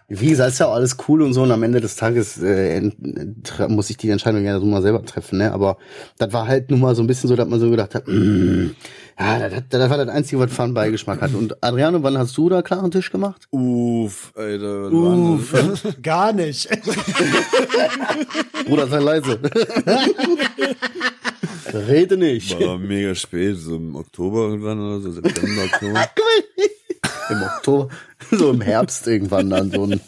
Wie 0.08 0.28
gesagt, 0.28 0.52
ist 0.52 0.58
ja 0.60 0.66
auch 0.66 0.74
alles 0.74 0.98
cool 1.08 1.22
und 1.22 1.32
so 1.32 1.42
und 1.42 1.50
am 1.50 1.62
Ende 1.62 1.80
des 1.80 1.96
Tages 1.96 2.38
äh, 2.40 2.92
muss 3.68 3.90
ich 3.90 3.96
die 3.96 4.10
Entscheidung 4.10 4.42
gerne 4.42 4.60
so 4.60 4.66
mal 4.66 4.82
selber 4.82 5.04
treffen, 5.04 5.38
ne? 5.38 5.50
Aber 5.52 5.78
das 6.18 6.32
war 6.32 6.46
halt 6.46 6.70
nun 6.70 6.78
mal 6.78 6.94
so 6.94 7.02
ein 7.02 7.08
bisschen 7.08 7.28
so, 7.28 7.34
dass 7.34 7.48
man 7.48 7.58
so 7.58 7.70
gedacht 7.70 7.94
hat, 7.96 8.06
mm, 8.06 8.68
ja, 9.18 9.48
das, 9.48 9.62
das 9.68 9.90
war 9.90 9.98
das 9.98 10.08
Einzige, 10.08 10.40
was 10.40 10.52
Fun 10.52 10.74
Beigeschmack 10.74 11.22
hat. 11.22 11.34
Und 11.34 11.62
Adriano, 11.62 12.02
wann 12.02 12.18
hast 12.18 12.36
du 12.36 12.48
da 12.48 12.62
klaren 12.62 12.90
Tisch 12.90 13.10
gemacht? 13.10 13.48
Uff, 13.50 14.32
Alter. 14.36 14.92
Uff, 14.92 15.52
gar 16.02 16.32
nicht. 16.32 16.68
Bruder, 18.66 18.86
sei 18.88 18.98
leise. 18.98 19.40
Rede 21.72 22.16
nicht. 22.16 22.60
War 22.60 22.78
mega 22.78 23.14
spät, 23.14 23.56
so 23.58 23.76
im 23.76 23.96
Oktober 23.96 24.48
irgendwann 24.48 24.80
oder 24.80 25.00
so, 25.00 25.12
September, 25.12 25.64
Oktober. 25.64 26.08
Im 27.30 27.42
Oktober, 27.42 27.88
so 28.30 28.50
im 28.50 28.60
Herbst 28.60 29.06
irgendwann 29.06 29.50
dann 29.50 29.70
so 29.70 29.84
ein. 29.84 30.00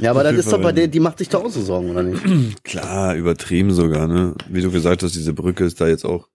Ja, 0.00 0.10
aber 0.10 0.22
das 0.24 0.34
ist 0.36 0.52
doch 0.52 0.60
bei 0.62 0.72
der, 0.72 0.88
die 0.88 1.00
macht 1.00 1.18
sich 1.18 1.28
da 1.28 1.38
auch 1.38 1.50
so 1.50 1.60
Sorgen, 1.60 1.90
oder 1.90 2.02
nicht? 2.02 2.64
Klar, 2.64 3.14
übertrieben 3.16 3.72
sogar, 3.72 4.06
ne? 4.06 4.34
Wie 4.48 4.62
du 4.62 4.70
gesagt 4.70 5.02
hast, 5.02 5.14
diese 5.14 5.32
Brücke 5.32 5.64
ist 5.64 5.80
da 5.80 5.88
jetzt 5.88 6.04
auch 6.04 6.28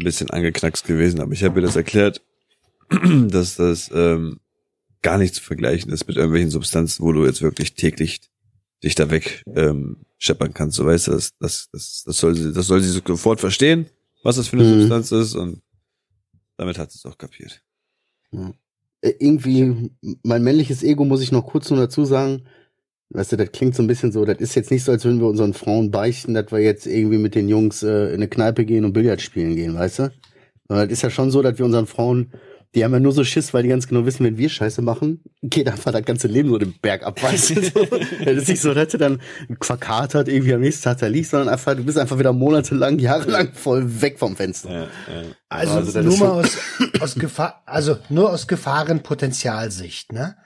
ein 0.00 0.04
bisschen 0.04 0.30
angeknackst 0.30 0.84
gewesen, 0.86 1.20
aber 1.20 1.32
ich 1.32 1.44
habe 1.44 1.56
mir 1.56 1.66
das 1.66 1.76
erklärt, 1.76 2.22
dass 3.28 3.56
das 3.56 3.90
ähm, 3.94 4.40
gar 5.02 5.18
nicht 5.18 5.34
zu 5.34 5.42
vergleichen 5.42 5.92
ist 5.92 6.06
mit 6.06 6.16
irgendwelchen 6.16 6.50
Substanzen, 6.50 7.02
wo 7.04 7.12
du 7.12 7.24
jetzt 7.24 7.42
wirklich 7.42 7.74
täglich 7.74 8.20
dich 8.82 8.94
da 8.94 9.10
weg 9.10 9.42
ähm, 9.54 9.98
scheppern 10.18 10.54
kannst. 10.54 10.76
So 10.76 10.86
weißt 10.86 11.08
du, 11.08 11.12
das, 11.12 11.36
das, 11.38 11.68
das, 11.72 12.02
das 12.04 12.18
soll 12.18 12.34
sie, 12.34 12.52
das 12.52 12.66
soll 12.66 12.80
sie 12.80 12.90
sofort 12.90 13.40
verstehen, 13.40 13.86
was 14.22 14.36
das 14.36 14.48
für 14.48 14.56
eine 14.56 14.64
Mhm. 14.64 14.80
Substanz 14.80 15.12
ist 15.12 15.34
und 15.34 15.62
damit 16.56 16.78
hat 16.78 16.90
sie 16.90 16.98
es 16.98 17.06
auch 17.06 17.16
kapiert. 17.16 17.62
Äh, 18.32 19.14
irgendwie, 19.18 19.90
mein 20.22 20.42
männliches 20.42 20.82
Ego 20.82 21.04
muss 21.04 21.22
ich 21.22 21.32
noch 21.32 21.46
kurz 21.46 21.70
nur 21.70 21.78
dazu 21.78 22.04
sagen. 22.04 22.46
Weißt 23.12 23.32
du, 23.32 23.36
das 23.36 23.50
klingt 23.50 23.74
so 23.74 23.82
ein 23.82 23.88
bisschen 23.88 24.12
so, 24.12 24.24
das 24.24 24.38
ist 24.38 24.54
jetzt 24.54 24.70
nicht 24.70 24.84
so, 24.84 24.92
als 24.92 25.04
würden 25.04 25.20
wir 25.20 25.26
unseren 25.26 25.52
Frauen 25.52 25.90
beichten, 25.90 26.32
dass 26.32 26.52
wir 26.52 26.60
jetzt 26.60 26.86
irgendwie 26.86 27.18
mit 27.18 27.34
den 27.34 27.48
Jungs 27.48 27.82
äh, 27.82 28.08
in 28.08 28.14
eine 28.14 28.28
Kneipe 28.28 28.64
gehen 28.64 28.84
und 28.84 28.92
Billard 28.92 29.20
spielen 29.20 29.56
gehen, 29.56 29.74
weißt 29.74 29.98
du? 29.98 30.12
Sondern 30.68 30.88
das 30.88 30.98
ist 30.98 31.02
ja 31.02 31.10
schon 31.10 31.32
so, 31.32 31.42
dass 31.42 31.58
wir 31.58 31.64
unseren 31.64 31.88
Frauen, 31.88 32.30
die 32.76 32.84
haben 32.84 32.92
ja 32.92 33.00
nur 33.00 33.10
so 33.10 33.24
Schiss, 33.24 33.52
weil 33.52 33.64
die 33.64 33.68
ganz 33.68 33.88
genau 33.88 34.06
wissen, 34.06 34.24
wenn 34.24 34.38
wir 34.38 34.48
Scheiße 34.48 34.80
machen, 34.80 35.24
geht 35.42 35.68
einfach 35.68 35.90
das 35.90 36.04
ganze 36.04 36.28
Leben 36.28 36.50
so 36.50 36.58
den 36.58 36.74
Berg 36.80 37.02
ab, 37.02 37.20
weißt 37.20 37.50
du? 37.50 37.62
So. 37.62 37.84
Das 38.24 38.36
ist 38.36 38.48
nicht 38.48 38.62
so, 38.62 38.74
dass 38.74 38.86
du 38.92 38.98
dann 38.98 39.20
verkatert 39.60 40.28
irgendwie 40.28 40.54
am 40.54 40.60
nächsten 40.60 40.84
Tag 40.84 40.98
da 40.98 41.08
liegst, 41.08 41.32
sondern 41.32 41.48
einfach, 41.48 41.74
du 41.74 41.82
bist 41.82 41.98
einfach 41.98 42.20
wieder 42.20 42.32
monatelang, 42.32 43.00
jahrelang 43.00 43.52
voll 43.54 44.00
weg 44.00 44.20
vom 44.20 44.36
Fenster. 44.36 44.86
Also, 45.48 45.78
Also 45.78 45.90
das 45.90 46.04
nur 46.04 46.16
mal 46.16 46.30
aus, 46.30 46.58
aus 47.00 47.16
Gefahr, 47.16 47.60
also 47.66 47.96
nur 48.08 48.30
aus 48.30 48.46
Gefahrenpotenzialsicht, 48.46 50.12
ne? 50.12 50.36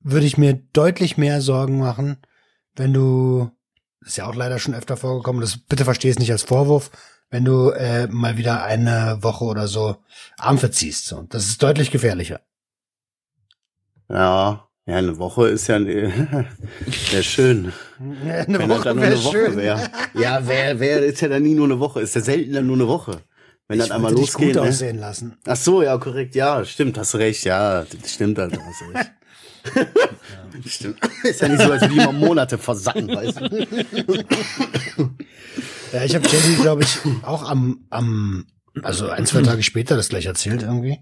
Würde 0.00 0.26
ich 0.26 0.38
mir 0.38 0.54
deutlich 0.72 1.16
mehr 1.18 1.40
Sorgen 1.42 1.78
machen, 1.78 2.16
wenn 2.76 2.92
du, 2.92 3.50
das 4.00 4.10
ist 4.10 4.16
ja 4.16 4.26
auch 4.26 4.34
leider 4.34 4.58
schon 4.58 4.74
öfter 4.74 4.96
vorgekommen, 4.96 5.40
das 5.40 5.58
bitte 5.58 5.84
versteh 5.84 6.08
es 6.08 6.18
nicht 6.18 6.32
als 6.32 6.42
Vorwurf, 6.42 6.90
wenn 7.30 7.44
du 7.44 7.70
äh, 7.70 8.06
mal 8.08 8.36
wieder 8.38 8.64
eine 8.64 9.18
Woche 9.20 9.44
oder 9.44 9.68
so 9.68 9.96
Arm 10.38 10.58
verziehst. 10.58 11.06
So. 11.06 11.22
Das 11.28 11.46
ist 11.46 11.62
deutlich 11.62 11.90
gefährlicher. 11.90 12.40
Ja, 14.08 14.66
ja, 14.86 14.96
eine 14.96 15.18
Woche 15.18 15.48
ist 15.48 15.68
ja 15.68 15.78
wäre 15.84 17.22
schön. 17.22 17.72
Eine 18.00 18.58
Wenn 18.58 18.68
das 18.68 18.82
dann 18.82 18.96
nur 18.96 19.04
eine 19.04 19.22
Woche 19.22 19.56
wäre. 19.56 19.90
Ja, 20.14 20.40
wer, 20.46 20.80
wer 20.80 21.04
ist 21.04 21.20
ja 21.20 21.28
dann 21.28 21.42
nie 21.42 21.54
nur 21.54 21.66
eine 21.66 21.78
Woche, 21.78 22.00
ist 22.00 22.14
ja 22.14 22.20
selten 22.20 22.52
dann 22.54 22.66
nur 22.66 22.76
eine 22.76 22.88
Woche. 22.88 23.20
Wenn 23.68 23.78
Ich 23.78 23.84
das 23.86 23.92
einmal 23.92 24.10
würde 24.10 24.22
dich 24.22 24.32
losgeht. 24.32 24.54
gut 24.54 24.62
Ne? 24.64 24.68
aussehen 24.68 24.98
lassen. 24.98 25.36
Ach 25.46 25.56
so, 25.56 25.82
ja, 25.82 25.96
korrekt, 25.98 26.34
ja, 26.34 26.64
stimmt, 26.64 26.98
hast 26.98 27.14
recht, 27.14 27.44
ja, 27.44 27.84
stimmt, 28.04 28.38
halt, 28.38 28.58
hast 28.58 28.80
du 28.80 28.86
recht. 29.64 29.88
Stimmt. 30.66 30.98
Ist 31.24 31.40
ja 31.40 31.48
nicht 31.48 31.62
so, 31.62 31.72
als 31.72 31.82
würde 31.82 31.94
ich 31.94 32.04
mal 32.04 32.12
Monate 32.12 32.58
versacken, 32.58 33.08
weißt 33.08 33.40
du? 33.40 35.10
Ja, 35.92 36.04
ich 36.04 36.14
habe 36.14 36.26
Jenny, 36.28 36.54
glaube 36.62 36.84
ich, 36.84 36.98
auch 37.22 37.48
am, 37.50 37.84
am, 37.90 38.46
also 38.82 39.08
ein, 39.08 39.26
zwei 39.26 39.42
Tage 39.42 39.64
später 39.64 39.96
das 39.96 40.08
gleich 40.08 40.26
erzählt 40.26 40.62
irgendwie, 40.62 41.00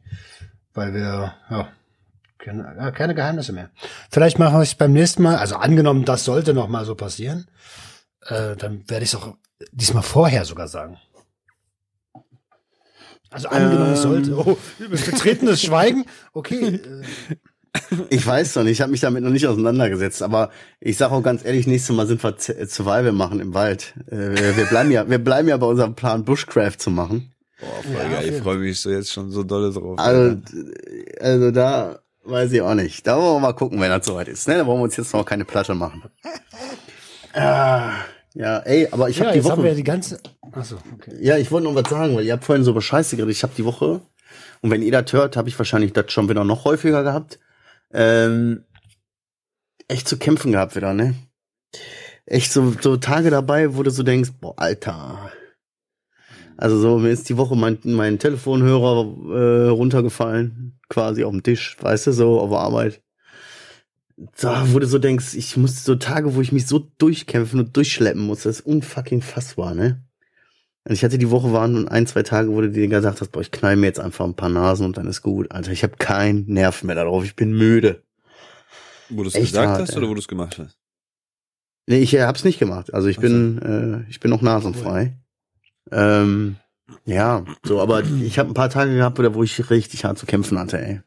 weil 0.73 0.95
wir, 0.95 1.35
ja, 1.51 1.69
keine, 2.39 2.75
ja, 2.79 2.91
keine 2.91 3.15
Geheimnisse 3.15 3.53
mehr. 3.53 3.69
Vielleicht 4.11 4.39
machen 4.39 4.55
wir 4.55 4.63
es 4.63 4.75
beim 4.75 4.93
nächsten 4.95 5.23
Mal, 5.23 5.37
also 5.37 5.57
angenommen, 5.57 6.07
das 6.07 6.25
sollte 6.25 6.55
noch 6.55 6.69
mal 6.69 6.87
so 6.87 6.95
passieren, 6.95 7.51
äh, 8.23 8.57
dann 8.57 8.89
werde 8.89 9.05
ich 9.05 9.13
es 9.13 9.15
auch 9.17 9.37
diesmal 9.73 10.03
vorher 10.03 10.47
sogar 10.47 10.69
sagen. 10.69 10.99
Also 13.31 13.49
angenommen, 13.49 13.91
Ähm. 13.91 13.97
sollte, 13.97 14.39
oh, 14.39 14.57
betretenes 14.79 15.61
Schweigen, 15.63 16.07
okay, 16.33 16.77
äh, 16.77 17.03
Ich 18.11 18.27
weiß 18.27 18.57
noch 18.57 18.63
nicht, 18.65 18.73
ich 18.73 18.81
habe 18.81 18.91
mich 18.91 19.01
damit 19.01 19.23
noch 19.23 19.31
nicht 19.31 19.47
auseinandergesetzt, 19.47 20.23
aber 20.23 20.51
ich 20.81 20.97
sage 20.97 21.13
auch 21.15 21.23
ganz 21.23 21.45
ehrlich, 21.45 21.67
nächstes 21.67 21.95
Mal 21.95 22.07
sind 22.07 22.23
wir 22.23 22.37
Z- 22.37 22.71
Survival 22.71 23.13
machen 23.13 23.41
im 23.41 23.55
Wald. 23.55 23.95
Äh, 24.11 24.17
wir, 24.17 24.57
wir 24.57 24.65
bleiben 24.67 24.91
ja, 24.91 25.09
wir 25.09 25.19
bleiben 25.19 25.49
ja 25.49 25.57
bei 25.57 25.67
unserem 25.67 25.95
Plan 25.95 26.25
Bushcraft 26.25 26.79
zu 26.79 26.91
machen. 26.91 27.33
Boah, 27.61 27.83
voll 27.83 28.11
geil. 28.11 28.29
Ich 28.35 28.43
freue 28.43 28.59
mich 28.59 28.81
so 28.81 28.91
jetzt 28.91 29.13
schon 29.13 29.31
so 29.31 29.43
dolle 29.43 29.73
drauf. 29.73 29.99
Also, 29.99 30.37
also 31.21 31.51
da 31.51 31.99
weiß 32.25 32.53
ich 32.53 32.61
auch 32.63 32.75
nicht. 32.75 33.07
Da 33.07 33.17
wollen 33.17 33.37
wir 33.37 33.41
mal 33.41 33.53
gucken, 33.55 33.81
wenn 33.81 33.91
das 33.91 34.07
soweit 34.07 34.29
ist. 34.29 34.47
Ne? 34.49 34.55
Da 34.59 34.67
wollen 34.67 34.79
wir 34.81 34.85
uns 34.85 34.97
jetzt 34.97 35.13
noch 35.13 35.25
keine 35.25 35.45
Platte 35.45 35.75
machen. 35.75 36.03
Ah, 37.35 37.93
ja, 38.35 38.59
ey, 38.61 38.89
aber 38.91 39.09
ich 39.11 39.19
ja, 39.19 39.27
habe 39.27 39.33
die 39.35 39.39
jetzt 39.41 39.51
haben 39.51 39.63
wir 39.63 39.67
ja 39.67 39.73
Woche. 39.73 39.77
die 39.77 39.85
ganze, 39.85 40.19
achso, 40.53 40.77
okay. 40.95 41.13
Ja, 41.21 41.37
ich 41.37 41.51
wollte 41.51 41.69
noch 41.69 41.75
was 41.75 41.89
sagen, 41.91 42.17
weil 42.17 42.25
ihr 42.25 42.33
habt 42.33 42.45
vorhin 42.45 42.65
so 42.65 42.71
über 42.73 42.81
Scheiße 42.81 43.17
geredet. 43.17 43.37
Ich 43.37 43.43
habe 43.43 43.53
die 43.57 43.65
Woche, 43.65 44.01
und 44.63 44.71
wenn 44.71 44.83
ihr 44.83 44.91
das 44.93 45.13
hört, 45.13 45.37
habe 45.37 45.49
ich 45.49 45.59
wahrscheinlich 45.59 45.93
das 45.93 46.11
schon 46.11 46.29
wieder 46.29 46.45
noch 46.45 46.65
häufiger 46.65 47.03
gehabt. 47.03 47.39
Ähm, 47.93 48.65
echt 49.89 50.09
zu 50.09 50.19
kämpfen 50.19 50.53
gehabt 50.53 50.77
wieder, 50.77 50.93
ne? 50.95 51.15
Echt 52.27 52.53
so, 52.53 52.75
so 52.81 52.97
Tage 52.97 53.31
dabei, 53.31 53.75
wo 53.75 53.83
du 53.83 53.91
so 53.91 54.03
denkst, 54.03 54.33
boah, 54.41 54.55
Alter. 54.59 55.33
Also 56.59 56.79
so, 56.79 56.99
mir 56.99 57.11
ist 57.11 57.29
die 57.29 57.37
Woche 57.37 57.57
mein, 57.57 57.79
mein 57.85 58.19
Telefonhörer 58.19 59.07
äh, 59.33 59.69
runtergefallen, 59.69 60.79
quasi 60.89 61.25
auf 61.25 61.31
dem 61.31 61.43
Tisch, 61.43 61.77
weißt 61.81 62.09
du, 62.09 62.13
so 62.13 62.41
auf 62.41 62.51
der 62.51 62.59
Arbeit. 62.59 63.03
Da, 64.41 64.73
wo 64.73 64.81
du 64.81 64.87
so 64.87 64.99
denkst, 64.99 65.35
ich 65.35 65.57
muss 65.57 65.85
so 65.85 65.95
Tage, 65.95 66.35
wo 66.35 66.41
ich 66.41 66.51
mich 66.51 66.67
so 66.67 66.81
durchkämpfen 66.99 67.61
und 67.61 67.77
durchschleppen 67.77 68.23
muss, 68.23 68.43
das 68.43 68.59
ist 68.59 68.67
unfucking 68.67 69.23
fassbar, 69.23 69.75
ne? 69.75 70.05
Und 70.89 70.95
ich 70.95 71.05
hatte 71.05 71.19
die 71.19 71.31
Woche 71.31 71.53
waren 71.53 71.87
ein, 71.87 72.07
zwei 72.07 72.23
Tage, 72.23 72.49
wo 72.49 72.63
du 72.63 72.71
dir 72.71 72.89
gesagt 72.89 73.21
hast, 73.21 73.31
boah, 73.31 73.43
ich 73.43 73.51
knall 73.51 73.77
mir 73.77 73.89
jetzt 73.89 74.01
einfach 74.01 74.25
ein 74.25 74.35
paar 74.35 74.49
Nasen 74.49 74.87
und 74.87 74.97
dann 74.97 75.07
ist 75.07 75.21
gut. 75.21 75.53
Alter, 75.53 75.71
ich 75.71 75.83
habe 75.83 75.97
keinen 75.99 76.47
Nerv 76.47 76.83
mehr 76.83 76.95
darauf, 76.95 77.25
ich 77.25 77.37
bin 77.37 77.53
müde. 77.53 78.03
Wo 79.11 79.23
du 79.23 79.29
es 79.29 79.35
gesagt 79.35 79.69
hart, 79.69 79.83
hast 79.83 79.91
ey. 79.91 79.99
oder 79.99 80.09
wo 80.09 80.15
du 80.15 80.21
es 80.21 80.29
gemacht 80.29 80.59
hast? 80.59 80.79
Nee, 81.87 81.99
ich 81.99 82.15
äh, 82.15 82.23
hab's 82.23 82.43
nicht 82.43 82.59
gemacht. 82.59 82.95
Also 82.95 83.09
ich 83.09 83.19
Ach 83.19 83.23
so. 83.23 83.29
bin, 83.29 83.59
äh, 84.07 84.11
ich 84.11 84.19
bin 84.19 84.31
noch 84.31 84.41
nasenfrei. 84.41 85.19
Ähm, 85.93 86.57
ja, 87.05 87.45
so, 87.65 87.83
aber 87.83 88.03
ich 88.03 88.39
habe 88.39 88.51
ein 88.51 88.55
paar 88.55 88.71
Tage 88.71 88.95
gehabt, 88.95 89.19
wo 89.35 89.43
ich 89.43 89.69
richtig 89.69 90.07
hart 90.07 90.17
zu 90.17 90.25
kämpfen 90.25 90.59
hatte, 90.59 90.81
ey. 90.81 91.03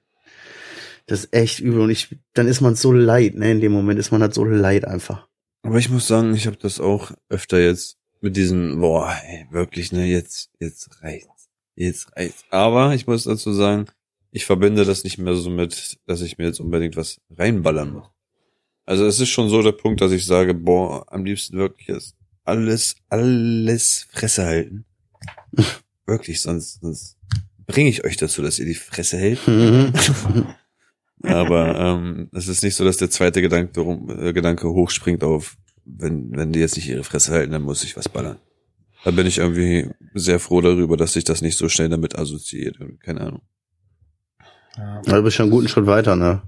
Das 1.07 1.21
ist 1.21 1.33
echt 1.33 1.59
übel 1.59 1.81
und 1.81 1.89
ich, 1.89 2.15
dann 2.33 2.45
ist 2.45 2.61
man 2.61 2.75
so 2.75 2.91
leid, 2.91 3.33
ne? 3.33 3.51
In 3.51 3.61
dem 3.61 3.71
Moment 3.71 3.99
ist 3.99 4.11
man 4.11 4.21
halt 4.21 4.35
so 4.35 4.43
leid 4.43 4.85
einfach. 4.85 5.27
Aber 5.63 5.79
ich 5.79 5.89
muss 5.89 6.07
sagen, 6.07 6.35
ich 6.35 6.45
habe 6.45 6.57
das 6.57 6.79
auch 6.79 7.13
öfter 7.29 7.59
jetzt 7.59 7.97
mit 8.21 8.37
diesen, 8.37 8.79
boah, 8.79 9.13
ey, 9.25 9.47
wirklich, 9.51 9.91
ne, 9.91 10.05
jetzt, 10.05 10.51
jetzt 10.59 11.01
reicht's. 11.01 11.49
Jetzt 11.75 12.15
reicht's. 12.15 12.45
Aber 12.49 12.93
ich 12.93 13.07
muss 13.07 13.23
dazu 13.23 13.51
sagen, 13.53 13.87
ich 14.31 14.45
verbinde 14.45 14.85
das 14.85 15.03
nicht 15.03 15.17
mehr 15.17 15.35
so 15.35 15.49
mit, 15.49 15.99
dass 16.05 16.21
ich 16.21 16.37
mir 16.37 16.45
jetzt 16.45 16.59
unbedingt 16.59 16.95
was 16.95 17.19
reinballern 17.31 17.93
muss. 17.93 18.07
Also 18.85 19.05
es 19.05 19.19
ist 19.19 19.29
schon 19.29 19.49
so 19.49 19.61
der 19.61 19.73
Punkt, 19.73 20.01
dass 20.01 20.11
ich 20.11 20.25
sage, 20.25 20.53
boah, 20.53 21.05
am 21.11 21.25
liebsten 21.25 21.57
wirklich 21.57 21.89
ist 21.89 22.15
alles, 22.43 22.95
alles 23.09 24.07
Fresse 24.11 24.45
halten. 24.45 24.85
wirklich, 26.05 26.41
sonst, 26.41 26.81
sonst 26.81 27.17
bringe 27.67 27.89
ich 27.89 28.03
euch 28.03 28.17
dazu, 28.17 28.41
dass 28.41 28.59
ihr 28.59 28.65
die 28.65 28.75
Fresse 28.75 29.17
hält. 29.17 29.39
Aber 31.23 31.79
ähm, 31.79 32.29
es 32.33 32.47
ist 32.47 32.63
nicht 32.63 32.75
so, 32.75 32.83
dass 32.83 32.97
der 32.97 33.09
zweite 33.09 33.41
Gedanke, 33.41 33.79
äh, 33.81 34.33
Gedanke 34.33 34.69
hochspringt 34.69 35.23
auf, 35.23 35.57
wenn, 35.97 36.35
wenn 36.35 36.51
die 36.51 36.59
jetzt 36.59 36.75
nicht 36.75 36.89
ihre 36.89 37.03
Fresse 37.03 37.31
halten, 37.33 37.51
dann 37.51 37.61
muss 37.61 37.83
ich 37.83 37.97
was 37.97 38.09
ballern. 38.09 38.37
Da 39.03 39.11
bin 39.11 39.25
ich 39.25 39.39
irgendwie 39.39 39.89
sehr 40.13 40.39
froh 40.39 40.61
darüber, 40.61 40.95
dass 40.97 41.13
sich 41.13 41.23
das 41.23 41.41
nicht 41.41 41.57
so 41.57 41.69
schnell 41.69 41.89
damit 41.89 42.17
assoziiert. 42.17 42.77
Keine 43.03 43.21
Ahnung. 43.21 43.41
Ja. 44.77 45.01
Du 45.01 45.23
bist 45.23 45.35
schon 45.37 45.45
einen 45.45 45.51
guten 45.51 45.67
Schritt 45.67 45.87
weiter, 45.87 46.15
ne? 46.15 46.43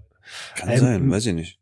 Kann 0.55 0.69
Ähm, 0.69 0.79
sein, 0.79 1.11
weiß 1.11 1.25
ich 1.27 1.33
nicht. 1.33 1.59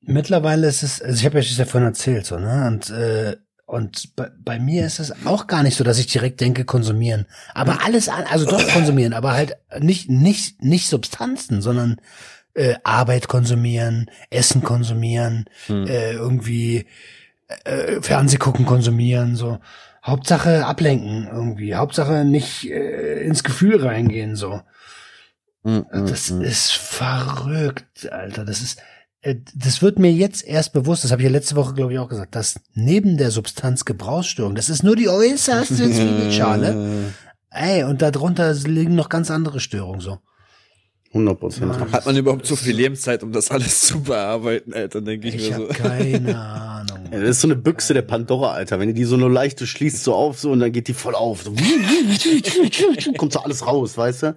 Mittlerweile 0.00 0.66
ist 0.68 0.82
es, 0.82 1.02
also 1.02 1.18
ich 1.18 1.26
habe 1.26 1.36
ja 1.36 1.42
das 1.42 1.56
ja 1.58 1.64
vorhin 1.66 1.88
erzählt, 1.88 2.24
so, 2.24 2.38
ne? 2.38 2.66
Und, 2.66 2.90
äh, 2.90 3.36
und 3.66 4.16
bei, 4.16 4.30
bei 4.42 4.58
mir 4.58 4.86
ist 4.86 5.00
es 5.00 5.12
auch 5.26 5.46
gar 5.46 5.62
nicht 5.62 5.76
so, 5.76 5.84
dass 5.84 5.98
ich 5.98 6.06
direkt 6.06 6.40
denke, 6.40 6.64
konsumieren. 6.64 7.26
Aber 7.52 7.84
alles 7.84 8.08
an, 8.08 8.24
also 8.30 8.46
doch 8.46 8.66
konsumieren, 8.68 9.12
aber 9.12 9.32
halt 9.32 9.58
nicht, 9.80 10.08
nicht, 10.08 10.62
nicht 10.62 10.88
Substanzen, 10.88 11.60
sondern 11.60 12.00
äh, 12.58 12.74
Arbeit 12.82 13.28
konsumieren, 13.28 14.10
Essen 14.30 14.62
konsumieren, 14.62 15.44
Hm. 15.66 15.86
äh, 15.86 16.12
irgendwie 16.12 16.86
äh, 17.64 18.02
Fernseh 18.02 18.36
gucken 18.36 18.66
konsumieren, 18.66 19.36
so. 19.36 19.58
Hauptsache 20.04 20.66
ablenken 20.66 21.28
irgendwie. 21.30 21.74
Hauptsache 21.74 22.24
nicht 22.24 22.68
äh, 22.70 23.22
ins 23.22 23.44
Gefühl 23.44 23.84
reingehen, 23.84 24.36
so. 24.36 24.60
Mm, 25.62 25.78
mm, 25.78 26.06
Das 26.06 26.30
mm. 26.30 26.42
ist 26.42 26.72
verrückt, 26.72 28.10
Alter. 28.10 28.44
Das 28.44 28.60
ist, 28.60 28.80
äh, 29.22 29.36
das 29.54 29.82
wird 29.82 29.98
mir 29.98 30.12
jetzt 30.12 30.44
erst 30.44 30.72
bewusst, 30.72 31.04
das 31.04 31.12
habe 31.12 31.22
ich 31.22 31.26
ja 31.26 31.32
letzte 31.32 31.56
Woche, 31.56 31.74
glaube 31.74 31.92
ich, 31.92 31.98
auch 31.98 32.08
gesagt, 32.08 32.34
dass 32.34 32.60
neben 32.74 33.18
der 33.18 33.30
Substanz 33.30 33.84
Gebrauchsstörung, 33.84 34.54
das 34.54 34.68
ist 34.68 34.82
nur 34.82 34.96
die 34.96 35.08
äußerste 35.08 35.74
Zwiebelschale. 35.74 37.12
Ey, 37.50 37.84
und 37.84 38.02
darunter 38.02 38.52
liegen 38.54 38.94
noch 38.94 39.08
ganz 39.08 39.30
andere 39.30 39.60
Störungen 39.60 40.00
so. 40.00 40.18
100 41.10 41.40
Prozent. 41.40 41.74
Ja. 41.74 41.92
Hat 41.92 42.04
man 42.04 42.16
überhaupt 42.16 42.44
so 42.46 42.54
viel 42.54 42.76
Lebenszeit, 42.76 43.22
um 43.22 43.32
das 43.32 43.50
alles 43.50 43.80
zu 43.80 44.02
bearbeiten, 44.02 44.74
Alter, 44.74 45.00
denke 45.00 45.28
ich, 45.28 45.36
Ich 45.36 45.48
mir 45.48 45.54
habe 45.54 45.66
so. 45.68 45.72
keine 45.72 46.38
Ahnung. 46.38 46.98
Ja, 47.10 47.20
das 47.20 47.30
ist 47.30 47.40
so 47.40 47.48
eine 47.48 47.56
Büchse 47.56 47.94
der 47.94 48.02
Pandora, 48.02 48.52
Alter. 48.52 48.78
Wenn 48.78 48.88
du 48.88 48.94
die 48.94 49.04
so 49.04 49.16
nur 49.16 49.30
leicht, 49.30 49.58
du 49.60 49.66
schließt 49.66 50.04
so 50.04 50.14
auf 50.14 50.38
so 50.38 50.50
und 50.50 50.60
dann 50.60 50.70
geht 50.70 50.86
die 50.88 50.92
voll 50.92 51.14
auf. 51.14 51.44
So, 51.44 51.52
kommt 53.16 53.32
so 53.32 53.40
alles 53.40 53.66
raus, 53.66 53.96
weißt 53.96 54.22
du? 54.24 54.36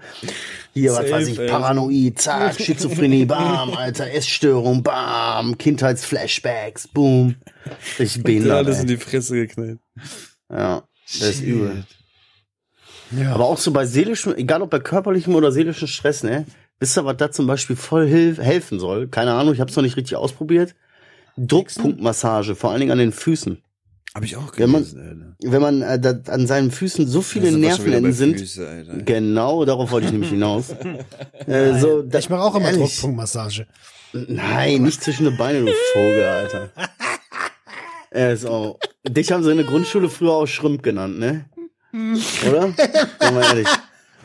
Hier, 0.74 0.92
was 0.92 0.98
Safe, 1.00 1.12
weiß 1.12 1.28
ich, 1.28 1.40
ey. 1.40 1.50
Paranoid, 1.50 2.20
zack, 2.20 2.60
Schizophrenie, 2.62 3.26
bam, 3.26 3.74
Alter, 3.74 4.10
Essstörung, 4.10 4.82
bam, 4.82 5.58
Kindheitsflashbacks, 5.58 6.88
boom. 6.88 7.36
Richtig 8.00 8.22
Dir 8.22 8.24
behindert, 8.24 8.66
alles 8.66 8.78
in 8.80 8.88
ey. 8.90 8.96
die 8.96 8.98
Fresse 8.98 9.36
geknallt. 9.36 9.80
Ja, 10.50 10.84
das 11.20 11.30
ist 11.30 11.42
übel. 11.42 11.84
Ja. 13.12 13.34
Aber 13.34 13.44
auch 13.46 13.58
so 13.58 13.72
bei 13.72 13.86
seelischem, 13.86 14.34
egal 14.38 14.62
ob 14.62 14.70
bei 14.70 14.80
körperlichem 14.80 15.36
oder 15.36 15.52
seelischem 15.52 15.90
Stress, 15.90 16.24
ne? 16.24 16.46
Wisst 16.82 16.98
ihr, 16.98 17.06
was 17.06 17.16
da 17.18 17.30
zum 17.30 17.46
Beispiel 17.46 17.76
voll 17.76 18.08
hilf 18.08 18.40
helfen 18.40 18.80
soll? 18.80 19.08
Keine 19.08 19.34
Ahnung, 19.34 19.54
ich 19.54 19.60
habe 19.60 19.70
es 19.70 19.76
noch 19.76 19.84
nicht 19.84 19.98
richtig 19.98 20.16
ausprobiert. 20.18 20.74
Druckpunktmassage, 21.38 22.56
vor 22.56 22.72
allen 22.72 22.80
Dingen 22.80 22.92
an 22.92 22.98
den 22.98 23.12
Füßen. 23.12 23.62
Hab 24.16 24.24
ich 24.24 24.36
auch 24.36 24.52
Wenn 24.58 24.72
man- 24.72 24.82
gelesen, 24.84 25.36
Alter. 25.40 25.52
Wenn 25.54 25.62
man 25.62 25.82
äh, 25.84 26.00
da, 26.00 26.20
an 26.34 26.48
seinen 26.48 26.72
Füßen 26.72 27.08
so 27.08 27.22
viele 27.22 27.52
Nervenenden 27.52 28.12
sind, 28.14 28.40
Füße, 28.40 28.68
Alter. 28.68 28.98
genau, 29.04 29.64
darauf 29.64 29.92
wollte 29.92 30.08
ich 30.08 30.12
nämlich 30.12 30.32
hinaus. 30.32 30.72
äh, 31.48 31.80
so, 31.80 32.02
da, 32.02 32.18
ich 32.18 32.30
mache 32.30 32.42
auch 32.42 32.56
immer 32.56 32.66
ehrlich, 32.66 32.82
Druckpunktmassage. 32.82 33.68
Nein, 34.14 34.82
nicht 34.82 35.04
zwischen 35.04 35.26
den 35.26 35.38
Beinen, 35.38 35.68
du 35.68 35.72
Vogel, 35.94 36.24
Alter. 36.24 36.72
Er 38.10 38.34
ist 38.34 38.46
auch. 38.46 38.80
Dich 39.08 39.32
haben 39.32 39.44
sie 39.44 39.52
in 39.52 39.58
der 39.58 39.66
Grundschule 39.68 40.10
früher 40.10 40.32
auch 40.34 40.48
Schrimp 40.48 40.84
genannt, 40.84 41.18
ne? 41.20 41.46
Oder? 41.94 42.74
Sag 43.20 43.34
mal 43.34 43.44
ehrlich. 43.44 43.68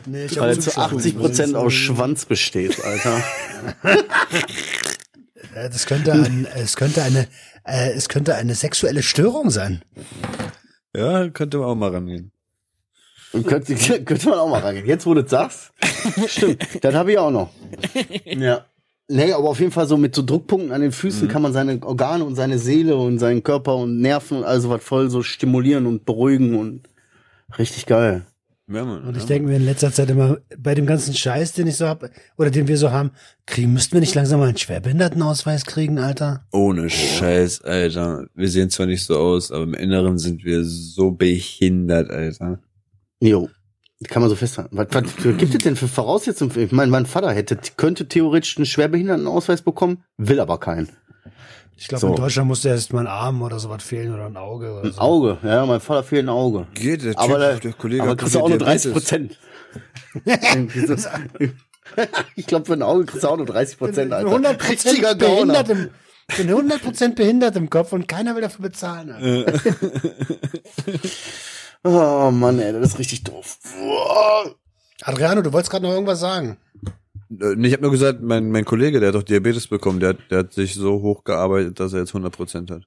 Nee, 0.07 0.25
ich 0.25 0.39
Weil 0.39 0.49
er 0.49 0.55
zu 0.55 0.61
Zugspannung. 0.61 0.99
80 0.99 1.17
Prozent 1.17 1.55
aus 1.55 1.73
Schwanz 1.73 2.25
besteht, 2.25 2.83
Alter. 2.83 3.23
Das 5.53 5.87
könnte 5.87 6.11
ein, 6.13 6.47
es 6.53 6.75
könnte 6.75 7.01
eine, 7.01 7.27
äh, 7.63 7.89
es 7.93 8.09
könnte 8.09 8.35
eine 8.35 8.53
sexuelle 8.53 9.01
Störung 9.01 9.49
sein. 9.49 9.81
Ja, 10.95 11.29
könnte 11.29 11.57
man 11.57 11.69
auch 11.69 11.75
mal 11.75 11.89
rangehen. 11.89 12.31
Und 13.33 13.47
könnte, 13.47 13.73
könnte 13.75 14.29
man 14.29 14.37
auch 14.37 14.49
mal 14.49 14.61
rangehen. 14.61 14.85
Jetzt, 14.85 15.07
wo 15.07 15.15
du 15.15 15.23
das 15.23 15.31
sagst. 15.31 15.71
Stimmt, 16.27 16.63
das 16.81 16.93
habe 16.93 17.11
ich 17.11 17.17
auch 17.17 17.31
noch. 17.31 17.49
Ja. 18.25 18.67
Nee, 19.07 19.31
aber 19.31 19.49
auf 19.49 19.59
jeden 19.59 19.71
Fall 19.71 19.87
so 19.87 19.97
mit 19.97 20.13
so 20.13 20.21
Druckpunkten 20.21 20.71
an 20.71 20.81
den 20.81 20.91
Füßen 20.91 21.27
kann 21.27 21.41
man 21.41 21.53
seine 21.53 21.81
Organe 21.81 22.23
und 22.23 22.35
seine 22.35 22.59
Seele 22.59 22.95
und 22.95 23.17
seinen 23.17 23.41
Körper 23.41 23.77
und 23.77 23.99
Nerven 23.99 24.37
und 24.37 24.43
all 24.43 24.61
sowas 24.61 24.83
voll 24.83 25.09
so 25.09 25.23
stimulieren 25.23 25.87
und 25.87 26.05
beruhigen 26.05 26.55
und 26.55 26.87
Richtig 27.57 27.85
geil. 27.85 28.25
Ja, 28.69 28.83
Mann, 28.83 29.03
Und 29.03 29.15
ich 29.15 29.23
ja. 29.23 29.27
denke 29.29 29.47
mir 29.47 29.55
in 29.55 29.65
letzter 29.65 29.93
Zeit 29.93 30.09
immer, 30.09 30.39
bei 30.57 30.75
dem 30.75 30.85
ganzen 30.85 31.13
Scheiß, 31.13 31.53
den 31.53 31.67
ich 31.67 31.77
so 31.77 31.87
hab, 31.87 32.09
oder 32.37 32.51
den 32.51 32.67
wir 32.67 32.77
so 32.77 32.91
haben, 32.91 33.11
kriegen, 33.45 33.71
müssten 33.71 33.93
wir 33.93 34.01
nicht 34.01 34.13
langsam 34.13 34.41
mal 34.41 34.49
einen 34.49 34.57
Schwerbehindertenausweis 34.57 35.65
kriegen, 35.65 35.99
Alter? 35.99 36.45
Ohne 36.51 36.89
Scheiß, 36.89 37.61
Alter. 37.61 38.27
Wir 38.35 38.49
sehen 38.49 38.69
zwar 38.69 38.87
nicht 38.87 39.05
so 39.05 39.17
aus, 39.17 39.51
aber 39.51 39.63
im 39.63 39.73
Inneren 39.73 40.17
sind 40.17 40.43
wir 40.43 40.65
so 40.65 41.11
behindert, 41.11 42.09
Alter. 42.09 42.59
Jo. 43.21 43.49
Kann 44.09 44.21
man 44.21 44.29
so 44.29 44.35
festhalten. 44.35 44.77
Was, 44.77 44.87
was 44.91 45.15
gibt 45.37 45.55
es 45.55 45.63
denn 45.63 45.75
für 45.75 45.87
Voraussetzungen? 45.87 46.51
Ich 46.59 46.71
meine, 46.71 46.91
mein 46.91 47.07
Vater 47.07 47.31
hätte, 47.31 47.57
könnte 47.77 48.07
theoretisch 48.07 48.57
einen 48.57 48.67
Schwerbehindertenausweis 48.67 49.63
bekommen, 49.63 50.03
will 50.17 50.39
aber 50.39 50.59
keinen. 50.59 50.89
Ich 51.79 51.87
glaube, 51.87 52.01
So. 52.01 52.07
in 52.07 52.15
Deutschland 52.15 52.47
muss 52.47 52.65
erst 52.65 52.91
mal 52.91 53.01
ein 53.01 53.07
Arm 53.07 53.41
oder 53.43 53.59
sowas 53.59 53.83
fehlen 53.83 54.13
oder 54.13 54.25
ein 54.25 54.35
Auge 54.35 54.71
oder 54.73 54.83
Ein 54.85 54.91
so. 54.93 54.99
Auge, 54.99 55.37
ja, 55.43 55.65
mein 55.65 55.79
Vater 55.79 56.03
fehlt 56.03 56.25
ein 56.25 56.29
Auge. 56.29 56.65
Geht, 56.73 57.03
der 57.03 57.17
aber 57.17 57.37
der, 57.37 57.57
der 57.59 57.73
Kollege 57.73 58.01
aber 58.01 58.11
hat 58.11 58.17
kriegst 58.17 58.33
du 58.35 58.39
auch 58.39 58.49
nur 58.49 58.57
Diabetes. 58.57 58.83
30 58.83 58.93
Prozent. 58.93 59.39
ich 62.35 62.47
glaube, 62.47 62.65
für 62.65 62.73
ein 62.73 62.81
Auge 62.81 63.05
kriegst 63.05 63.23
du 63.23 63.27
auch 63.27 63.37
nur 63.37 63.45
30 63.45 63.77
Prozent, 63.77 64.11
Alter. 64.11 64.27
100 64.27 64.69
Richtiger 64.69 65.15
behindert 65.15 65.67
Gauner. 65.67 65.79
im, 65.79 65.89
bin 66.35 66.49
100 66.49 67.15
behindert 67.15 67.55
im 67.55 67.69
Kopf 67.69 67.93
und 67.93 68.07
keiner 68.07 68.33
will 68.35 68.41
dafür 68.41 68.63
bezahlen. 68.63 69.11
Alter. 69.11 69.53
Oh 71.83 72.31
Mann, 72.31 72.59
ey, 72.59 72.73
das 72.73 72.93
ist 72.93 72.99
richtig 72.99 73.23
doof. 73.23 73.59
Adriano, 75.03 75.41
du 75.41 75.53
wolltest 75.53 75.69
gerade 75.71 75.85
noch 75.85 75.93
irgendwas 75.93 76.19
sagen. 76.19 76.57
Äh, 77.29 77.53
Ich 77.65 77.73
habe 77.73 77.81
nur 77.83 77.91
gesagt, 77.91 78.21
mein, 78.21 78.49
mein 78.51 78.65
Kollege, 78.65 78.99
der 78.99 79.09
hat 79.09 79.15
doch 79.15 79.23
Diabetes 79.23 79.67
bekommen, 79.67 79.99
der, 79.99 80.09
hat- 80.09 80.31
der 80.31 80.39
hat 80.39 80.53
sich 80.53 80.75
so 80.75 81.01
hoch 81.01 81.23
gearbeitet, 81.23 81.79
dass 81.79 81.93
er 81.93 81.99
jetzt 81.99 82.13
100% 82.13 82.71
hat. 82.71 82.83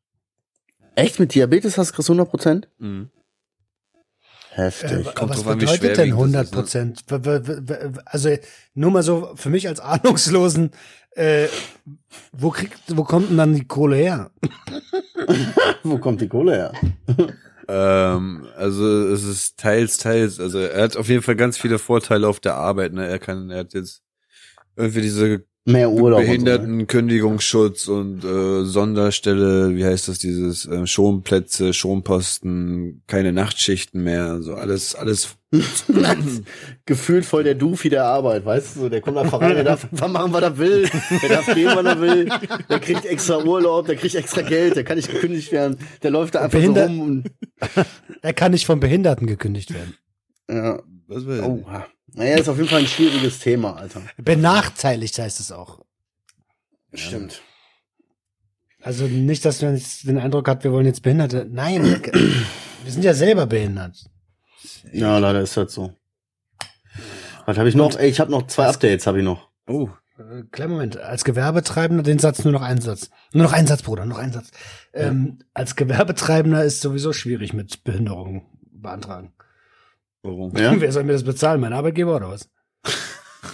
Echt, 0.94 1.18
mit 1.20 1.34
Diabetes 1.34 1.78
hast 1.78 1.90
du 1.90 1.94
kriegst 1.96 2.10
100 2.10 2.28
Prozent? 2.28 2.68
Mhm. 2.78 3.10
Heftig. 4.52 5.06
Äh, 5.06 5.12
kommt 5.14 5.30
was 5.30 5.36
drauf 5.38 5.46
an, 5.48 5.60
wie 5.60 5.64
bedeutet 5.64 5.82
denn 5.82 5.94
schwerwiegend 5.94 6.34
100 6.34 6.40
das 6.40 6.48
ist, 6.48 6.54
ne? 6.54 6.60
Prozent? 6.60 7.04
W- 7.08 7.98
Also 8.04 8.30
nur 8.74 8.90
mal 8.90 9.02
so 9.04 9.30
für 9.36 9.48
mich 9.48 9.68
als 9.68 9.78
Ahnungslosen, 9.78 10.72
äh, 11.12 11.46
wo 12.32 12.50
kriegt, 12.50 12.78
wo 12.96 13.04
kommt 13.04 13.30
denn 13.30 13.36
dann 13.36 13.54
die 13.54 13.66
Kohle 13.66 13.96
her? 13.96 14.30
Wo 15.82 15.98
kommt 15.98 16.20
die 16.20 16.28
Kohle 16.28 16.52
her? 16.56 16.72
Ähm, 17.68 18.46
also 18.56 19.08
es 19.08 19.24
ist 19.24 19.56
teils, 19.58 19.96
teils. 19.98 20.38
Also 20.40 20.58
er 20.58 20.82
hat 20.82 20.96
auf 20.96 21.08
jeden 21.08 21.22
Fall 21.22 21.36
ganz 21.36 21.56
viele 21.56 21.78
Vorteile 21.78 22.26
auf 22.28 22.40
der 22.40 22.54
Arbeit. 22.56 22.92
Ne? 22.92 23.06
Er 23.06 23.18
kann, 23.18 23.48
er 23.50 23.60
hat 23.60 23.72
jetzt 23.74 24.02
irgendwie 24.80 25.02
diese 25.02 25.44
Mehr 25.66 25.90
Urlaub. 25.90 26.20
und 26.20 26.26
so, 26.26 26.32
ne? 26.32 26.38
Behindertenkündigungsschutz 26.38 27.86
und 27.88 28.24
äh, 28.24 28.64
Sonderstelle, 28.64 29.76
wie 29.76 29.84
heißt 29.84 30.08
das, 30.08 30.18
dieses 30.18 30.66
äh, 30.66 30.86
Schonplätze, 30.86 31.72
Schonposten, 31.74 33.02
keine 33.06 33.32
Nachtschichten 33.32 34.02
mehr, 34.02 34.40
so 34.42 34.54
alles, 34.54 34.94
alles. 34.94 35.36
Gefühlt 36.86 37.24
voll 37.24 37.44
der 37.44 37.54
Doofi 37.54 37.88
der 37.88 38.04
Arbeit, 38.04 38.44
weißt 38.44 38.76
du? 38.76 38.80
so, 38.80 38.88
Der 38.88 39.00
kommt 39.00 39.18
einfach 39.18 39.40
rein, 39.40 39.54
der 39.54 39.64
darf 39.64 39.84
einfach 39.92 40.08
machen, 40.08 40.32
was 40.32 40.42
er 40.42 40.58
will. 40.58 40.88
Der 41.22 41.28
darf 41.28 41.46
gehen, 41.54 41.70
wann 41.74 41.86
er 41.86 42.00
will. 42.00 42.28
Der 42.68 42.78
kriegt 42.80 43.04
extra 43.04 43.42
Urlaub, 43.44 43.86
der 43.86 43.96
kriegt 43.96 44.14
extra 44.14 44.42
Geld, 44.42 44.76
der 44.76 44.84
kann 44.84 44.96
nicht 44.96 45.10
gekündigt 45.10 45.52
werden. 45.52 45.76
Der 46.02 46.10
läuft 46.10 46.34
da 46.34 46.40
einfach 46.40 46.58
Behindert- 46.58 46.88
so 46.88 46.92
rum 46.94 47.00
und, 47.00 47.30
Er 48.22 48.32
kann 48.32 48.52
nicht 48.52 48.66
vom 48.66 48.80
Behinderten 48.80 49.26
gekündigt 49.26 49.72
werden. 49.74 49.94
ja. 50.50 50.80
Was 51.10 51.26
will 51.26 51.40
Oh, 51.42 51.64
naja, 52.14 52.36
ist 52.38 52.48
auf 52.48 52.56
jeden 52.56 52.68
Fall 52.68 52.80
ein 52.80 52.86
schwieriges 52.86 53.40
Thema, 53.40 53.76
Alter. 53.76 54.02
Benachteiligt 54.16 55.18
heißt 55.18 55.40
es 55.40 55.50
auch. 55.50 55.80
Stimmt. 56.94 57.42
Also 58.80 59.06
nicht, 59.06 59.44
dass 59.44 59.60
man 59.60 59.76
jetzt 59.76 60.06
den 60.06 60.18
Eindruck 60.18 60.48
hat, 60.48 60.62
wir 60.64 60.72
wollen 60.72 60.86
jetzt 60.86 61.02
Behinderte. 61.02 61.46
Nein, 61.50 61.82
wir 62.84 62.92
sind 62.92 63.04
ja 63.04 63.12
selber 63.14 63.46
behindert. 63.46 64.04
Ja, 64.92 65.18
leider 65.18 65.40
ist 65.40 65.56
das 65.56 65.72
so. 65.74 65.92
Was 67.44 67.58
habe 67.58 67.68
ich 67.68 67.74
noch? 67.74 67.96
Ey, 67.98 68.08
ich 68.08 68.20
habe 68.20 68.30
noch 68.30 68.46
zwei 68.46 68.66
Updates, 68.66 69.06
habe 69.08 69.18
ich 69.18 69.24
noch. 69.24 69.48
Oh, 69.66 69.88
Äh, 70.18 70.42
Kleinen 70.52 70.72
Moment. 70.72 70.96
Als 70.96 71.24
Gewerbetreibender, 71.24 72.02
den 72.04 72.20
Satz 72.20 72.44
nur 72.44 72.52
noch 72.52 72.62
ein 72.62 72.80
Satz. 72.80 73.10
Nur 73.32 73.42
noch 73.44 73.52
ein 73.52 73.66
Satz, 73.66 73.82
Bruder, 73.82 74.06
noch 74.06 74.18
ein 74.18 74.32
Satz. 74.32 74.50
Ähm, 74.94 75.40
als 75.54 75.74
Gewerbetreibender 75.74 76.64
ist 76.64 76.80
sowieso 76.80 77.12
schwierig 77.12 77.52
mit 77.52 77.82
Behinderung 77.84 78.46
beantragen. 78.72 79.32
Warum? 80.22 80.56
Ja, 80.56 80.74
Wer 80.80 80.92
soll 80.92 81.04
mir 81.04 81.12
das 81.12 81.24
bezahlen? 81.24 81.60
Mein 81.60 81.72
Arbeitgeber 81.72 82.16
oder 82.16 82.30
was? 82.30 82.48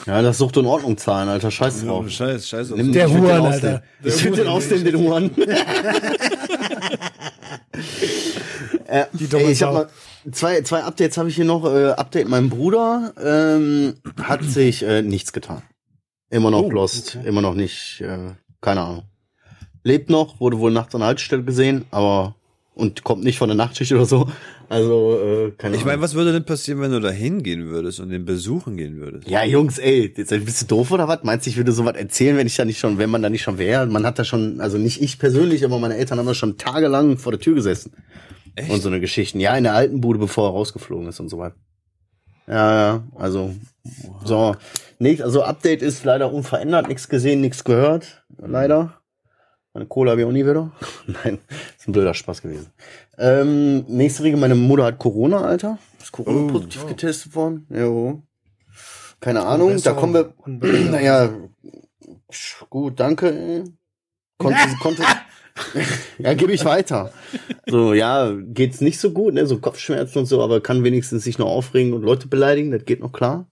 ja 0.07 0.21
das 0.23 0.39
Sucht 0.39 0.57
und 0.57 0.67
Ordnung 0.67 0.97
zahlen, 0.97 1.29
Alter. 1.29 1.51
Scheiß 1.51 1.85
drauf. 1.85 2.09
Scheiß, 2.09 2.49
scheiß 2.49 2.73
auf 2.73 2.79
Nimm 2.79 2.93
Der 2.93 3.09
Huan. 3.11 3.47
Alter. 3.47 3.83
Ich 4.03 4.25
würde 4.25 4.39
den 4.43 4.49
ausnehmen, 4.49 4.85
den 4.85 4.97
Huan. 4.99 5.31
äh, 8.87 9.07
Die 9.13 9.29
dumme 9.29 9.45
ey, 9.45 9.53
ich 9.53 9.63
habe 9.63 9.75
mal 9.75 9.89
zwei, 10.33 10.61
zwei 10.63 10.83
Updates 10.83 11.19
habe 11.19 11.29
ich 11.29 11.37
hier 11.37 11.45
noch. 11.45 11.65
Äh, 11.65 11.91
Update, 11.91 12.29
mein 12.29 12.49
Bruder 12.51 13.13
ähm, 13.23 13.95
hat 14.23 14.43
sich 14.49 14.83
äh, 14.83 15.03
nichts 15.03 15.33
getan. 15.33 15.63
Immer 16.31 16.51
noch 16.51 16.63
Oh, 16.65 16.71
lost, 16.71 17.17
okay. 17.17 17.29
immer 17.29 17.41
noch 17.41 17.55
nicht, 17.55 18.01
äh, 18.01 18.33
keine 18.61 18.81
Ahnung. 18.83 19.05
Lebt 19.85 20.11
noch, 20.11 20.41
wurde 20.41 20.59
wohl 20.59 20.73
nachts 20.73 20.95
an 20.97 21.01
der 21.01 21.09
Haltestelle 21.09 21.45
gesehen, 21.45 21.85
aber 21.93 22.35
und 22.77 23.05
kommt 23.05 23.25
nicht 23.25 23.39
von 23.39 23.49
der 23.49 23.57
Nachtschicht 23.57 23.91
oder 23.93 24.05
so. 24.05 24.29
Also, 24.69 25.19
äh, 25.19 25.51
keine 25.53 25.77
Ich 25.77 25.85
meine, 25.87 26.03
was 26.03 26.15
würde 26.15 26.33
denn 26.33 26.45
passieren, 26.45 26.81
wenn 26.83 26.91
du 26.91 27.01
da 27.01 27.09
hingehen 27.11 27.69
würdest 27.69 28.01
und 28.01 28.11
den 28.11 28.27
besuchen 28.27 28.77
gehen 28.77 28.99
würdest? 28.99 29.27
Ja, 29.29 29.43
Jungs, 29.45 29.79
ey, 29.79 30.13
jetzt 30.15 30.29
bist 30.45 30.63
du 30.63 30.67
doof 30.67 30.91
oder 30.91 31.09
was? 31.09 31.21
Meinst 31.23 31.47
du, 31.47 31.51
ich 31.51 31.57
würde 31.57 31.73
sowas 31.73 31.97
erzählen, 31.97 32.37
wenn 32.37 32.47
ich 32.47 32.55
da 32.55 32.67
nicht 32.67 32.79
schon, 32.79 32.99
wenn 32.99 33.09
man 33.09 33.23
da 33.23 33.31
nicht 33.31 33.43
schon 33.43 33.57
wäre? 33.57 33.87
Man 33.87 34.05
hat 34.05 34.19
da 34.19 34.25
schon, 34.25 34.61
also 34.61 34.77
nicht 34.77 35.01
ich 35.01 35.19
persönlich, 35.19 35.65
aber 35.65 35.79
meine 35.79 35.97
Eltern 35.97 36.19
haben 36.19 36.27
da 36.27 36.35
schon 36.35 36.59
tagelang 36.59 37.17
vor 37.17 37.33
der 37.33 37.41
Tür 37.41 37.55
gesessen. 37.55 37.93
Echt? 38.57 38.71
Und 38.71 38.83
so 38.83 38.89
eine 38.89 39.01
Geschichten. 39.01 39.41
Ja, 39.41 39.57
in 39.57 39.65
der 39.65 39.75
alten 39.75 40.03
Bude, 40.03 40.19
bevor 40.19 40.49
er 40.49 40.53
rausgeflogen 40.53 41.09
ist 41.09 41.19
und 41.19 41.31
so 41.31 41.39
weiter. 41.39 41.57
Ja, 42.47 42.75
ja, 42.75 43.05
also, 43.15 43.55
so. 44.25 44.55
Nicht, 44.99 45.23
also 45.23 45.43
Update 45.43 45.81
ist 45.81 46.05
leider 46.05 46.31
unverändert, 46.31 46.89
nichts 46.89 47.09
gesehen, 47.09 47.41
nichts 47.41 47.65
gehört. 47.65 48.25
Leider. 48.37 49.01
Meine 49.77 49.89
Cola 49.89 50.13
habe 50.13 50.23
ich 50.23 50.27
auch 50.27 50.33
nie 50.33 50.47
wieder. 50.47 50.73
Nein, 51.07 51.39
ist 51.77 51.87
ein 51.87 51.93
blöder 51.93 52.15
Spaß 52.15 52.41
gewesen. 52.41 52.69
Ähm, 53.19 53.85
nächste 53.89 54.23
Regel, 54.23 54.41
meine 54.41 54.55
Mutter 54.55 54.85
hat 54.85 54.99
Corona, 54.99 55.43
Alter. 55.43 55.79
Ist 56.01 56.13
Corona 56.13 56.41
Oh, 56.41 56.47
positiv 56.47 56.85
oh. 56.85 56.87
getestet 56.87 57.35
worden. 57.35 57.67
Jo. 57.69 58.23
Keine 59.21 59.43
Ahnung, 59.45 59.79
da 59.83 59.93
kommen 59.93 60.15
wir. 60.15 60.33
Naja, 60.91 61.29
gut, 62.71 62.99
danke. 62.99 63.65
Konnte, 64.39 64.59
konnte, 64.81 65.03
ja, 66.21 66.33
gebe 66.33 66.55
ich 66.55 66.65
weiter. 66.65 67.13
So, 67.67 67.93
ja, 67.93 68.33
geht's 68.35 68.81
nicht 68.81 68.99
so 68.99 69.11
gut, 69.11 69.35
ne, 69.35 69.45
so 69.47 69.59
Kopfschmerzen 69.59 70.21
und 70.21 70.25
so, 70.27 70.43
aber 70.43 70.63
kann 70.63 70.85
wenigstens 70.85 71.25
sich 71.25 71.37
noch 71.37 71.49
aufregen 71.49 71.93
und 71.93 72.01
Leute 72.01 72.29
beleidigen, 72.29 72.71
das 72.71 72.87
geht 72.87 73.01
noch 73.01 73.13
klar. 73.13 73.47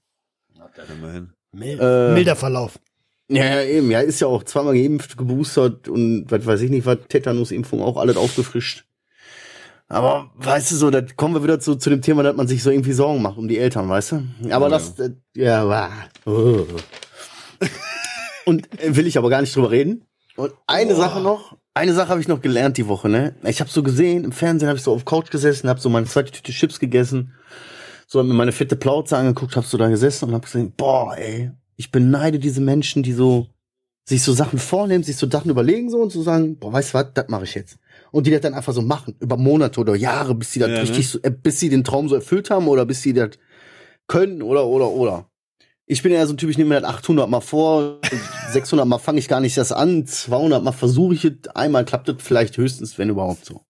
Immerhin. 0.89 1.35
Mild, 1.53 1.81
Äh, 1.83 2.15
milder 2.15 2.35
Verlauf. 2.35 2.79
Ja, 3.29 3.45
ja, 3.45 3.63
eben, 3.63 3.91
ja, 3.91 4.01
ist 4.01 4.21
ja 4.21 4.27
auch 4.27 4.43
zweimal 4.43 4.75
geimpft, 4.75 5.17
geboostert 5.17 5.89
und 5.89 6.27
was 6.29 6.45
weiß 6.45 6.61
ich 6.61 6.71
nicht, 6.71 6.85
was, 6.85 6.99
Tetanusimpfung 7.09 7.83
auch 7.83 7.97
alles 7.97 8.17
aufgefrischt. 8.17 8.85
Aber, 9.89 10.31
weißt 10.37 10.73
du 10.73 10.77
so, 10.77 10.91
da 10.91 11.03
kommen 11.03 11.35
wir 11.35 11.43
wieder 11.43 11.61
zu, 11.61 11.77
zu 11.77 11.91
dem 11.91 12.03
Thema, 12.03 12.23
dass 12.23 12.37
man 12.37 12.49
sich 12.49 12.63
so 12.63 12.71
irgendwie 12.71 12.93
Sorgen 12.93 13.23
macht 13.23 13.39
um 13.39 13.49
die 13.49 13.59
Eltern, 13.59 13.89
weißt 13.89 14.13
du? 14.13 14.25
Aber 14.51 14.67
Oh, 14.67 14.71
das, 14.71 14.99
äh, 14.99 15.11
ja, 15.35 15.69
wah. 15.69 15.91
Oh. 16.27 16.67
Und 18.47 18.69
äh, 18.83 18.97
will 18.97 19.07
ich 19.07 19.17
aber 19.17 19.31
gar 19.31 19.41
nicht 19.41 19.55
drüber 19.55 19.71
reden. 19.71 20.07
Und 20.37 20.53
eine 20.67 20.95
Sache 20.95 21.21
noch, 21.21 21.57
eine 21.75 21.95
Sache 21.95 22.09
habe 22.09 22.21
ich 22.21 22.29
noch 22.29 22.41
gelernt 22.43 22.77
die 22.77 22.89
Woche, 22.89 23.09
ne? 23.09 23.37
Ich 23.45 23.61
habe 23.61 23.71
so 23.71 23.83
gesehen, 23.83 24.25
im 24.25 24.33
Fernsehen 24.33 24.69
habe 24.69 24.79
ich 24.79 24.85
so 24.85 24.93
auf 24.93 25.05
Couch 25.05 25.31
gesessen, 25.31 25.69
habe 25.69 25.81
so 25.81 25.89
meine 25.89 26.07
zweite 26.07 26.33
Tüte 26.33 26.53
Chips 26.53 26.81
gegessen, 26.81 27.35
so 28.07 28.19
hab 28.19 28.27
mir 28.27 28.35
meine 28.35 28.53
fette 28.53 28.77
Plauze 28.77 29.17
angeguckt, 29.17 29.57
habe 29.57 29.67
so 29.67 29.79
da 29.79 29.89
gesessen 29.89 30.27
und 30.29 30.35
habe 30.35 30.45
gesehen, 30.45 30.73
boah, 30.77 31.17
ey, 31.17 31.53
ich 31.77 31.91
beneide 31.91 32.39
diese 32.39 32.61
Menschen, 32.61 33.03
die 33.03 33.13
so 33.13 33.49
sich 34.07 34.23
so 34.23 34.33
Sachen 34.35 34.59
vornehmen, 34.59 35.03
sich 35.03 35.17
so 35.17 35.29
Sachen 35.31 35.51
überlegen 35.51 35.89
so 35.89 35.99
und 35.99 36.13
so 36.13 36.23
sagen, 36.23 36.59
boah, 36.59 36.73
weißt 36.73 36.91
du 36.91 36.99
was, 36.99 37.07
das 37.15 37.29
mache 37.29 37.45
ich 37.45 37.55
jetzt. 37.55 37.79
Und 38.11 38.27
die 38.27 38.31
das 38.31 38.43
dann 38.43 38.55
einfach 38.55 38.75
so 38.75 38.83
machen, 38.83 39.17
über 39.21 39.37
Monate 39.37 39.81
oder 39.81 39.95
Jahre, 39.95 40.35
bis 40.35 40.53
sie 40.53 40.61
das 40.61 40.69
Ja, 40.69 40.77
ne? 40.77 40.83
richtig 40.83 41.09
so, 41.09 41.19
äh, 41.23 41.31
bis 41.31 41.59
sie 41.59 41.71
den 41.71 41.85
Traum 41.85 42.09
so 42.09 42.15
erfüllt 42.15 42.51
haben 42.51 42.69
oder 42.69 42.85
bis 42.85 43.01
sie 43.01 43.15
das 43.15 43.31
können 44.07 44.43
oder, 44.43 44.67
oder, 44.67 44.91
oder. 44.91 45.31
Ich 45.87 46.03
bin 46.03 46.13
ja 46.13 46.27
so 46.27 46.35
ein 46.35 46.37
Typ, 46.37 46.51
ich 46.51 46.59
nehme 46.59 46.71
mir 46.75 46.81
das 46.83 46.91
800 46.91 47.29
mal 47.29 47.41
vor, 47.41 48.01
600 48.53 48.87
mal 48.87 48.99
fange 48.99 49.19
ich 49.19 49.29
gar 49.29 49.41
nicht 49.41 49.57
das 49.57 49.73
an, 49.73 50.07
200 50.07 50.63
mal 50.63 50.73
versuche 50.73 51.15
ich 51.15 51.25
es, 51.25 51.49
einmal 51.55 51.87
klappt 51.87 52.09
es 52.11 52.17
vielleicht 52.23 52.59
höchstens, 52.59 52.99
wenn 52.99 53.09
überhaupt 53.09 53.47
so. 53.47 53.63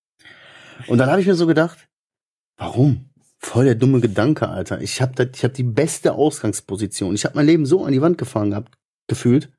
Und 0.89 0.99
dann 0.99 1.11
habe 1.11 1.21
ich 1.21 1.27
mir 1.29 1.37
so 1.37 1.47
gedacht, 1.47 1.79
warum? 2.57 3.09
Voll 3.45 3.67
der 3.67 3.75
dumme 3.75 4.01
Gedanke, 4.01 4.49
Alter. 4.49 4.81
Ich 4.81 5.03
habe 5.03 5.31
ich 5.35 5.45
habe 5.45 5.53
die 5.53 5.63
beste 5.63 6.15
Ausgangsposition. 6.15 7.15
Ich 7.15 7.27
habe 7.27 7.37
mein 7.37 7.45
Leben 7.45 7.67
so 7.67 7.85
an 7.85 7.93
die 7.93 8.01
Wand 8.01 8.17
gefahren 8.17 8.51
gehabt, 8.51 8.75
gefühlt, 9.07 9.53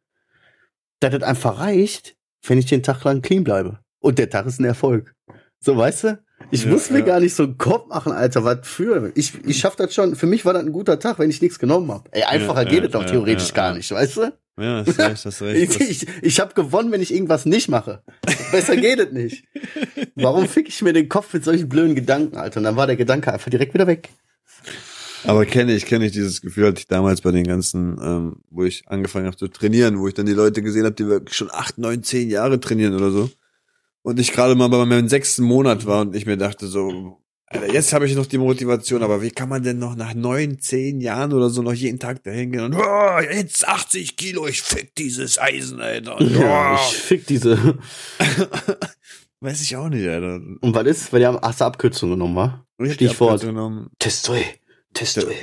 dass 0.99 1.11
das 1.11 1.21
einfach 1.21 1.59
reicht, 1.59 2.17
wenn 2.47 2.57
ich 2.57 2.65
den 2.65 2.81
Tag 2.81 3.03
lang 3.03 3.21
clean 3.21 3.43
bleibe. 3.43 3.79
Und 3.99 4.17
der 4.17 4.29
Tag 4.29 4.47
ist 4.47 4.59
ein 4.59 4.65
Erfolg. 4.65 5.13
So, 5.59 5.77
weißt 5.77 6.03
du? 6.03 6.23
Ich 6.49 6.65
Ja, 6.65 6.71
muss 6.71 6.89
mir 6.89 6.99
ja. 6.99 7.05
gar 7.05 7.19
nicht 7.19 7.35
so 7.35 7.43
einen 7.43 7.59
Kopf 7.59 7.87
machen, 7.87 8.11
Alter, 8.11 8.43
was 8.43 8.67
für. 8.67 9.11
Ich, 9.13 9.33
ich 9.45 9.59
schaff 9.59 9.75
das 9.75 9.93
schon. 9.93 10.15
Für 10.15 10.25
mich 10.25 10.45
war 10.45 10.53
das 10.53 10.63
ein 10.63 10.71
guter 10.71 10.99
Tag, 10.99 11.19
wenn 11.19 11.29
ich 11.29 11.41
nichts 11.41 11.59
genommen 11.59 11.91
habe. 11.91 12.09
Ey, 12.11 12.23
einfacher 12.23 12.63
Ja, 12.63 12.69
geht 12.69 12.85
es 12.85 12.91
doch 12.91 13.05
theoretisch 13.05 13.53
gar 13.53 13.75
nicht, 13.75 13.89
weißt 13.91 14.17
du? 14.17 14.33
Ja, 14.57 14.83
hast 14.85 14.97
recht, 14.99 15.25
hast 15.25 15.41
recht. 15.41 15.81
Ich, 15.81 15.89
ich, 16.03 16.07
ich 16.21 16.39
habe 16.39 16.53
gewonnen, 16.53 16.91
wenn 16.91 17.01
ich 17.01 17.13
irgendwas 17.13 17.45
nicht 17.45 17.69
mache. 17.69 18.03
Besser 18.51 18.77
geht 18.77 18.99
es 18.99 19.11
nicht. 19.11 19.43
Warum 20.15 20.47
fick 20.47 20.69
ich 20.69 20.81
mir 20.81 20.93
den 20.93 21.09
Kopf 21.09 21.33
mit 21.33 21.43
solchen 21.43 21.67
blöden 21.67 21.95
Gedanken, 21.95 22.37
Alter? 22.37 22.57
Und 22.57 22.63
dann 22.63 22.75
war 22.75 22.87
der 22.87 22.95
Gedanke 22.95 23.33
einfach 23.33 23.49
direkt 23.49 23.73
wieder 23.73 23.87
weg. 23.87 24.09
Aber 25.25 25.45
kenne 25.45 25.73
ich, 25.73 25.85
kenne 25.85 26.05
ich 26.05 26.11
dieses 26.11 26.41
Gefühl, 26.41 26.67
hatte 26.67 26.79
ich 26.79 26.87
damals 26.87 27.21
bei 27.21 27.31
den 27.31 27.45
ganzen, 27.45 27.97
ähm, 28.01 28.35
wo 28.49 28.63
ich 28.63 28.83
angefangen 28.87 29.25
habe 29.25 29.35
zu 29.35 29.47
trainieren, 29.47 29.99
wo 29.99 30.07
ich 30.07 30.13
dann 30.13 30.27
die 30.27 30.33
Leute 30.33 30.61
gesehen 30.61 30.85
habe, 30.85 30.95
die 30.95 31.07
wirklich 31.07 31.35
schon 31.35 31.49
acht, 31.51 31.77
neun, 31.77 32.03
zehn 32.03 32.29
Jahre 32.29 32.59
trainieren 32.59 32.93
oder 32.93 33.09
so. 33.11 33.29
Und 34.03 34.19
ich 34.19 34.31
gerade 34.31 34.53
mal 34.53 34.69
bei 34.69 34.85
meinem 34.85 35.09
sechsten 35.09 35.43
Monat 35.43 35.87
war 35.87 36.01
und 36.01 36.15
ich 36.15 36.27
mir 36.27 36.37
dachte 36.37 36.67
so, 36.67 37.17
Alter, 37.47 37.71
jetzt 37.71 37.93
habe 37.93 38.07
ich 38.07 38.15
noch 38.15 38.25
die 38.25 38.39
Motivation, 38.39 39.03
aber 39.03 39.21
wie 39.21 39.29
kann 39.29 39.49
man 39.49 39.61
denn 39.61 39.77
noch 39.77 39.95
nach 39.95 40.15
neun, 40.15 40.59
zehn 40.59 40.99
Jahren 40.99 41.31
oder 41.31 41.49
so 41.49 41.61
noch 41.61 41.73
jeden 41.73 41.99
Tag 41.99 42.23
dahin 42.23 42.51
gehen 42.51 42.61
und 42.61 42.75
oh, 42.75 43.19
jetzt 43.19 43.67
80 43.67 44.17
Kilo, 44.17 44.47
ich 44.47 44.61
fick 44.61 44.95
dieses 44.95 45.37
Eisen, 45.37 45.79
Alter. 45.79 46.17
Und, 46.17 46.31
Ja, 46.31 46.73
oh, 46.73 46.75
ich 46.75 46.97
fick 46.97 47.27
diese. 47.27 47.77
weiß 49.41 49.61
ich 49.61 49.75
auch 49.75 49.89
nicht, 49.89 50.07
Alter. 50.07 50.35
Und 50.35 50.73
was 50.73 50.87
ist? 50.87 51.13
Weil 51.13 51.19
die 51.19 51.27
haben 51.27 51.37
erste 51.41 51.65
Abkürzung 51.65 52.11
genommen, 52.11 52.35
wa? 52.35 52.65
Stichwort. 52.81 53.33
Abkürzung 53.33 53.55
genommen. 53.55 53.89
Testoy. 53.99 54.43
Testoy. 54.95 55.35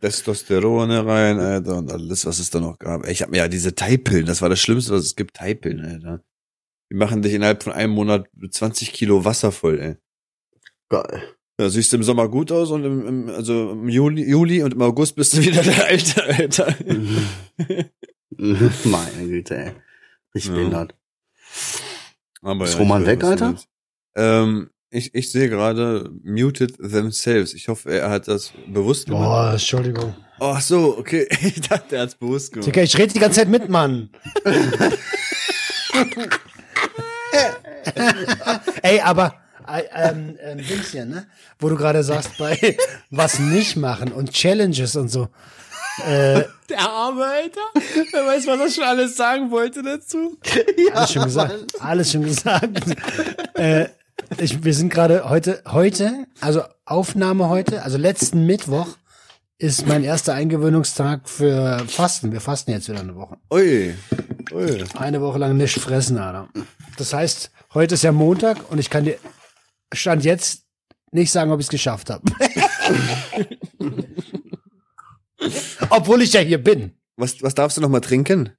Testosteron 0.00 0.90
rein, 0.90 1.38
Alter, 1.38 1.76
und 1.76 1.90
alles, 1.90 2.26
was 2.26 2.38
es 2.38 2.50
da 2.50 2.60
noch 2.60 2.78
gab. 2.78 3.06
Ich 3.08 3.22
hab 3.22 3.30
mir 3.30 3.38
ja 3.38 3.48
diese 3.48 3.74
Teipillen, 3.74 4.26
das 4.26 4.42
war 4.42 4.50
das 4.50 4.60
Schlimmste, 4.60 4.92
was 4.92 5.04
es 5.04 5.16
gibt, 5.16 5.36
Teipillen, 5.36 5.84
Alter. 5.84 6.22
Die 6.90 6.96
machen 6.96 7.22
dich 7.22 7.32
innerhalb 7.32 7.62
von 7.62 7.72
einem 7.72 7.92
Monat 7.92 8.28
mit 8.34 8.52
20 8.52 8.92
Kilo 8.92 9.24
Wasser 9.24 9.52
voll, 9.52 9.80
ey. 9.80 9.96
Geil. 10.88 11.35
Da 11.58 11.70
siehst 11.70 11.90
du 11.92 11.96
im 11.96 12.02
Sommer 12.02 12.28
gut 12.28 12.52
aus 12.52 12.70
und 12.70 12.84
im, 12.84 13.06
im, 13.06 13.28
also 13.30 13.70
im 13.72 13.88
Juli, 13.88 14.28
Juli 14.28 14.62
und 14.62 14.74
im 14.74 14.82
August 14.82 15.16
bist 15.16 15.34
du 15.36 15.40
wieder 15.42 15.62
der 15.64 15.86
Alte, 15.86 16.22
Alter. 16.24 16.74
Meine 18.84 19.26
Güte, 19.26 19.56
ey. 19.56 19.72
Richtig 20.34 20.50
Ja. 20.50 20.56
behindert. 20.56 20.94
Aber 22.42 22.64
Ist 22.66 22.74
ja, 22.74 22.78
Roman 22.80 23.02
ich 23.02 23.08
weg, 23.08 23.24
Alter? 23.24 23.56
Ähm, 24.16 24.68
ich, 24.90 25.14
ich 25.14 25.32
sehe 25.32 25.48
gerade 25.48 26.10
muted 26.22 26.76
themselves. 26.76 27.54
Ich 27.54 27.68
hoffe, 27.68 27.90
er 27.90 28.10
hat 28.10 28.28
das 28.28 28.52
bewusst 28.66 29.06
gemacht. 29.06 29.24
Boah, 29.24 29.52
Entschuldigung. 29.52 30.14
Oh, 30.40 30.52
ach 30.54 30.60
so, 30.60 30.98
okay. 30.98 31.26
Ich 31.40 31.62
dachte, 31.62 31.96
er 31.96 32.02
hat's 32.02 32.14
bewusst 32.16 32.52
gemacht. 32.52 32.66
Digga, 32.66 32.82
ich 32.82 32.96
rede 32.98 33.14
die 33.14 33.18
ganze 33.18 33.40
Zeit 33.40 33.48
mit, 33.48 33.70
Mann. 33.70 34.10
Ey, 38.82 39.00
aber 39.00 39.34
ähm, 39.68 40.36
ähm, 40.40 40.58
Dings 40.58 40.90
hier, 40.92 41.04
ne? 41.04 41.26
Wo 41.58 41.68
du 41.68 41.76
gerade 41.76 42.02
sagst, 42.02 42.38
bei 42.38 42.76
was 43.10 43.38
nicht 43.38 43.76
machen 43.76 44.12
und 44.12 44.32
Challenges 44.32 44.96
und 44.96 45.08
so. 45.08 45.28
Äh, 46.04 46.44
Der 46.68 46.80
arme 46.80 47.24
Alter. 47.24 47.60
Wer 48.12 48.26
weiß, 48.26 48.46
was 48.46 48.60
er 48.60 48.70
schon 48.70 48.84
alles 48.84 49.16
sagen 49.16 49.50
wollte 49.50 49.82
dazu. 49.82 50.36
alles 50.94 51.12
schon 51.12 51.24
gesagt. 51.24 51.80
Alles 51.80 52.12
schon 52.12 52.22
gesagt. 52.22 52.68
äh, 53.54 53.88
ich, 54.38 54.62
wir 54.62 54.74
sind 54.74 54.92
gerade 54.92 55.28
heute, 55.28 55.62
heute, 55.66 56.26
also 56.40 56.62
Aufnahme 56.84 57.48
heute, 57.48 57.82
also 57.82 57.96
letzten 57.96 58.44
Mittwoch 58.46 58.88
ist 59.58 59.86
mein 59.86 60.04
erster 60.04 60.34
Eingewöhnungstag 60.34 61.28
für 61.28 61.82
Fasten. 61.88 62.30
Wir 62.30 62.42
fasten 62.42 62.72
jetzt 62.72 62.88
wieder 62.88 63.00
eine 63.00 63.14
Woche. 63.14 63.38
Ui. 63.50 63.94
Ui. 64.52 64.84
Eine 64.98 65.22
Woche 65.22 65.38
lang 65.38 65.56
nicht 65.56 65.78
fressen, 65.78 66.18
Alter. 66.18 66.48
Das 66.98 67.14
heißt, 67.14 67.50
heute 67.72 67.94
ist 67.94 68.02
ja 68.02 68.12
Montag 68.12 68.70
und 68.70 68.78
ich 68.78 68.90
kann 68.90 69.04
dir 69.04 69.16
Stand 69.92 70.24
jetzt 70.24 70.64
nicht 71.12 71.30
sagen, 71.30 71.50
ob 71.50 71.60
ich 71.60 71.66
es 71.66 71.70
geschafft 71.70 72.10
habe. 72.10 72.22
Obwohl 75.90 76.22
ich 76.22 76.32
ja 76.32 76.40
hier 76.40 76.62
bin. 76.62 76.92
Was, 77.16 77.42
was 77.42 77.54
darfst 77.54 77.76
du 77.76 77.80
noch 77.80 77.88
mal 77.88 78.00
trinken? 78.00 78.50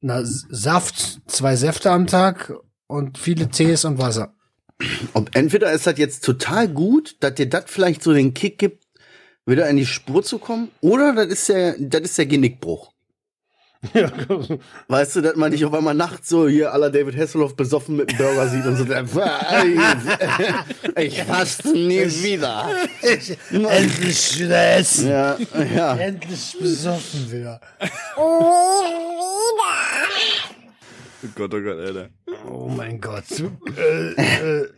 Na, 0.00 0.20
Saft, 0.22 1.20
zwei 1.26 1.56
Säfte 1.56 1.90
am 1.90 2.06
Tag 2.06 2.54
und 2.86 3.18
viele 3.18 3.48
Tees 3.48 3.84
und 3.84 3.98
Wasser. 3.98 4.34
Und 5.12 5.34
entweder 5.34 5.72
ist 5.72 5.86
das 5.86 5.98
jetzt 5.98 6.24
total 6.24 6.68
gut, 6.68 7.16
dass 7.20 7.34
dir 7.34 7.48
das 7.48 7.64
vielleicht 7.66 8.02
so 8.02 8.12
den 8.12 8.32
Kick 8.32 8.58
gibt, 8.58 8.84
wieder 9.44 9.68
in 9.68 9.76
die 9.76 9.86
Spur 9.86 10.22
zu 10.22 10.38
kommen, 10.38 10.70
oder 10.80 11.14
das 11.14 11.26
ist 11.26 11.48
der, 11.48 11.74
das 11.78 12.02
ist 12.02 12.18
der 12.18 12.26
Genickbruch. 12.26 12.92
Weißt 14.88 15.16
du, 15.16 15.20
dass 15.20 15.36
man 15.36 15.52
dich 15.52 15.64
auf 15.64 15.72
einmal 15.72 15.94
nachts 15.94 16.28
so 16.28 16.48
hier 16.48 16.72
aller 16.72 16.90
David 16.90 17.16
Hasselhoff 17.16 17.54
besoffen 17.54 17.96
mit 17.96 18.10
dem 18.10 18.18
Burger 18.18 18.48
sieht 18.48 18.66
und 18.66 18.76
so, 18.76 18.84
ich 20.96 21.22
faste 21.22 21.68
nie 21.68 22.04
wieder. 22.22 22.68
Endlich 23.50 24.18
Stress. 24.18 25.04
Ja, 25.04 25.36
ja. 25.74 25.96
Endlich 25.96 26.56
besoffen 26.60 27.30
wieder. 27.30 27.60
Oh 28.16 28.82
Gott, 31.34 31.54
oh 31.54 31.60
Gott, 31.60 31.78
Alter. 31.78 32.08
Oh 32.48 32.68
mein 32.68 33.00
Gott. 33.00 33.24
Äh, 33.76 34.12
äh, 34.12 34.68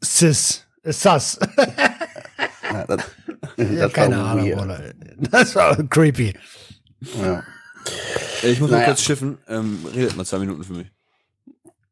Sis. 0.00 0.66
Äh, 0.82 0.92
Sass. 0.92 1.38
ja 2.72 2.86
das, 2.86 3.04
Ich 3.56 3.68
das 3.70 3.80
hab 3.82 3.94
keine 3.94 4.22
Ahnung. 4.22 4.50
Bruder. 4.52 4.80
Das 5.30 5.54
war 5.54 5.76
creepy. 5.88 6.34
Ja. 7.20 7.44
Ich 8.42 8.60
muss 8.60 8.70
mal 8.70 8.76
Naja. 8.78 8.88
kurz 8.88 9.02
schiffen. 9.02 9.38
Ähm, 9.48 9.84
redet 9.94 10.16
mal 10.16 10.24
zwei 10.24 10.38
Minuten 10.38 10.64
für 10.64 10.72
mich. 10.72 10.86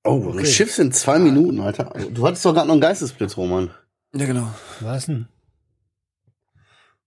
Oh, 0.05 0.32
ein 0.36 0.47
Schiff 0.47 0.74
sind 0.74 0.95
zwei 0.95 1.18
Minuten, 1.18 1.61
Alter. 1.61 1.93
Du 2.11 2.26
hattest 2.26 2.45
doch 2.45 2.55
gerade 2.55 2.66
noch 2.66 2.72
einen 2.74 2.80
Geistesblitz, 2.80 3.36
Roman. 3.36 3.70
Ja, 4.14 4.24
genau. 4.26 4.49
Was 4.80 5.07
denn? 5.07 5.28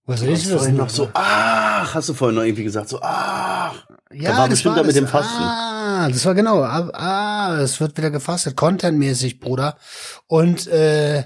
Was 0.06 0.20
Du 0.20 0.26
soll 0.26 0.34
hast 0.36 0.42
ich 0.42 0.46
wissen? 0.48 0.58
vorhin 0.58 0.76
noch 0.78 0.90
so, 0.90 1.10
ach, 1.14 1.94
hast 1.96 2.10
du 2.10 2.14
vorhin 2.14 2.36
noch 2.36 2.44
irgendwie 2.44 2.64
gesagt, 2.64 2.90
so, 2.90 3.00
ach. 3.02 3.88
Ja, 4.12 4.32
Da 4.32 4.38
war 4.38 4.44
das 4.44 4.50
bestimmt 4.50 4.76
war 4.76 4.84
das 4.84 4.94
mit 4.94 4.96
das. 5.04 5.10
dem 5.10 5.12
Fasten. 5.12 5.42
Ah, 5.44 6.10
das 6.10 6.26
war 6.26 6.36
genau. 6.36 6.62
Ah, 6.64 6.90
ah, 6.94 7.58
es 7.62 7.80
wird 7.80 7.98
wieder 7.98 8.12
gefastet, 8.12 8.56
contentmäßig, 8.58 9.40
Bruder. 9.40 9.78
Und 10.28 10.68
äh, 10.68 11.24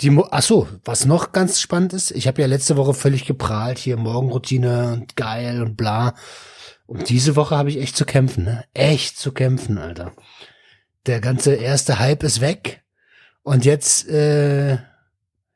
die, 0.00 0.10
Mo 0.10 0.26
ach 0.30 0.42
so, 0.42 0.68
was 0.84 1.04
noch 1.04 1.32
ganz 1.32 1.60
spannend 1.60 1.92
ist, 1.92 2.10
ich 2.12 2.26
habe 2.26 2.40
ja 2.40 2.46
letzte 2.48 2.76
Woche 2.76 2.94
völlig 2.94 3.26
geprahlt, 3.26 3.78
hier 3.78 3.96
Morgenroutine 3.96 4.92
und 4.94 5.16
geil 5.16 5.60
und 5.62 5.76
bla. 5.76 6.14
Und 6.88 7.10
diese 7.10 7.36
Woche 7.36 7.54
habe 7.54 7.68
ich 7.68 7.78
echt 7.80 7.96
zu 7.98 8.06
kämpfen, 8.06 8.44
ne? 8.44 8.64
Echt 8.72 9.18
zu 9.18 9.32
kämpfen, 9.32 9.76
Alter. 9.76 10.12
Der 11.04 11.20
ganze 11.20 11.54
erste 11.54 11.98
Hype 11.98 12.22
ist 12.22 12.40
weg 12.40 12.82
und 13.42 13.66
jetzt, 13.66 14.08
äh, 14.08 14.78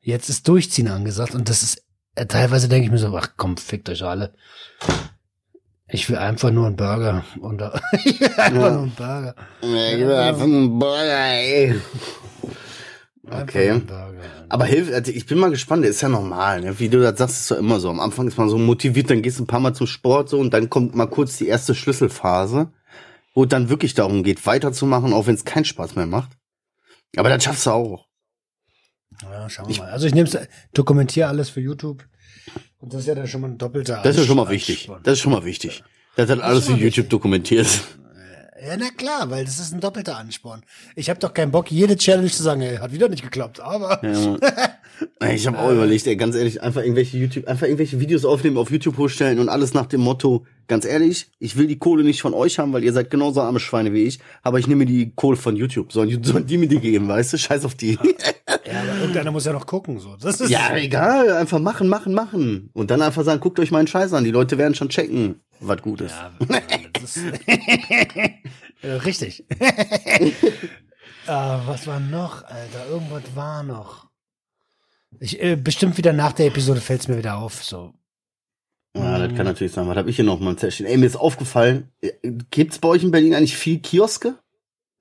jetzt 0.00 0.28
ist 0.28 0.46
Durchziehen 0.46 0.88
angesagt 0.88 1.34
und 1.34 1.48
das 1.48 1.62
ist 1.62 1.82
äh, 2.16 2.26
teilweise 2.26 2.68
denke 2.68 2.84
ich 2.84 2.90
mir 2.92 2.98
so, 2.98 3.16
ach 3.16 3.30
komm, 3.38 3.56
fickt 3.56 3.88
euch 3.88 4.02
alle. 4.04 4.34
Ich 5.88 6.08
will 6.10 6.16
einfach 6.18 6.50
nur 6.50 6.66
einen 6.66 6.76
Burger. 6.76 7.24
Und 7.40 7.62
ich 8.04 8.20
will 8.20 8.28
einfach 8.28 8.52
Ja. 8.52 8.70
nur 8.70 8.82
einen 8.82 8.94
Burger. 8.94 9.34
Gib 9.62 9.70
mir 10.06 10.18
einfach 10.20 10.42
einen 10.42 10.78
Burger, 10.78 11.26
ey. 11.32 11.80
Okay. 13.30 13.80
Aber 14.48 14.64
hilf, 14.64 14.92
also 14.92 15.12
ich 15.12 15.26
bin 15.26 15.38
mal 15.38 15.50
gespannt, 15.50 15.84
ist 15.84 16.00
ja 16.00 16.08
normal, 16.08 16.60
ne? 16.60 16.78
Wie 16.80 16.88
du 16.88 17.00
das 17.00 17.18
sagst, 17.18 17.40
ist 17.40 17.50
doch 17.50 17.56
immer 17.56 17.78
so. 17.78 17.88
Am 17.88 18.00
Anfang 18.00 18.26
ist 18.26 18.36
man 18.36 18.48
so 18.48 18.58
motiviert, 18.58 19.10
dann 19.10 19.22
gehst 19.22 19.38
du 19.38 19.44
ein 19.44 19.46
paar 19.46 19.60
Mal 19.60 19.74
zum 19.74 19.86
Sport 19.86 20.28
so 20.28 20.40
und 20.40 20.52
dann 20.52 20.68
kommt 20.68 20.96
mal 20.96 21.06
kurz 21.06 21.38
die 21.38 21.46
erste 21.46 21.74
Schlüsselphase, 21.74 22.72
wo 23.34 23.44
es 23.44 23.48
dann 23.48 23.68
wirklich 23.68 23.94
darum 23.94 24.24
geht, 24.24 24.44
weiterzumachen, 24.44 25.12
auch 25.12 25.28
wenn 25.28 25.36
es 25.36 25.44
keinen 25.44 25.64
Spaß 25.64 25.94
mehr 25.94 26.06
macht. 26.06 26.30
Aber 27.16 27.28
das 27.28 27.44
schaffst 27.44 27.66
du 27.66 27.70
auch. 27.70 28.06
Ja, 29.22 29.48
schauen 29.48 29.68
wir 29.68 29.78
mal. 29.78 29.90
Also 29.90 30.06
ich 30.06 30.14
nehme 30.14 30.28
dokumentiere 30.74 31.28
alles 31.28 31.48
für 31.50 31.60
YouTube. 31.60 32.04
Und 32.78 32.92
das 32.92 33.02
ist 33.02 33.06
ja 33.06 33.14
dann 33.14 33.28
schon 33.28 33.42
mal 33.42 33.50
ein 33.50 33.58
doppelter 33.58 34.00
Das 34.02 34.16
ist 34.16 34.22
ja 34.22 34.26
schon 34.26 34.36
mal 34.36 34.48
wichtig. 34.48 34.90
Das 35.04 35.14
ist 35.14 35.20
schon 35.20 35.32
mal 35.32 35.44
wichtig. 35.44 35.84
Das 36.16 36.28
hat 36.28 36.40
alles 36.40 36.66
für 36.66 36.72
YouTube 36.72 37.08
dokumentiert. 37.08 37.68
Ja, 38.64 38.76
na 38.76 38.90
klar, 38.90 39.28
weil 39.30 39.44
das 39.44 39.58
ist 39.58 39.72
ein 39.72 39.80
doppelter 39.80 40.16
Ansporn. 40.16 40.62
Ich 40.94 41.10
habe 41.10 41.18
doch 41.18 41.34
keinen 41.34 41.50
Bock, 41.50 41.70
jede 41.72 41.96
Challenge 41.96 42.30
zu 42.30 42.42
sagen, 42.42 42.62
ey, 42.62 42.76
hat 42.76 42.92
wieder 42.92 43.08
nicht 43.08 43.22
geklappt, 43.22 43.60
aber 43.60 44.00
Ja. 44.04 44.36
Ich 45.32 45.46
habe 45.48 45.58
auch 45.58 45.72
überlegt, 45.72 46.06
ey, 46.06 46.14
ganz 46.16 46.36
ehrlich, 46.36 46.62
einfach 46.62 46.82
irgendwelche 46.82 47.16
YouTube, 47.16 47.48
einfach 47.48 47.66
irgendwelche 47.66 47.98
Videos 47.98 48.24
aufnehmen, 48.24 48.56
auf 48.56 48.70
YouTube 48.70 48.98
hochstellen 48.98 49.40
und 49.40 49.48
alles 49.48 49.74
nach 49.74 49.86
dem 49.86 50.00
Motto, 50.00 50.46
ganz 50.68 50.84
ehrlich, 50.84 51.28
ich 51.40 51.56
will 51.56 51.66
die 51.66 51.78
Kohle 51.78 52.04
nicht 52.04 52.22
von 52.22 52.34
euch 52.34 52.58
haben, 52.60 52.72
weil 52.72 52.84
ihr 52.84 52.92
seid 52.92 53.10
genauso 53.10 53.40
arme 53.40 53.58
Schweine 53.58 53.92
wie 53.92 54.04
ich, 54.04 54.20
aber 54.42 54.60
ich 54.60 54.68
nehme 54.68 54.80
mir 54.80 54.86
die 54.86 55.12
Kohle 55.14 55.36
von 55.36 55.56
YouTube. 55.56 55.92
Sollen, 55.92 56.22
sollen 56.22 56.46
die 56.46 56.58
mir 56.58 56.68
die 56.68 56.78
geben, 56.78 57.08
weißt 57.08 57.32
du? 57.32 57.38
Scheiß 57.38 57.64
auf 57.64 57.74
die. 57.74 57.98
ja, 58.72 58.80
aber 58.82 58.98
irgendeiner 58.98 59.30
muss 59.30 59.44
ja 59.44 59.52
noch 59.52 59.66
gucken. 59.66 59.98
So. 59.98 60.16
Das 60.16 60.40
ist 60.40 60.50
ja, 60.50 60.74
egal, 60.76 61.32
einfach 61.32 61.58
machen, 61.58 61.88
machen, 61.88 62.14
machen. 62.14 62.70
Und 62.72 62.90
dann 62.90 63.02
einfach 63.02 63.24
sagen, 63.24 63.40
guckt 63.40 63.58
euch 63.60 63.70
meinen 63.70 63.86
Scheiß 63.86 64.12
an, 64.12 64.24
die 64.24 64.30
Leute 64.30 64.58
werden 64.58 64.74
schon 64.74 64.88
checken, 64.88 65.40
was 65.60 65.82
gut 65.82 66.00
ist. 66.00 66.14
Ja, 66.14 66.32
das 66.92 67.16
ist 67.16 67.40
ja, 68.82 68.96
richtig. 69.04 69.44
ah, 71.26 71.60
was 71.66 71.86
war 71.86 72.00
noch, 72.00 72.44
Alter? 72.44 72.86
Irgendwas 72.90 73.22
war 73.34 73.62
noch. 73.62 74.08
Ich, 75.20 75.42
äh, 75.42 75.56
bestimmt 75.56 75.98
wieder 75.98 76.12
nach 76.12 76.32
der 76.32 76.46
Episode 76.46 76.80
fällt's 76.80 77.08
mir 77.08 77.18
wieder 77.18 77.36
auf. 77.36 77.62
So. 77.62 77.92
Ja, 78.96 79.18
das 79.18 79.34
kann 79.34 79.46
natürlich 79.46 79.72
sein. 79.72 79.86
Was 79.86 79.96
habe 79.96 80.10
ich 80.10 80.16
hier 80.16 80.24
noch 80.24 80.40
mal 80.40 80.50
im 80.50 80.58
Zettelchen? 80.58 80.86
Ey, 80.86 80.96
mir 80.96 81.06
ist 81.06 81.16
aufgefallen, 81.16 81.90
äh, 82.00 82.12
gibt's 82.50 82.78
bei 82.78 82.88
euch 82.88 83.02
in 83.02 83.10
Berlin 83.10 83.34
eigentlich 83.34 83.56
viel 83.56 83.80
Kioske? 83.80 84.38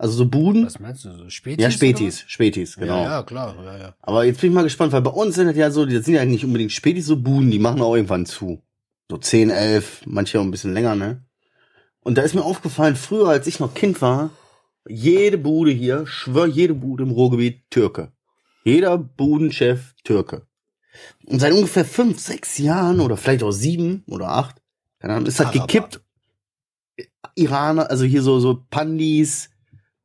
Also 0.02 0.16
so 0.16 0.26
Buden? 0.26 0.66
Was 0.66 0.80
meinst 0.80 1.06
du? 1.06 1.12
So 1.16 1.30
Spätis? 1.30 1.64
Ja, 1.64 1.70
Spätis, 1.70 2.24
Spätis, 2.26 2.76
genau. 2.76 3.04
Ja, 3.04 3.18
ja, 3.18 3.24
klar. 3.24 3.56
Ja, 3.64 3.78
ja. 3.78 3.96
Aber 4.02 4.26
jetzt 4.26 4.42
bin 4.42 4.50
ich 4.50 4.56
mal 4.56 4.64
gespannt, 4.64 4.94
weil 4.94 5.04
bei 5.04 5.12
uns 5.12 5.36
sind 5.36 5.46
das 5.46 5.56
ja 5.56 5.70
so, 5.70 5.86
das 5.86 6.06
sind 6.06 6.16
ja 6.16 6.26
nicht 6.26 6.44
unbedingt 6.44 6.72
Spätis, 6.72 7.06
so 7.06 7.18
Buden, 7.18 7.52
die 7.52 7.60
machen 7.60 7.84
auch 7.84 7.96
irgendwann 7.96 8.26
zu. 8.26 8.64
So 9.12 9.18
10, 9.18 9.52
11, 9.52 10.02
manche 10.08 10.40
auch 10.40 10.44
ein 10.44 10.50
bisschen 10.50 10.74
länger, 10.74 10.96
ne? 10.96 11.24
Und 12.00 12.18
da 12.18 12.24
ist 12.24 12.34
mir 12.34 12.44
aufgefallen, 12.44 12.96
früher, 12.96 13.30
als 13.30 13.46
ich 13.46 13.60
noch 13.60 13.76
Kind 13.76 14.02
war, 14.02 14.32
jede 14.88 15.38
Bude 15.38 15.70
hier, 15.70 16.08
schwör, 16.08 16.48
jede 16.48 16.74
Bude 16.74 17.04
im 17.04 17.12
Ruhrgebiet 17.12 17.70
Türke. 17.70 18.12
Jeder 18.64 18.98
Budenchef 18.98 19.94
Türke. 20.04 20.48
Und 21.28 21.42
seit 21.42 21.54
ungefähr 21.54 21.86
fünf, 21.86 22.18
sechs 22.20 22.58
Jahren 22.58 23.02
oder 23.02 23.18
vielleicht 23.18 23.44
auch 23.44 23.52
sieben 23.52 24.04
oder 24.08 24.30
acht, 24.30 24.64
keine 24.98 25.14
Ahnung, 25.14 25.28
ist 25.28 25.38
halt 25.38 25.50
Araber. 25.50 25.68
gekippt. 25.68 26.02
Iraner, 27.36 27.92
also 27.92 28.04
hier 28.04 28.24
so, 28.24 28.40
so 28.40 28.66
Pandis, 28.72 29.51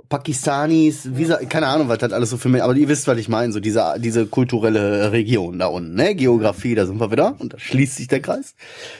Pakistanis, 0.08 1.08
wie, 1.16 1.24
sa- 1.24 1.38
keine 1.48 1.66
Ahnung, 1.68 1.88
was 1.88 1.98
das 1.98 2.12
alles 2.12 2.30
so 2.30 2.36
für 2.36 2.48
mich, 2.48 2.62
aber 2.62 2.74
ihr 2.74 2.88
wisst, 2.88 3.06
was 3.06 3.18
ich 3.18 3.28
meine, 3.28 3.52
so 3.52 3.60
diese, 3.60 3.94
diese 3.98 4.26
kulturelle 4.26 5.12
Region 5.12 5.58
da 5.58 5.66
unten, 5.66 5.94
ne? 5.94 6.14
Geografie, 6.14 6.74
da 6.74 6.86
sind 6.86 7.00
wir 7.00 7.10
wieder 7.10 7.36
und 7.38 7.54
da 7.54 7.58
schließt 7.58 7.96
sich 7.96 8.08
der 8.08 8.20
Kreis. 8.20 8.54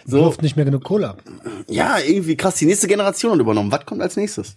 So. 0.05 0.21
Wirft 0.25 0.43
nicht 0.43 0.57
mehr 0.57 0.65
genug 0.65 0.91
ab. 1.03 1.23
ja, 1.69 1.99
irgendwie 1.99 2.37
krass, 2.37 2.57
die 2.57 2.67
nächste 2.67 2.89
Generation 2.89 3.33
hat 3.33 3.41
übernommen. 3.41 3.71
Was 3.73 3.85
kommt 3.87 4.03
als 4.03 4.17
nächstes? 4.17 4.57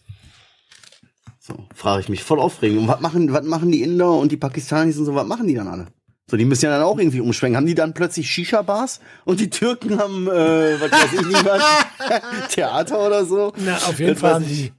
So, 1.39 1.56
frage 1.74 2.02
ich 2.02 2.10
mich 2.10 2.24
voll 2.24 2.39
aufregend. 2.39 2.80
Und 2.80 2.88
was 2.88 3.00
machen, 3.00 3.34
was 3.34 3.43
machen 3.43 3.72
die 3.72 3.82
Inder 3.82 4.12
und 4.12 4.32
die 4.32 4.38
Pakistanis 4.38 4.97
und 4.97 5.06
so, 5.06 5.16
was 5.16 5.26
machen 5.28 5.47
die 5.47 5.56
dann 5.56 5.68
alle? 5.68 5.88
So, 6.30 6.38
die 6.38 6.45
müssen 6.45 6.66
ja 6.66 6.72
dann 6.72 6.84
auch 6.84 7.00
irgendwie 7.00 7.22
umschwenken. 7.22 7.58
Haben 7.58 7.66
die 7.66 7.74
dann 7.74 7.95
plötzlich 7.95 8.30
Shisha-Bars 8.30 9.00
und 9.26 9.39
die 9.39 9.50
Türken 9.50 9.97
haben, 9.97 10.28
äh, 10.28 10.80
was 10.80 10.91
weiß 10.91 11.14
ich 11.14 11.26
nicht 11.26 11.43
was, 11.43 11.64
Theater 12.50 13.04
oder 13.08 13.26
so? 13.26 13.52
Na, 13.58 13.78
auf 13.78 13.97
jeden 14.00 14.12
Das 14.12 14.20
Fall 14.22 14.34
haben 14.36 14.45
die, 14.45 14.72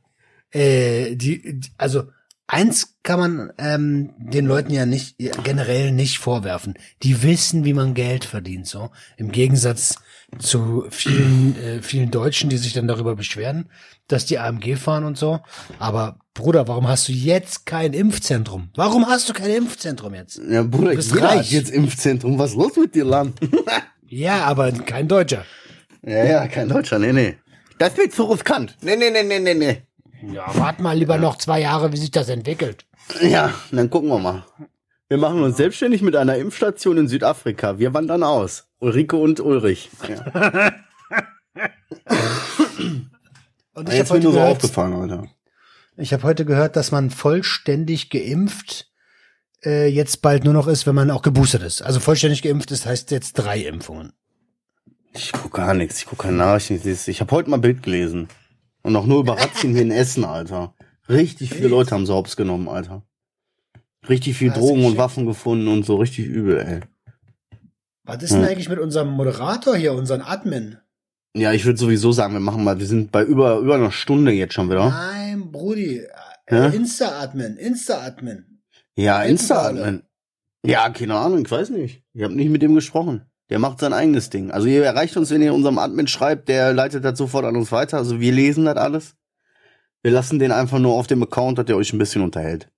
äh, 0.53 1.15
die, 1.17 1.61
die, 1.61 1.71
also 1.79 2.05
eins 2.47 2.97
kann 3.03 3.21
man 3.21 3.53
ähm, 3.59 4.11
den 4.19 4.47
Leuten 4.47 4.73
ja 4.73 4.87
nicht 4.87 5.17
generell 5.45 5.93
nicht 5.93 6.19
vorwerfen. 6.19 6.75
Die 7.03 7.23
wissen, 7.23 7.65
wie 7.65 7.73
man 7.75 7.95
Geld 7.95 8.25
verdient, 8.25 8.67
so 8.67 8.91
im 9.17 9.31
Gegensatz 9.31 9.97
zu 10.39 10.87
vielen 10.91 11.57
äh, 11.61 11.83
vielen 11.83 12.11
Deutschen, 12.11 12.51
die 12.51 12.57
sich 12.59 12.73
dann 12.73 12.87
darüber 12.89 13.17
beschweren, 13.17 13.69
dass 14.09 14.27
die 14.27 14.39
AMG 14.39 14.77
fahren 14.77 15.05
und 15.05 15.19
so. 15.19 15.41
Aber 15.79 16.19
Bruder, 16.35 16.69
warum 16.69 16.89
hast 16.89 17.09
du 17.09 17.13
jetzt 17.13 17.67
kein 17.67 17.93
Impfzentrum? 17.93 18.71
Warum 18.75 19.07
hast 19.07 19.29
du 19.29 19.33
kein 19.33 19.51
Impfzentrum 19.51 20.15
jetzt? 20.15 20.41
Ja, 20.49 20.63
Bruder, 20.63 20.95
bist 20.95 21.13
jeder 21.13 21.29
reich. 21.29 21.51
jetzt 21.51 21.71
Impfzentrum. 21.71 22.39
Was 22.39 22.51
ist 22.51 22.57
los 22.57 22.77
mit 22.77 22.95
dir, 22.95 23.05
Land? 23.05 23.39
Ja, 24.13 24.43
aber 24.43 24.73
kein 24.73 25.07
Deutscher. 25.07 25.45
ja, 26.03 26.25
ja, 26.25 26.49
kein 26.49 26.69
Deutscher, 26.69 26.99
nee, 26.99 27.13
nee. 27.13 27.37
Das 27.79 27.97
wird 27.97 28.13
zu 28.13 28.25
riskant. 28.25 28.77
Nee, 28.83 28.97
nee, 28.97 29.09
nee, 29.09 29.23
nee, 29.23 29.39
nee, 29.39 29.55
nee. 29.55 29.83
Ja, 30.23 30.47
wart 30.57 30.81
mal 30.81 30.97
lieber 30.97 31.19
noch 31.19 31.37
zwei 31.37 31.61
Jahre, 31.61 31.93
wie 31.93 31.97
sich 31.97 32.11
das 32.11 32.29
entwickelt. 32.29 32.87
Ja, 33.23 33.55
dann 33.71 33.91
gucken 33.91 34.09
wir 34.09 34.19
mal. 34.19 34.45
Wir 35.09 35.19
machen 35.19 35.43
uns 35.43 35.57
selbstständig 35.57 36.03
mit 36.03 36.15
einer 36.15 36.37
Impfstation 36.37 36.97
in 36.99 37.09
Südafrika. 37.09 37.79
Wir 37.79 37.95
wandern 37.95 38.23
aus. 38.23 38.69
Ulrike 38.79 39.17
und 39.17 39.41
Ulrich. 39.41 39.91
Ja. 40.09 40.73
Und 43.75 43.89
ich 43.89 43.95
Jetzt 43.95 44.11
habe 44.11 44.21
bin 44.21 44.21
heute, 44.21 44.25
nur 44.25 44.33
so 44.33 44.39
gehört, 44.39 44.57
aufgefallen, 44.57 44.93
Alter. 44.95 45.29
ich 45.97 46.13
hab 46.13 46.23
heute 46.23 46.45
gehört, 46.45 46.77
dass 46.77 46.91
man 46.91 47.11
vollständig 47.11 48.11
geimpft 48.11 48.91
äh, 49.65 49.87
jetzt 49.87 50.23
bald 50.23 50.45
nur 50.45 50.53
noch 50.53 50.67
ist, 50.67 50.87
wenn 50.87 50.95
man 50.95 51.11
auch 51.11 51.23
geboostert 51.23 51.63
ist. 51.63 51.83
Also 51.83 52.01
vollständig 52.01 52.43
geimpft 52.43 52.71
ist, 52.71 52.87
heißt 52.87 53.11
jetzt 53.11 53.35
drei 53.35 53.61
Impfungen. 53.61 54.13
Ich 55.13 55.33
guck 55.33 55.53
gar 55.55 55.75
nichts. 55.75 55.99
Ich 55.99 56.07
guck 56.07 56.21
keine 56.21 56.37
Nachrichten. 56.37 56.97
Ich 57.07 57.21
habe 57.21 57.31
heute 57.33 57.51
mal 57.51 57.59
Bild 57.59 57.83
gelesen. 57.83 58.29
Und 58.83 58.97
auch 58.97 59.07
nur 59.07 59.21
über 59.21 59.39
Razzien 59.39 59.73
hier 59.73 59.83
in 59.83 59.91
Essen, 59.91 60.25
Alter. 60.25 60.75
Richtig 61.09 61.51
viele 61.51 61.69
Leute 61.69 61.91
haben 61.93 62.07
so 62.07 62.15
hops 62.15 62.37
genommen, 62.37 62.69
Alter. 62.69 63.03
Richtig 64.09 64.37
viel 64.37 64.51
Drogen 64.51 64.85
und? 64.85 64.97
Waffen 64.97 65.27
gefunden 65.27 65.69
und 65.69 65.85
so 65.85 65.97
richtig 65.97 66.27
übel, 66.27 66.59
ey. 66.59 66.81
Was 68.05 68.23
ist 68.23 68.33
denn 68.33 68.45
eigentlich 68.45 68.69
mit 68.69 68.79
unserem 68.79 69.11
Moderator 69.11 69.77
hier, 69.77 69.93
unseren 69.93 70.23
Admin? 70.23 70.79
Ja, 71.37 71.53
ich 71.53 71.65
würde 71.65 71.79
sowieso 71.79 72.11
sagen, 72.11 72.33
wir 72.33 72.41
machen 72.41 72.65
mal, 72.65 72.79
wir 72.79 72.87
sind 72.87 73.13
bei 73.13 73.23
über, 73.23 73.59
über 73.59 73.77
einer 73.77 73.93
Stunde 73.93 74.33
jetzt 74.33 74.55
schon 74.55 74.69
wieder. 74.69 74.89
Nein, 74.89 75.53
Brudi. 75.53 76.07
Ja? 76.51 76.67
Äh, 76.67 76.77
Insta-Admin, 76.77 77.57
Insta-Admin. 77.57 78.63
Ja, 78.97 79.19
Helfen 79.19 79.31
Insta. 79.31 79.55
wir 79.55 79.61
alle. 79.63 79.81
man. 79.81 80.03
Ja, 80.65 80.91
keine 80.91 81.15
Ahnung, 81.15 81.45
ich 81.45 81.51
weiß 81.51 81.71
nicht. 81.71 82.03
Ich 82.13 82.23
habe 82.23 82.35
nicht 82.35 82.51
mit 82.51 82.63
dem 82.63 82.75
gesprochen. 82.75 83.30
Der 83.51 83.59
macht 83.59 83.81
sein 83.81 83.93
eigenes 83.93 84.31
Ding. 84.31 84.51
Also 84.51 84.69
ihr 84.69 84.85
erreicht 84.85 85.17
uns, 85.17 85.31
wenn 85.31 85.43
ihr 85.43 85.53
unserem 85.53 85.79
Admin 85.79 86.07
schreibt, 86.07 86.49
der 86.49 86.73
leitet 86.73 87.05
das 87.05 87.19
sofort 87.19 87.45
an 87.45 87.57
uns 87.57 87.73
weiter. 87.73 87.99
Also 87.99 88.21
wir 88.21 88.33
lesen 88.33 88.65
das 88.65 88.77
alles. 88.77 89.17
Wir 90.03 90.13
lassen 90.13 90.39
den 90.39 90.53
einfach 90.53 90.79
nur 90.79 90.95
auf 90.95 91.09
dem 91.09 91.23
Account, 91.23 91.59
dass 91.59 91.67
der 91.67 91.77
euch 91.77 91.93
ein 91.93 91.99
bisschen 91.99 92.23
unterhält. 92.23 92.71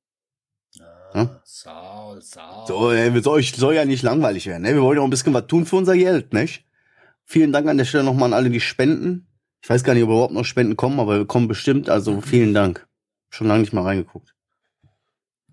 Hm? 1.12 1.28
Saul, 1.44 2.22
Saul. 2.22 2.66
So, 2.66 2.90
ey, 2.90 3.12
wir 3.12 3.22
soll, 3.22 3.42
soll 3.42 3.74
ja 3.74 3.84
nicht 3.84 4.02
langweilig 4.02 4.46
werden. 4.46 4.62
Ne? 4.62 4.74
Wir 4.74 4.82
wollen 4.82 4.96
ja 4.96 5.02
auch 5.02 5.06
ein 5.06 5.10
bisschen 5.10 5.34
was 5.34 5.46
tun 5.46 5.66
für 5.66 5.76
unser 5.76 5.94
Geld, 5.94 6.32
nicht? 6.32 6.64
Vielen 7.24 7.52
Dank 7.52 7.68
an 7.68 7.76
der 7.76 7.84
Stelle 7.84 8.04
nochmal 8.04 8.30
an 8.30 8.32
alle, 8.32 8.50
die 8.50 8.60
spenden. 8.60 9.28
Ich 9.62 9.70
weiß 9.70 9.84
gar 9.84 9.94
nicht, 9.94 10.02
ob 10.02 10.08
überhaupt 10.08 10.32
noch 10.32 10.44
Spenden 10.44 10.76
kommen, 10.76 10.98
aber 10.98 11.18
wir 11.18 11.26
kommen 11.26 11.48
bestimmt. 11.48 11.88
Also 11.88 12.20
vielen 12.22 12.54
Dank. 12.54 12.88
Schon 13.28 13.46
lange 13.46 13.60
nicht 13.60 13.72
mal 13.72 13.82
reingeguckt. 13.82 14.34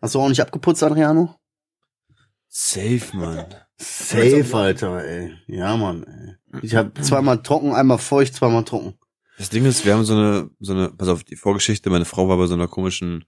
Hast 0.02 0.16
du 0.16 0.22
auch 0.22 0.30
nicht 0.30 0.42
abgeputzt, 0.42 0.82
Adriano? 0.82 1.36
Safe, 2.48 3.02
Mann. 3.14 3.46
Safe, 3.80 4.46
Alter, 4.54 5.04
ey. 5.06 5.34
Ja, 5.48 5.78
Mann, 5.78 6.04
ey. 6.04 6.60
Ich 6.62 6.76
habe 6.76 6.92
zweimal 7.02 7.42
trocken, 7.42 7.74
einmal 7.74 7.98
feucht, 7.98 8.34
zweimal 8.34 8.64
trocken. 8.64 8.94
Das 9.38 9.50
Ding 9.50 9.66
ist, 9.66 9.86
wir 9.86 9.94
haben 9.94 10.04
so 10.04 10.14
eine, 10.16 10.50
so 10.60 10.74
eine, 10.74 10.90
pass 10.90 11.08
auf, 11.08 11.24
die 11.24 11.38
Vorgeschichte, 11.38 11.90
meine 11.90 12.06
Frau 12.06 12.28
war 12.28 12.38
bei 12.38 12.46
so 12.48 12.56
einer 12.56 12.68
komischen, 12.68 13.24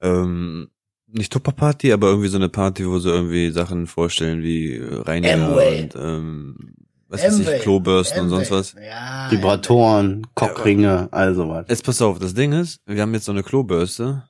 ähm, 0.00 0.70
nicht 1.06 1.30
Tupper-Party, 1.32 1.92
aber 1.92 2.08
irgendwie 2.08 2.28
so 2.28 2.38
eine 2.38 2.48
Party, 2.48 2.88
wo 2.88 2.98
sie 2.98 3.10
irgendwie 3.10 3.50
Sachen 3.50 3.86
vorstellen 3.86 4.42
wie 4.42 4.76
äh, 4.76 4.94
Reiniger 5.02 5.48
Amway. 5.48 5.82
und, 5.82 5.94
ähm, 5.96 6.74
was 7.08 7.22
weiß 7.22 7.40
ich, 7.40 7.60
Klobürsten 7.60 8.22
und 8.22 8.30
sonst 8.30 8.50
was. 8.50 8.74
Ja. 8.82 9.30
Vibratoren, 9.30 10.26
Cockringe, 10.34 11.08
also 11.12 11.46
was. 11.50 11.66
Jetzt 11.68 11.84
pass 11.84 12.00
auf, 12.00 12.18
das 12.18 12.32
Ding 12.32 12.52
ist, 12.52 12.80
wir 12.86 13.02
haben 13.02 13.12
jetzt 13.12 13.26
so 13.26 13.32
eine 13.32 13.42
Klobürste, 13.42 14.24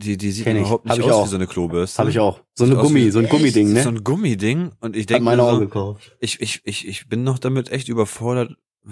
die, 0.00 0.16
die 0.16 0.30
sieht 0.32 0.46
überhaupt 0.46 0.84
nicht 0.86 0.98
ich 0.98 1.04
aus 1.04 1.12
auch. 1.12 1.24
wie 1.26 1.28
so 1.30 1.36
eine 1.36 1.46
Klobürste. 1.46 1.98
Habe 1.98 2.10
ich 2.10 2.18
auch. 2.18 2.40
So 2.54 2.64
eine 2.64 2.74
Sieht 2.74 2.82
Gummi, 2.82 3.06
wie- 3.06 3.10
so 3.10 3.18
ein 3.20 3.26
Echt? 3.26 3.32
Gummiding, 3.34 3.72
ne? 3.72 3.82
So 3.82 3.88
ein 3.90 4.02
Gummiding 4.02 4.72
und 4.80 4.96
ich 4.96 5.06
denke 5.06 5.22
meine 5.24 5.42
so, 5.42 5.58
gekauft. 5.60 6.16
ich, 6.20 6.40
ich, 6.40 6.60
ich, 6.64 6.88
ich 6.88 7.08
bin 7.08 7.22
noch 7.24 7.38
damit 7.38 7.70
echt 7.70 7.88
überfordert. 7.88 8.56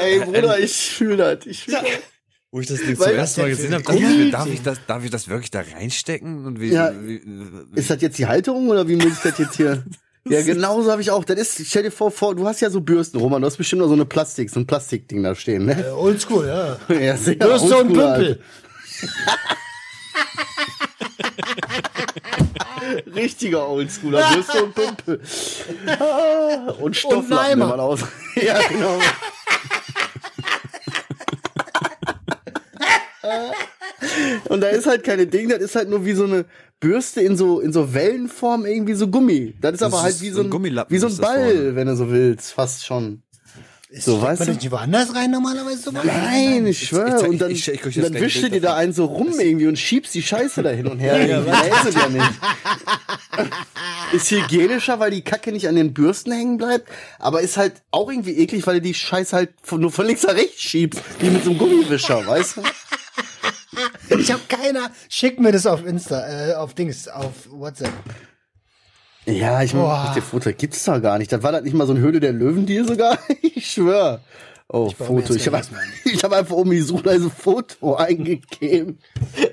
Ey, 0.00 0.20
Bruder, 0.20 0.58
ich 0.58 0.72
fühl 0.74 1.16
das. 1.16 1.46
Ich 1.46 1.64
fühl 1.64 1.74
das. 1.74 1.82
Wo 2.50 2.60
ich 2.60 2.66
das 2.66 2.78
Ding 2.80 2.98
Weil- 2.98 3.08
zum 3.10 3.16
ersten 3.16 3.40
Mal 3.42 3.50
gesehen 3.50 3.74
habe, 3.74 3.82
dachte 3.84 4.30
darf 4.30 4.46
ich 4.48 4.62
das, 4.62 4.78
darf 4.86 5.04
ich 5.04 5.10
das 5.10 5.28
wirklich 5.28 5.50
da 5.50 5.60
reinstecken? 5.60 6.46
Und 6.46 6.60
wie, 6.60 6.68
Ja. 6.70 6.92
wie, 7.02 7.20
Ist 7.74 7.90
das 7.90 8.00
jetzt 8.00 8.18
die 8.18 8.26
Halterung 8.26 8.68
oder 8.68 8.88
wie 8.88 8.96
muss 8.96 9.06
ich 9.12 9.18
das 9.22 9.38
jetzt 9.38 9.56
hier? 9.56 9.84
Ja, 10.30 10.42
genau 10.42 10.82
so 10.82 10.90
habe 10.90 11.02
ich 11.02 11.10
auch. 11.10 11.24
Das 11.24 11.38
ist, 11.38 11.66
stell 11.66 11.84
dir 11.84 11.90
vor, 11.90 12.10
vor, 12.10 12.34
du 12.34 12.46
hast 12.46 12.60
ja 12.60 12.70
so 12.70 12.80
Bürsten, 12.80 13.18
Roman, 13.18 13.40
du 13.40 13.46
hast 13.46 13.56
bestimmt 13.56 13.80
noch 13.80 13.88
so 13.88 13.94
eine 13.94 14.04
Plastik, 14.04 14.50
so 14.50 14.60
ein 14.60 14.66
Plastikding 14.66 15.22
da 15.22 15.34
stehen, 15.34 15.66
ne? 15.66 15.86
Äh, 15.86 15.90
Oldschool, 15.90 16.46
ja. 16.46 16.76
Ja, 16.94 17.16
sehr 17.16 17.36
Bürste 17.36 17.76
und. 17.76 17.92
Pümpel. 17.92 18.40
Richtiger 23.14 23.68
Oldschooler, 23.68 24.30
Bürste 24.32 24.64
und 24.64 24.74
Pümpel. 24.74 25.20
Ah, 25.98 26.72
und 26.80 26.96
Stofflappen, 26.96 27.58
man 27.58 27.80
aus. 27.80 28.00
Ja, 28.34 28.58
genau. 28.68 28.98
Und 34.48 34.60
da 34.60 34.68
ist 34.68 34.86
halt 34.86 35.04
keine 35.04 35.26
Ding, 35.26 35.48
das 35.48 35.58
ist 35.58 35.74
halt 35.74 35.88
nur 35.88 36.04
wie 36.04 36.14
so 36.14 36.24
eine 36.24 36.44
Bürste 36.80 37.20
in 37.20 37.36
so, 37.36 37.60
in 37.60 37.72
so 37.72 37.92
Wellenform, 37.94 38.64
irgendwie 38.66 38.94
so 38.94 39.08
Gummi. 39.08 39.54
Das 39.60 39.72
ist 39.72 39.82
Das 39.82 39.92
aber 39.92 40.02
halt 40.02 40.14
ist 40.14 40.22
wie 40.22 40.30
so 40.30 40.42
so 40.48 40.56
ein 40.58 40.86
wie 40.88 40.98
so 40.98 41.06
ein 41.06 41.12
ist 41.12 41.20
Ball, 41.20 41.52
vorne. 41.54 41.74
wenn 41.76 41.86
du 41.88 41.96
so 41.96 42.10
willst, 42.10 42.52
fast 42.52 42.86
schon. 42.86 43.22
So, 43.90 44.18
Steckt 44.18 44.22
weißt 44.22 44.38
man 44.40 44.48
du? 44.48 44.54
nicht 44.56 44.70
woanders 44.70 45.14
rein 45.14 45.30
normalerweise? 45.30 45.78
So 45.78 45.90
Nein, 45.92 46.66
ich 46.66 46.88
schwöre. 46.88 47.08
ich 47.08 47.14
zeig- 47.22 47.28
und 47.30 47.38
dann, 47.40 47.50
ich- 47.50 47.66
ich- 47.68 47.86
ich- 47.86 47.94
dann 48.02 48.12
wischst 48.12 48.42
du 48.42 48.50
dir 48.50 48.60
da 48.60 48.76
einen 48.76 48.92
so 48.92 49.06
rum 49.06 49.32
irgendwie 49.40 49.66
und 49.66 49.78
schiebst 49.78 50.14
die 50.14 50.22
Scheiße 50.22 50.62
da 50.62 50.68
hin 50.68 50.86
und 50.88 50.98
her. 50.98 51.16
ja, 51.26 51.40
ja, 51.40 51.42
ja 51.42 52.08
nicht. 52.10 52.30
Ist 54.12 54.30
hygienischer, 54.30 55.00
weil 55.00 55.10
die 55.10 55.22
Kacke 55.22 55.52
nicht 55.52 55.68
an 55.68 55.74
den 55.74 55.94
Bürsten 55.94 56.32
hängen 56.32 56.58
bleibt, 56.58 56.88
aber 57.18 57.40
ist 57.40 57.56
halt 57.56 57.74
auch 57.90 58.10
irgendwie 58.10 58.36
eklig, 58.38 58.66
weil 58.66 58.74
du 58.76 58.82
die 58.82 58.94
Scheiße 58.94 59.34
halt 59.34 59.50
von, 59.62 59.80
nur 59.80 59.90
von 59.90 60.06
links 60.06 60.22
nach 60.22 60.34
rechts 60.34 60.60
schiebst, 60.60 61.00
wie 61.20 61.30
mit 61.30 61.44
so 61.44 61.50
einem 61.50 61.58
Gummiwischer, 61.58 62.26
weißt 62.26 62.58
du? 62.58 62.62
Ich 64.18 64.32
habe 64.32 64.42
keiner. 64.48 64.90
Schick 65.08 65.40
mir 65.40 65.52
das 65.52 65.66
auf 65.66 65.84
Insta, 65.84 66.48
äh, 66.50 66.54
auf 66.54 66.74
Dings, 66.74 67.08
auf 67.08 67.32
WhatsApp. 67.50 67.92
Ja, 69.26 69.62
ich 69.62 69.74
mach 69.74 70.14
dir 70.14 70.22
Foto, 70.22 70.50
gibt's 70.52 70.84
da 70.84 70.98
gar 70.98 71.18
nicht. 71.18 71.30
Das 71.30 71.42
war 71.42 71.52
das 71.52 71.62
nicht 71.62 71.74
mal 71.74 71.86
so 71.86 71.92
ein 71.92 71.98
Höhle 71.98 72.18
der 72.20 72.32
Löwen-Deal 72.32 72.86
sogar? 72.86 73.18
Ich 73.42 73.72
schwör. 73.72 74.20
Oh, 74.68 74.86
mir 74.86 75.06
Foto. 75.06 75.34
Ich 75.34 75.46
habe 75.46 75.60
ich 76.04 76.22
hab 76.22 76.32
einfach 76.32 76.54
um 76.56 76.70
die 76.70 76.80
Suchleise 76.80 77.30
Foto 77.30 77.94
eingegeben. 77.96 78.98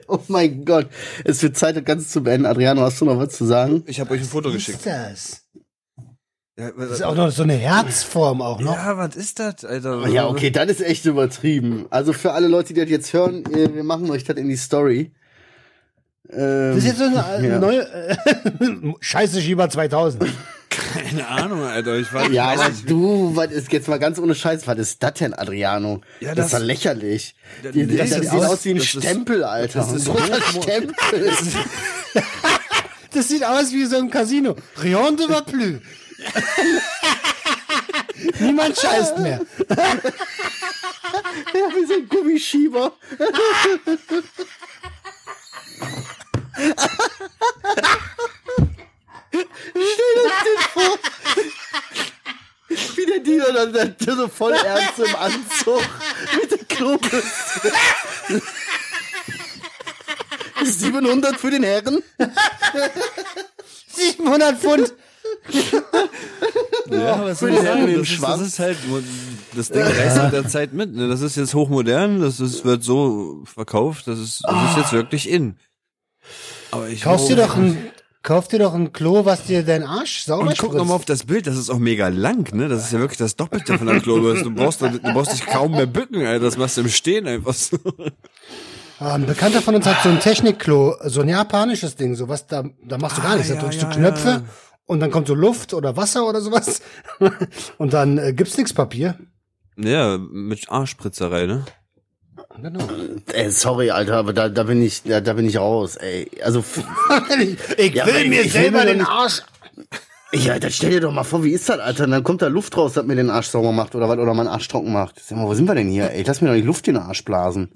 Oh 0.08 0.20
mein 0.28 0.64
Gott. 0.66 0.88
Es 1.24 1.42
wird 1.42 1.58
Zeit, 1.58 1.76
das 1.76 1.84
Ganze 1.84 2.08
zu 2.08 2.22
beenden. 2.22 2.46
Adriano, 2.46 2.82
hast 2.82 3.02
du 3.02 3.06
noch 3.06 3.18
was 3.18 3.34
zu 3.34 3.46
sagen? 3.46 3.84
ich 3.88 4.00
habe 4.00 4.14
euch 4.14 4.22
ein 4.22 4.28
Foto 4.28 4.50
Was 4.50 4.56
geschickt. 4.56 4.78
ist 4.78 4.86
das? 4.86 5.42
Ja, 6.58 6.72
Das 6.72 6.90
ist 6.92 7.04
auch 7.04 7.16
noch 7.16 7.32
so 7.32 7.44
eine 7.44 7.54
Herzform 7.56 8.42
auch 8.42 8.60
noch. 8.62 8.76
ja, 8.76 8.98
was 8.98 9.16
ist 9.18 9.40
das, 9.40 9.66
Alter? 9.66 10.08
Ja, 10.08 10.28
okay, 10.28 10.52
das 10.52 10.68
ist 10.70 10.82
echt 10.82 11.06
übertrieben. 11.06 11.86
Also 11.90 12.14
für 12.14 12.32
alle 12.32 12.48
Leute, 12.48 12.74
die 12.74 12.80
das 12.80 12.90
jetzt 12.90 13.12
hören, 13.12 13.44
äh, 13.54 13.74
wir 13.74 13.84
machen 13.84 14.10
euch 14.10 14.24
das 14.24 14.38
in 14.38 14.48
die 14.48 14.56
Story. 14.56 15.12
Ähm, 16.30 16.70
Das 16.70 16.78
ist 16.78 16.86
jetzt 16.86 16.98
so 17.00 17.04
eine 17.06 17.26
äh, 17.46 17.50
Ja. 17.50 17.60
neue 17.60 17.82
äh, 17.82 18.16
Scheiße 19.02 19.42
Schieber 19.42 19.70
2000. 19.70 20.26
Keine 20.70 21.28
Ahnung, 21.28 21.62
Alter. 21.64 21.98
Ich 22.00 22.12
war, 22.14 22.30
Ja, 22.32 22.52
aber 22.54 22.70
du, 22.86 23.36
was 23.36 23.52
ist 23.52 23.72
jetzt 23.74 23.88
mal 23.90 24.00
ganz 24.00 24.18
ohne 24.18 24.34
Scheiß, 24.36 24.66
was 24.66 24.78
ist 24.78 25.04
das 25.04 25.14
denn, 25.16 25.34
Adriano? 25.34 26.02
Ja, 26.22 26.30
das, 26.36 26.38
das- 26.38 26.46
ist 26.48 26.54
doch 26.54 26.66
lächerlich. 26.66 27.36
Ja, 27.64 27.72
Die, 27.72 27.84
nee, 27.86 27.98
das, 27.98 28.10
das 28.12 28.20
sieht 28.22 28.34
ist- 28.34 28.46
aus 28.46 28.66
wie 28.66 28.70
ein 28.72 28.78
das 28.78 28.86
ist- 28.86 29.04
Stempel, 29.04 29.44
Alter. 29.44 29.80
das 29.80 29.92
ist 29.94 30.10
ein 30.10 30.62
Stempel. 30.62 31.32
Das 33.14 33.30
sieht 33.30 33.46
aus 33.46 33.72
wie 33.72 33.86
so 33.86 33.96
ein 33.98 34.10
Casino. 34.10 34.56
Rien 34.82 35.16
de 35.16 35.30
va 35.30 35.40
plus. 35.42 35.80
Niemand 38.40 38.78
scheißt 38.78 39.18
mehr. 39.20 39.42
Ja, 41.54 41.68
wie 41.76 41.86
so 41.86 41.94
ein 41.94 42.10
Gummischieber. 42.10 42.92
Stell 43.24 43.32
dir 50.44 50.60
vor. 50.74 50.98
Wie 52.68 53.06
der 53.06 53.20
Diener 53.20 53.68
dann 53.68 53.96
so 54.00 54.28
voll 54.28 54.54
ernst 54.54 54.98
im 55.00 55.16
Anzug 55.16 55.82
mit 56.42 56.52
der 56.52 56.66
Klobürste. 56.66 57.72
700 60.64 61.40
für 61.40 61.52
den 61.52 61.64
Herren? 61.64 62.04
700 63.88 64.60
Pfund. 64.60 64.94
Ja, 66.92 67.24
was 67.26 67.40
soll 67.40 67.50
ich 67.52 67.60
sagen? 67.62 67.88
Das 67.98 68.10
ist, 68.10 68.22
das 68.24 68.42
ist 68.42 68.60
halt, 68.60 68.78
das 69.56 69.70
Ding 69.70 69.82
reißt 69.82 70.24
mit 70.24 70.34
der 70.34 70.48
Zeit 70.48 70.74
mit. 70.74 70.94
Ne? 70.94 71.08
Das 71.08 71.22
ist 71.22 71.36
jetzt 71.36 71.54
hochmodern, 71.54 72.22
das 72.22 72.40
ist, 72.40 72.64
wird 72.64 72.84
so 72.84 73.42
verkauft, 73.46 74.08
das 74.08 74.20
ist, 74.20 74.44
das 74.44 74.72
ist 74.72 74.78
jetzt 74.78 74.94
wirklich 74.94 75.30
in. 75.30 75.58
Aber 76.72 76.88
ich 76.88 77.02
Kaufst 77.02 77.30
dir 77.30 77.36
doch 77.36 77.56
ein, 77.58 77.92
kauf 78.22 78.48
dir 78.48 78.60
doch 78.60 78.74
ein 78.74 78.94
Klo, 78.94 79.26
was 79.26 79.44
dir 79.46 79.64
deinen 79.64 79.84
Arsch 79.84 80.26
sauber 80.26 80.50
Und 80.50 80.58
guck 80.58 80.74
nochmal 80.74 80.96
auf 80.96 81.06
das 81.06 81.24
Bild, 81.24 81.48
das 81.48 81.58
ist 81.58 81.70
auch 81.70 81.80
mega 81.80 82.10
lang, 82.10 82.54
ne? 82.56 82.68
Das 82.68 82.84
ist 82.86 82.94
ja 82.94 83.00
wirklich 83.00 83.18
das 83.18 83.36
Doppelte 83.36 83.78
von 83.78 83.88
der 83.88 84.00
Klobürste. 84.00 84.46
Du 84.46 84.54
brauchst, 84.54 84.82
du 84.82 84.90
brauchst 85.00 85.34
dich 85.34 85.46
kaum 85.46 85.72
mehr 85.72 85.88
bücken, 85.88 86.26
Alter. 86.26 86.46
Das 86.46 86.58
machst 86.58 86.78
du 86.78 86.82
im 86.82 86.90
Stehen 86.90 87.28
einfach 87.28 87.54
so. 87.54 87.78
Ah, 89.00 89.16
Ein 89.16 89.26
Bekannter 89.26 89.62
von 89.62 89.76
uns 89.76 89.86
hat 89.86 90.04
so 90.04 90.10
ein 90.10 90.20
Technikklo, 90.20 90.96
so 91.06 91.22
ein 91.22 91.30
japanisches 91.30 91.96
Ding, 91.96 92.16
so 92.16 92.30
was 92.30 92.48
da, 92.48 92.64
da 92.84 92.98
machst 92.98 93.18
du 93.18 93.22
gar 93.22 93.32
Ah, 93.32 93.36
nichts. 93.36 93.50
Da 93.50 93.56
drückst 93.60 93.82
ja, 93.82 93.90
du 93.90 93.96
Knöpfe 93.98 94.30
ja. 94.30 94.42
Und 94.86 95.00
dann 95.00 95.12
kommt 95.12 95.28
so 95.28 95.36
Luft 95.36 95.74
oder 95.74 95.96
Wasser 95.98 96.28
oder 96.28 96.42
sowas. 96.42 96.82
und 97.78 97.94
dann 97.94 98.18
äh, 98.18 98.34
gibt's 98.34 98.58
nix 98.58 98.74
Papier. 98.74 99.18
Ja, 99.78 100.18
mit 100.18 100.70
Arschspritzerei, 100.70 101.46
ne? 101.48 101.66
Genau. 102.62 102.88
Ey, 103.34 103.52
sorry, 103.52 103.92
Alter, 103.92 104.16
aber 104.16 104.32
da, 104.32 104.48
da 104.48 104.64
bin 104.64 104.82
ich, 104.82 105.04
da, 105.04 105.20
da 105.20 105.34
bin 105.34 105.46
ich 105.48 105.58
raus, 105.58 105.98
ey. 105.98 106.30
Also, 106.42 106.60
ich 107.78 107.94
Ja, 107.94 108.06
will 108.06 108.30
mir 108.30 108.42
ich 108.42 108.54
will 108.54 108.62
selber 108.62 108.86
den 108.86 109.00
nicht- 109.00 109.10
Arsch. 109.10 109.42
ja, 110.32 110.58
dann 110.58 110.72
stell 110.72 110.92
dir 110.92 111.02
doch 111.02 111.12
mal 111.12 111.26
vor, 111.26 111.44
wie 111.44 111.52
ist 111.52 111.68
das, 111.68 111.80
Alter? 111.80 112.06
Und 112.06 112.12
dann 112.12 112.24
kommt 112.24 112.42
da 112.42 112.48
Luft 112.48 112.78
raus, 112.78 112.94
das 112.94 113.06
mir 113.06 113.16
den 113.16 113.30
Arsch 113.30 113.48
sauber 113.48 113.74
macht 113.74 113.94
oder 113.96 114.08
was, 114.08 114.18
oder 114.18 114.34
meinen 114.34 114.48
Arsch 114.48 114.70
trocken 114.70 114.94
macht. 114.94 115.20
Sag 115.22 115.38
mal, 115.38 115.46
wo 115.46 115.54
sind 115.54 115.68
wir 115.68 115.76
denn 115.76 115.90
hier, 115.90 116.12
ey? 116.12 116.24
Lass 116.26 116.40
mir 116.42 116.48
doch 116.48 116.56
nicht 116.56 116.66
Luft 116.66 116.88
in 116.88 116.94
den 116.94 117.04
Arsch 117.04 117.26
blasen. 117.26 117.70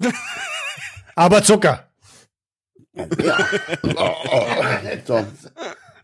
Aber 1.14 1.42
Zucker. 1.42 1.88
So. 5.06 5.26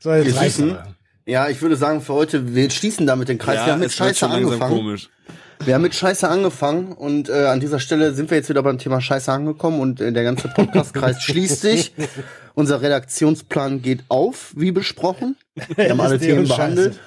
So, 0.00 0.12
jetzt 0.12 0.26
Wir 0.26 0.36
reicht's 0.36 0.58
wissen- 0.58 0.76
aber. 0.76 0.94
Ja, 1.26 1.48
ich 1.48 1.60
würde 1.60 1.74
sagen, 1.76 2.00
für 2.00 2.14
heute, 2.14 2.54
wir 2.54 2.70
schließen 2.70 3.06
damit 3.06 3.28
den 3.28 3.38
Kreis. 3.38 3.66
wir 3.66 3.72
haben 3.72 3.80
mit 3.80 3.92
Scheiße 3.92 4.28
angefangen. 4.28 4.76
komisch. 4.76 5.10
Wir 5.64 5.74
haben 5.74 5.82
mit 5.82 5.94
Scheiße 5.94 6.28
angefangen 6.28 6.92
und 6.92 7.28
äh, 7.28 7.46
an 7.46 7.58
dieser 7.60 7.80
Stelle 7.80 8.12
sind 8.12 8.30
wir 8.30 8.36
jetzt 8.36 8.48
wieder 8.48 8.62
beim 8.62 8.78
Thema 8.78 9.00
Scheiße 9.00 9.32
angekommen 9.32 9.80
und 9.80 10.00
äh, 10.00 10.12
der 10.12 10.22
ganze 10.22 10.48
Podcast-Kreis 10.48 11.20
schließt 11.22 11.62
sich. 11.62 11.94
Unser 12.54 12.80
Redaktionsplan 12.80 13.82
geht 13.82 14.04
auf, 14.08 14.52
wie 14.54 14.70
besprochen. 14.70 15.36
Wir 15.74 15.90
haben 15.90 16.00
alle 16.02 16.18
Themen 16.20 16.46
behandelt. 16.46 17.00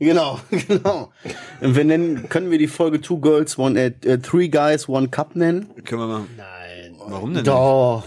Genau, 0.00 0.40
genau. 0.50 1.12
Und 1.60 1.76
wir 1.76 1.84
nennen, 1.84 2.28
können 2.28 2.50
wir 2.50 2.58
die 2.58 2.66
Folge 2.66 3.00
Two 3.00 3.20
Girls, 3.20 3.56
One, 3.58 3.78
äh, 3.78 3.92
äh, 4.04 4.18
Three 4.18 4.48
Guys, 4.48 4.88
One 4.88 5.08
Cup 5.08 5.36
nennen? 5.36 5.70
Können 5.84 6.00
wir 6.00 6.06
mal. 6.08 6.22
Nein. 6.36 6.96
Warum 7.06 7.34
denn? 7.34 7.44
Doch. 7.44 8.02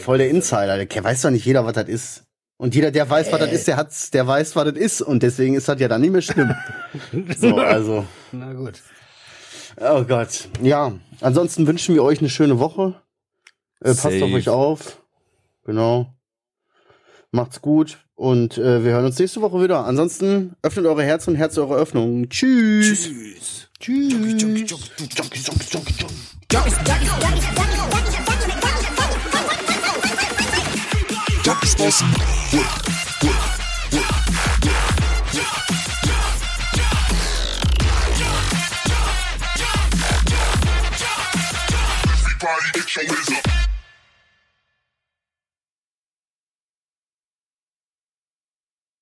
Voll 0.00 0.18
der 0.18 0.30
Insider. 0.30 0.84
Der 0.84 1.04
weiß 1.04 1.22
doch 1.22 1.30
nicht 1.30 1.44
jeder, 1.44 1.64
was 1.64 1.72
das 1.72 1.88
ist. 1.88 2.24
Und 2.56 2.74
jeder, 2.74 2.90
der 2.90 3.08
weiß, 3.08 3.32
was 3.32 3.40
das 3.40 3.52
ist, 3.52 3.66
der 3.68 3.76
hat's, 3.76 4.10
der 4.10 4.26
weiß, 4.26 4.54
was 4.54 4.64
das 4.64 4.74
ist. 4.74 5.02
Und 5.02 5.22
deswegen 5.22 5.54
ist 5.54 5.68
das 5.68 5.80
ja 5.80 5.88
dann 5.88 6.00
nicht 6.00 6.12
mehr 6.12 6.22
schlimm. 6.22 6.54
so, 7.36 7.56
also. 7.56 8.04
Na 8.32 8.52
gut. 8.52 8.80
Oh 9.80 10.04
Gott. 10.04 10.48
Ja. 10.62 10.92
Ansonsten 11.20 11.66
wünschen 11.66 11.94
wir 11.94 12.04
euch 12.04 12.20
eine 12.20 12.30
schöne 12.30 12.58
Woche. 12.58 12.94
Äh, 13.80 13.94
passt 13.94 14.22
auf 14.22 14.32
euch 14.32 14.48
auf. 14.48 15.02
Genau. 15.64 16.14
Macht's 17.32 17.60
gut. 17.60 17.98
Und 18.14 18.58
äh, 18.58 18.84
wir 18.84 18.92
hören 18.92 19.06
uns 19.06 19.18
nächste 19.18 19.40
Woche 19.40 19.60
wieder. 19.60 19.84
Ansonsten 19.84 20.54
öffnet 20.62 20.86
eure 20.86 21.02
Herzen 21.02 21.30
und 21.30 21.36
Herz 21.36 21.58
eure 21.58 21.74
Öffnung. 21.74 22.28
Tschüss. 22.28 23.08
Tschüss. 23.08 23.68
Tschüss. 23.80 24.88
explosive. 31.64 32.06
Work. 32.52 32.84
Everybody 42.12 42.70
get 42.74 42.96
your 42.96 43.06
hands. 43.06 43.53